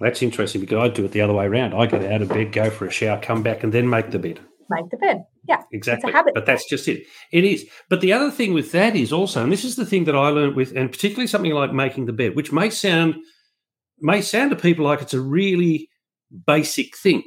That's 0.00 0.22
interesting 0.22 0.60
because 0.60 0.78
I 0.78 0.88
do 0.88 1.04
it 1.04 1.12
the 1.12 1.20
other 1.22 1.32
way 1.32 1.46
around. 1.46 1.74
I 1.74 1.86
get 1.86 2.04
out 2.04 2.22
of 2.22 2.28
bed, 2.28 2.52
go 2.52 2.68
for 2.70 2.86
a 2.86 2.90
shower, 2.90 3.20
come 3.20 3.42
back, 3.42 3.62
and 3.62 3.72
then 3.72 3.88
make 3.88 4.10
the 4.10 4.18
bed 4.18 4.40
make 4.70 4.90
the 4.90 4.96
bed. 4.96 5.24
Yeah, 5.48 5.62
exactly. 5.72 6.12
But 6.34 6.46
that's 6.46 6.68
just 6.68 6.88
it. 6.88 7.06
It 7.32 7.44
is. 7.44 7.66
But 7.88 8.00
the 8.00 8.12
other 8.12 8.30
thing 8.30 8.54
with 8.54 8.72
that 8.72 8.96
is 8.96 9.12
also, 9.12 9.42
and 9.42 9.52
this 9.52 9.64
is 9.64 9.76
the 9.76 9.86
thing 9.86 10.04
that 10.04 10.16
I 10.16 10.28
learned 10.28 10.56
with, 10.56 10.74
and 10.76 10.90
particularly 10.90 11.26
something 11.26 11.52
like 11.52 11.72
making 11.72 12.06
the 12.06 12.12
bed, 12.12 12.36
which 12.36 12.52
may 12.52 12.70
sound 12.70 13.16
may 14.00 14.22
sound 14.22 14.50
to 14.50 14.56
people 14.56 14.84
like 14.84 15.02
it's 15.02 15.14
a 15.14 15.20
really 15.20 15.88
basic 16.46 16.96
thing. 16.96 17.22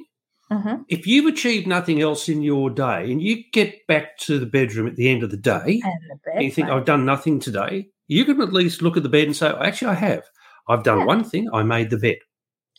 Mm-hmm. 0.52 0.84
If 0.88 1.08
you've 1.08 1.32
achieved 1.32 1.68
nothing 1.68 2.02
else 2.02 2.30
in 2.30 2.42
your 2.42 2.70
day, 2.70 3.12
and 3.12 3.22
you 3.22 3.44
get 3.52 3.88
back 3.88 4.18
to 4.20 4.40
the 4.40 4.46
bedroom 4.46 4.88
at 4.88 4.96
the 4.96 5.10
end 5.10 5.24
of 5.24 5.32
the 5.32 5.38
day, 5.38 5.82
and, 5.84 5.94
the 6.10 6.20
bed, 6.26 6.36
and 6.36 6.44
you 6.44 6.52
think 6.52 6.70
I've 6.70 6.86
done 6.86 7.06
nothing 7.06 7.40
today, 7.40 7.88
you 8.08 8.26
can 8.26 8.42
at 8.42 8.54
least 8.54 8.82
look 8.82 8.98
at 8.98 9.04
the 9.04 9.10
bed 9.10 9.26
and 9.26 9.36
say, 9.36 9.48
oh, 9.48 9.64
"Actually, 9.64 9.92
I 9.92 9.96
have. 9.96 10.24
I've 10.68 10.84
done 10.84 11.00
yeah. 11.00 11.06
one 11.06 11.24
thing. 11.24 11.50
I 11.54 11.64
made 11.64 11.90
the 11.90 11.98
bed." 11.98 12.18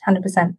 Hundred 0.05 0.23
percent. 0.23 0.57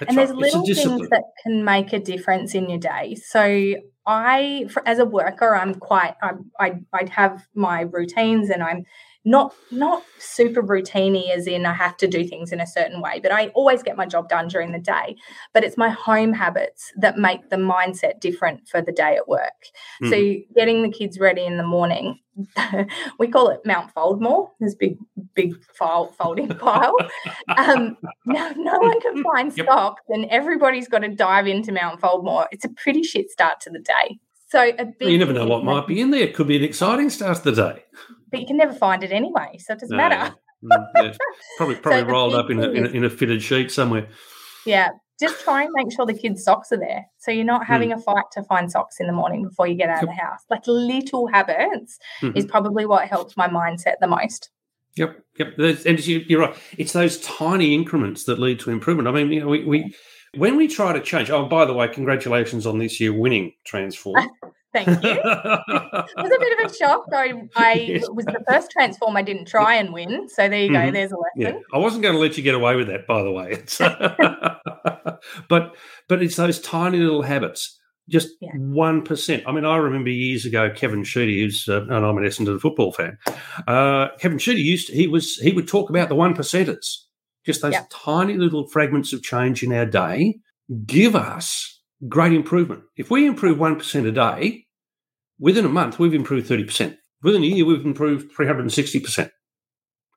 That's 0.00 0.08
and 0.08 0.18
right. 0.18 0.26
there's 0.26 0.54
little 0.54 0.64
things 0.64 1.08
that 1.10 1.24
can 1.42 1.62
make 1.62 1.92
a 1.92 2.00
difference 2.00 2.54
in 2.54 2.70
your 2.70 2.78
day. 2.78 3.16
So 3.16 3.74
I, 4.06 4.66
for, 4.70 4.86
as 4.88 4.98
a 4.98 5.04
worker, 5.04 5.54
I'm 5.54 5.74
quite. 5.74 6.14
I, 6.22 6.32
I 6.58 6.72
I 6.92 7.06
have 7.10 7.46
my 7.54 7.82
routines, 7.82 8.48
and 8.48 8.62
I'm 8.62 8.84
not 9.24 9.54
not 9.70 10.02
super 10.18 10.62
routiny 10.62 11.30
as 11.30 11.46
in 11.46 11.66
I 11.66 11.74
have 11.74 11.96
to 11.98 12.08
do 12.08 12.26
things 12.26 12.52
in 12.52 12.60
a 12.60 12.66
certain 12.66 13.02
way, 13.02 13.20
but 13.20 13.32
I 13.32 13.48
always 13.48 13.82
get 13.82 13.96
my 13.96 14.06
job 14.06 14.28
done 14.28 14.48
during 14.48 14.72
the 14.72 14.78
day. 14.78 15.16
But 15.52 15.62
it's 15.62 15.76
my 15.76 15.90
home 15.90 16.32
habits 16.32 16.90
that 16.96 17.18
make 17.18 17.50
the 17.50 17.56
mindset 17.56 18.20
different 18.20 18.66
for 18.68 18.80
the 18.80 18.92
day 18.92 19.16
at 19.16 19.28
work. 19.28 19.66
Mm. 20.02 20.10
So 20.10 20.54
getting 20.54 20.82
the 20.82 20.90
kids 20.90 21.18
ready 21.18 21.44
in 21.44 21.58
the 21.58 21.66
morning, 21.66 22.18
we 23.18 23.28
call 23.28 23.50
it 23.50 23.60
Mount 23.66 23.94
Foldmore. 23.94 24.48
This 24.58 24.74
big 24.74 24.96
big 25.34 25.54
file 25.74 26.12
folding 26.12 26.48
pile. 26.58 26.96
Um, 27.56 27.98
no, 28.24 28.52
no 28.56 28.78
one 28.78 29.00
can 29.02 29.22
find 29.34 29.54
yep. 29.54 29.66
stocks, 29.66 30.02
and 30.08 30.24
everybody's 30.30 30.88
got 30.88 31.00
to 31.00 31.08
dive 31.08 31.46
into 31.46 31.72
Mount 31.72 32.00
Foldmore. 32.00 32.46
It's 32.52 32.64
a 32.64 32.70
pretty 32.70 33.02
shit 33.02 33.30
start 33.30 33.60
to 33.60 33.70
the 33.70 33.80
day. 33.80 34.18
So 34.48 34.72
a 34.78 34.86
big 34.86 35.10
you 35.10 35.18
never 35.18 35.34
know 35.34 35.46
what 35.46 35.62
might 35.62 35.86
be 35.86 36.00
in 36.00 36.10
there. 36.10 36.22
It 36.22 36.34
could 36.34 36.48
be 36.48 36.56
an 36.56 36.64
exciting 36.64 37.10
start 37.10 37.36
to 37.36 37.52
the 37.52 37.52
day 37.52 37.84
but 38.30 38.40
you 38.40 38.46
can 38.46 38.56
never 38.56 38.72
find 38.72 39.02
it 39.02 39.12
anyway, 39.12 39.58
so 39.58 39.74
it 39.74 39.80
doesn't 39.80 39.96
no, 39.96 40.08
matter. 40.08 40.34
Mm, 40.64 40.86
yeah. 40.96 41.12
Probably 41.56 41.74
probably 41.76 42.00
so 42.02 42.06
rolled 42.06 42.34
up 42.34 42.50
in 42.50 42.60
a, 42.60 42.70
in 42.70 42.86
a, 42.86 42.88
in 42.88 43.04
a 43.04 43.10
fitted 43.10 43.42
sheet 43.42 43.70
somewhere. 43.70 44.08
Yeah, 44.66 44.90
just 45.20 45.44
try 45.44 45.64
and 45.64 45.70
make 45.74 45.92
sure 45.92 46.06
the 46.06 46.14
kids' 46.14 46.44
socks 46.44 46.72
are 46.72 46.78
there. 46.78 47.06
So 47.18 47.30
you're 47.30 47.44
not 47.44 47.66
having 47.66 47.90
mm. 47.90 47.98
a 47.98 48.00
fight 48.00 48.24
to 48.32 48.42
find 48.44 48.70
socks 48.70 49.00
in 49.00 49.06
the 49.06 49.12
morning 49.12 49.44
before 49.44 49.66
you 49.66 49.74
get 49.74 49.90
out 49.90 49.96
yep. 49.96 50.02
of 50.04 50.08
the 50.08 50.14
house. 50.14 50.40
Like 50.48 50.66
little 50.66 51.26
habits 51.26 51.98
mm-hmm. 52.22 52.36
is 52.36 52.46
probably 52.46 52.86
what 52.86 53.06
helps 53.08 53.36
my 53.36 53.46
mindset 53.46 53.94
the 54.00 54.06
most. 54.06 54.50
Yep, 54.96 55.22
yep. 55.38 55.58
And 55.86 56.06
you're 56.06 56.40
right. 56.40 56.56
It's 56.76 56.92
those 56.92 57.20
tiny 57.20 57.74
increments 57.74 58.24
that 58.24 58.38
lead 58.38 58.60
to 58.60 58.70
improvement. 58.70 59.08
I 59.08 59.12
mean, 59.12 59.30
you 59.30 59.40
know, 59.40 59.48
we, 59.48 59.64
we 59.64 59.94
When 60.34 60.56
we 60.56 60.68
try 60.68 60.92
to 60.92 61.00
change, 61.00 61.30
oh, 61.30 61.46
by 61.46 61.64
the 61.64 61.74
way, 61.74 61.88
congratulations 61.88 62.66
on 62.66 62.78
this 62.78 62.98
year 63.00 63.12
winning 63.12 63.52
Transform. 63.64 64.28
Thank 64.72 64.88
you. 64.88 65.10
it 65.10 66.16
was 66.16 66.32
a 66.32 66.38
bit 66.38 66.60
of 66.60 66.70
a 66.70 66.74
shock. 66.74 67.06
I, 67.12 67.48
I 67.56 67.72
yes. 67.88 68.08
was 68.10 68.24
the 68.24 68.42
first 68.48 68.70
transform 68.70 69.16
I 69.16 69.22
didn't 69.22 69.46
try 69.46 69.74
and 69.74 69.92
win. 69.92 70.28
So 70.28 70.48
there 70.48 70.62
you 70.62 70.70
go. 70.70 70.78
Mm-hmm. 70.78 70.94
There's 70.94 71.12
a 71.12 71.16
lesson. 71.16 71.60
Yeah. 71.60 71.60
I 71.72 71.78
wasn't 71.78 72.02
going 72.02 72.14
to 72.14 72.20
let 72.20 72.36
you 72.36 72.42
get 72.42 72.54
away 72.54 72.76
with 72.76 72.86
that, 72.88 73.06
by 73.06 73.22
the 73.22 73.32
way. 73.32 73.62
but 75.48 75.76
but 76.08 76.22
it's 76.22 76.36
those 76.36 76.60
tiny 76.60 76.98
little 76.98 77.22
habits. 77.22 77.78
Just 78.08 78.30
one 78.40 79.06
yeah. 79.08 79.40
I 79.46 79.52
mean, 79.52 79.64
I 79.64 79.76
remember 79.76 80.10
years 80.10 80.44
ago, 80.44 80.70
Kevin 80.74 81.04
Sheedy, 81.04 81.42
who's 81.42 81.68
uh, 81.68 81.82
and 81.82 82.04
I'm 82.04 82.18
an 82.18 82.24
Essendon 82.24 82.60
football 82.60 82.92
fan. 82.92 83.18
Uh, 83.68 84.08
Kevin 84.18 84.38
Sheedy 84.38 84.62
used 84.62 84.88
to, 84.88 84.94
he 84.94 85.06
was 85.06 85.36
he 85.36 85.52
would 85.52 85.68
talk 85.68 85.90
about 85.90 86.08
the 86.08 86.16
one 86.16 86.34
percenters, 86.34 87.04
just 87.46 87.62
those 87.62 87.76
tiny 87.90 88.34
little 88.34 88.66
fragments 88.66 89.12
of 89.12 89.22
change 89.22 89.62
in 89.62 89.72
our 89.72 89.86
day 89.86 90.40
give 90.86 91.16
us 91.16 91.79
great 92.08 92.32
improvement. 92.32 92.82
If 92.96 93.10
we 93.10 93.26
improve 93.26 93.58
1% 93.58 94.06
a 94.06 94.12
day, 94.12 94.66
within 95.38 95.64
a 95.64 95.70
month, 95.70 95.98
we've 95.98 96.14
improved 96.14 96.48
30%. 96.48 96.96
Within 97.22 97.42
a 97.42 97.46
year, 97.46 97.64
we've 97.64 97.84
improved 97.84 98.34
360%, 98.34 99.30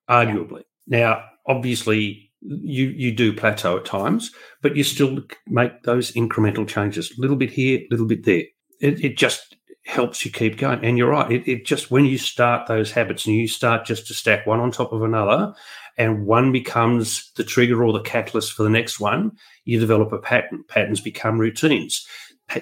arguably. 0.09 0.63
Now, 0.88 1.23
obviously, 1.47 2.31
you, 2.41 2.88
you 2.88 3.11
do 3.11 3.34
plateau 3.34 3.77
at 3.77 3.86
times, 3.86 4.31
but 4.61 4.75
you 4.75 4.84
still 4.84 5.19
make 5.47 5.84
those 5.84 6.11
incremental 6.13 6.67
changes, 6.67 7.11
a 7.11 7.21
little 7.21 7.36
bit 7.36 7.51
here, 7.51 7.79
a 7.79 7.88
little 7.91 8.05
bit 8.05 8.25
there. 8.25 8.43
It, 8.79 9.03
it 9.03 9.17
just 9.17 9.55
helps 9.86 10.23
you 10.23 10.31
keep 10.31 10.57
going. 10.57 10.84
And 10.84 10.97
you're 10.97 11.09
right. 11.09 11.31
It, 11.31 11.47
it 11.47 11.65
just, 11.65 11.91
when 11.91 12.05
you 12.05 12.17
start 12.17 12.67
those 12.67 12.91
habits 12.91 13.25
and 13.25 13.36
you 13.36 13.47
start 13.47 13.86
just 13.86 14.07
to 14.07 14.13
stack 14.13 14.45
one 14.45 14.59
on 14.59 14.71
top 14.71 14.93
of 14.93 15.01
another, 15.01 15.53
and 15.97 16.25
one 16.25 16.51
becomes 16.51 17.31
the 17.35 17.43
trigger 17.43 17.83
or 17.83 17.93
the 17.93 18.01
catalyst 18.01 18.53
for 18.53 18.63
the 18.63 18.69
next 18.69 18.99
one, 18.99 19.31
you 19.65 19.79
develop 19.79 20.11
a 20.11 20.19
pattern. 20.19 20.63
Patterns 20.67 21.01
become 21.01 21.39
routines. 21.39 22.07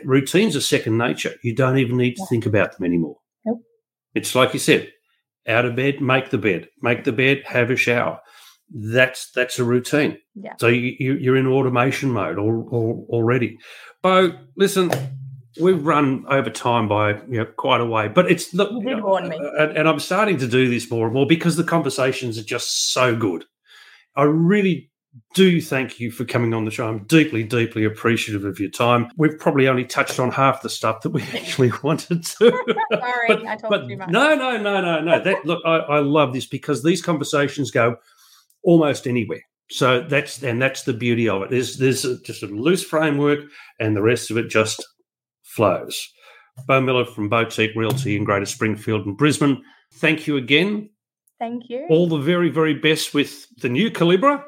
routines 0.04 0.56
are 0.56 0.62
second 0.62 0.98
nature. 0.98 1.34
You 1.44 1.56
don't 1.56 1.78
even 1.78 1.98
need 1.98 2.16
to 2.16 2.26
think 2.28 2.46
about 2.46 2.76
them 2.76 2.86
anymore. 2.86 3.18
Nope. 3.46 3.62
It's 4.14 4.36
like 4.36 4.54
you 4.54 4.60
said, 4.60 4.92
out 5.48 5.66
of 5.66 5.76
bed, 5.76 6.02
make 6.02 6.30
the 6.30 6.38
bed, 6.38 6.68
make 6.82 7.04
the 7.04 7.12
bed, 7.12 7.44
have 7.46 7.72
a 7.72 7.76
shower. 7.76 8.20
That's 8.74 9.32
that's 9.32 9.60
a 9.60 9.66
routine. 9.66 10.18
Yeah. 10.36 10.54
So 10.60 10.68
you, 10.68 11.18
you, 11.20 11.34
are 11.34 11.38
in 11.38 11.48
automation 11.48 12.12
mode 12.12 12.38
all, 12.38 12.70
all, 12.72 13.08
already. 13.10 13.58
Beau, 14.02 14.32
listen, 14.56 14.92
we've 15.60 15.86
run 15.86 16.26
over 16.28 16.50
time 16.50 16.88
by 16.88 17.14
you 17.24 17.40
know, 17.40 17.46
quite 17.46 17.82
a 17.82 17.86
way, 17.86 18.08
but 18.08 18.32
it's 18.32 18.52
the, 18.52 18.70
you 18.70 18.96
know, 18.96 19.16
and, 19.16 19.34
and, 19.78 19.88
I'm 19.88 20.00
starting 20.00 20.38
to 20.38 20.48
do 20.48 20.70
this 20.70 20.90
more 20.90 21.06
and 21.06 21.14
more 21.14 21.26
because 21.26 21.58
the 21.58 21.64
conversations 21.64 22.38
are 22.38 22.44
just 22.44 22.94
so 22.94 23.16
good. 23.16 23.46
I 24.16 24.24
really 24.24 24.92
do 25.34 25.62
thank 25.62 26.00
you 26.00 26.10
for 26.12 26.24
coming 26.24 26.54
on 26.54 26.64
the 26.64 26.72
show. 26.72 26.88
I'm 26.88 27.04
deeply, 27.06 27.44
deeply 27.44 27.84
appreciative 27.84 28.46
of 28.46 28.60
your 28.60 28.70
time. 28.70 29.10
We've 29.18 29.38
probably 29.38 29.68
only 29.68 29.84
touched 29.84 30.20
on 30.20 30.32
half 30.32 30.62
the 30.62 30.70
stuff 30.70 31.02
that 31.02 31.10
we 31.10 31.22
actually 31.34 31.72
wanted 31.84 32.24
to. 32.26 32.52
Sorry, 32.94 33.28
but, 33.28 33.46
I 33.46 33.56
talked 33.58 33.90
too 33.90 33.98
much. 33.98 34.10
No, 34.10 34.36
no, 34.36 34.58
no, 34.58 34.82
no, 34.82 35.02
no. 35.02 35.24
That 35.24 35.46
look, 35.46 35.62
I, 35.66 35.78
I 35.78 36.00
love 36.00 36.34
this 36.34 36.46
because 36.46 36.84
these 36.84 37.02
conversations 37.02 37.72
go 37.72 37.98
almost 38.64 39.08
anywhere. 39.08 39.42
So 39.70 40.02
that's 40.02 40.44
and 40.44 40.62
that's 40.62 40.84
the 40.84 40.94
beauty 40.94 41.30
of 41.30 41.44
it. 41.44 41.50
There's 41.50 41.78
there's 41.78 42.04
a, 42.04 42.22
just 42.22 42.44
a 42.44 42.48
loose 42.48 42.84
framework, 42.84 43.40
and 43.80 43.96
the 43.96 44.02
rest 44.02 44.30
of 44.30 44.38
it 44.38 44.50
just 44.50 44.86
flows. 45.52 46.12
Beau 46.68 46.82
Miller 46.82 47.06
from 47.06 47.30
Beautique 47.30 47.76
Realty 47.76 48.16
in 48.16 48.24
Greater 48.24 48.46
Springfield 48.46 49.06
and 49.06 49.18
Brisbane. 49.18 49.64
Thank 49.94 50.28
you 50.28 50.38
again. 50.38 50.90
Thank 51.40 51.70
you. 51.70 51.86
All 51.90 52.08
the 52.08 52.18
very, 52.18 52.50
very 52.50 52.74
best 52.74 53.14
with 53.14 53.48
the 53.58 53.70
new 53.70 53.90
Calibra, 53.90 54.44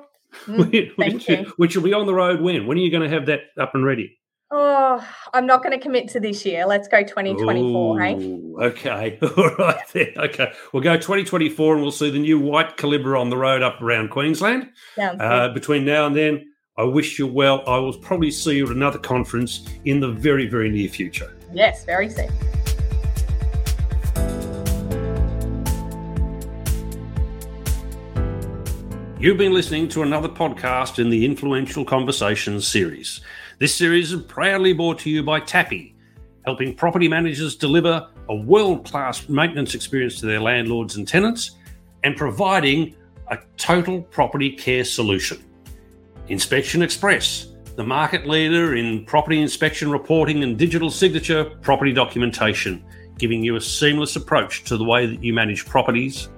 mm, 0.46 0.96
which, 0.98 1.50
which, 1.58 1.76
will 1.76 1.84
be 1.84 1.94
on 1.94 2.06
the 2.06 2.14
road 2.14 2.42
when? 2.42 2.68
When 2.68 2.78
are 2.78 2.82
you 2.82 2.92
going 2.92 3.04
to 3.04 3.10
have 3.10 3.26
that 3.28 3.42
up 3.60 3.74
and 3.74 3.84
ready? 3.84 4.20
Oh, 4.56 5.04
I'm 5.34 5.48
not 5.48 5.64
going 5.64 5.72
to 5.72 5.80
commit 5.80 6.10
to 6.10 6.20
this 6.20 6.46
year. 6.46 6.68
Let's 6.68 6.88
go 6.88 7.02
2024, 7.02 7.56
Ooh, 7.56 7.98
hey? 7.98 8.66
Okay. 8.68 9.18
All 9.38 9.56
right 9.56 9.82
then. 9.92 10.14
Okay. 10.16 10.54
We'll 10.72 10.84
go 10.84 10.96
2024 10.96 11.74
and 11.74 11.82
we'll 11.82 11.92
see 11.92 12.12
the 12.12 12.20
new 12.20 12.40
white 12.40 12.78
Calibra 12.78 13.20
on 13.20 13.32
the 13.32 13.38
road 13.38 13.64
up 13.64 13.82
around 13.82 14.12
Queensland. 14.12 14.70
Uh, 15.00 15.50
between 15.50 15.86
now 15.86 16.06
and 16.06 16.16
then, 16.16 16.53
I 16.76 16.82
wish 16.82 17.20
you 17.20 17.28
well. 17.28 17.64
I 17.68 17.78
will 17.78 17.94
probably 17.94 18.32
see 18.32 18.58
you 18.58 18.66
at 18.66 18.72
another 18.72 18.98
conference 18.98 19.70
in 19.86 20.00
the 20.00 20.08
very, 20.08 20.48
very 20.48 20.72
near 20.72 20.90
future. 20.90 21.32
Yes, 21.54 21.86
very 21.86 22.10
soon. 22.10 22.32
You've 29.20 29.38
been 29.38 29.54
listening 29.54 29.88
to 29.90 30.02
another 30.02 30.28
podcast 30.28 30.98
in 30.98 31.12
the 31.12 31.24
Influential 31.24 31.86
Conversations 31.86 32.68
series. 32.68 33.22
This 33.60 33.76
series 33.76 34.12
is 34.12 34.24
proudly 34.24 34.74
brought 34.74 34.98
to 35.02 35.12
you 35.12 35.22
by 35.22 35.42
Tapi, 35.42 35.94
helping 36.44 36.74
property 36.74 37.08
managers 37.08 37.56
deliver 37.56 38.10
a 38.30 38.36
world 38.36 38.84
class 38.84 39.30
maintenance 39.30 39.76
experience 39.76 40.20
to 40.22 40.26
their 40.26 40.42
landlords 40.42 40.96
and 40.96 41.08
tenants 41.08 41.52
and 42.04 42.18
providing 42.18 42.96
a 43.28 43.38
total 43.58 44.02
property 44.02 44.50
care 44.50 44.84
solution. 44.84 45.38
Inspection 46.28 46.82
Express, 46.82 47.48
the 47.76 47.84
market 47.84 48.28
leader 48.28 48.76
in 48.76 49.06
property 49.06 49.42
inspection 49.42 49.92
reporting 49.92 50.44
and 50.44 50.58
digital 50.58 50.90
signature 50.90 51.46
property 51.62 51.92
documentation, 51.92 52.84
giving 53.18 53.44
you 53.44 53.56
a 53.56 53.62
seamless 53.62 54.16
approach 54.16 54.64
to 54.66 54.78
the 54.78 54.84
way 54.84 55.06
that 55.06 55.24
you 55.24 55.34
manage 55.34 55.66
properties. 55.66 56.30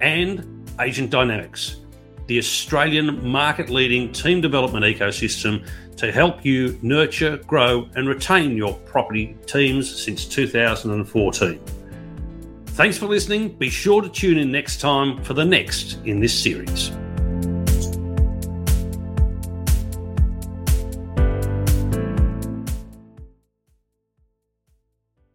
And 0.00 0.68
Agent 0.80 1.10
Dynamics, 1.10 1.80
the 2.26 2.38
Australian 2.38 3.26
market 3.26 3.70
leading 3.70 4.12
team 4.12 4.40
development 4.40 4.84
ecosystem 4.84 5.66
to 5.96 6.10
help 6.10 6.44
you 6.44 6.78
nurture, 6.82 7.36
grow, 7.38 7.88
and 7.94 8.08
retain 8.08 8.56
your 8.56 8.74
property 8.80 9.36
teams 9.46 10.02
since 10.02 10.26
2014. 10.26 11.60
Thanks 12.66 12.98
for 12.98 13.06
listening. 13.06 13.50
Be 13.50 13.70
sure 13.70 14.02
to 14.02 14.08
tune 14.08 14.38
in 14.38 14.50
next 14.50 14.80
time 14.80 15.22
for 15.22 15.34
the 15.34 15.44
next 15.44 15.98
in 16.04 16.18
this 16.18 16.36
series. 16.36 16.90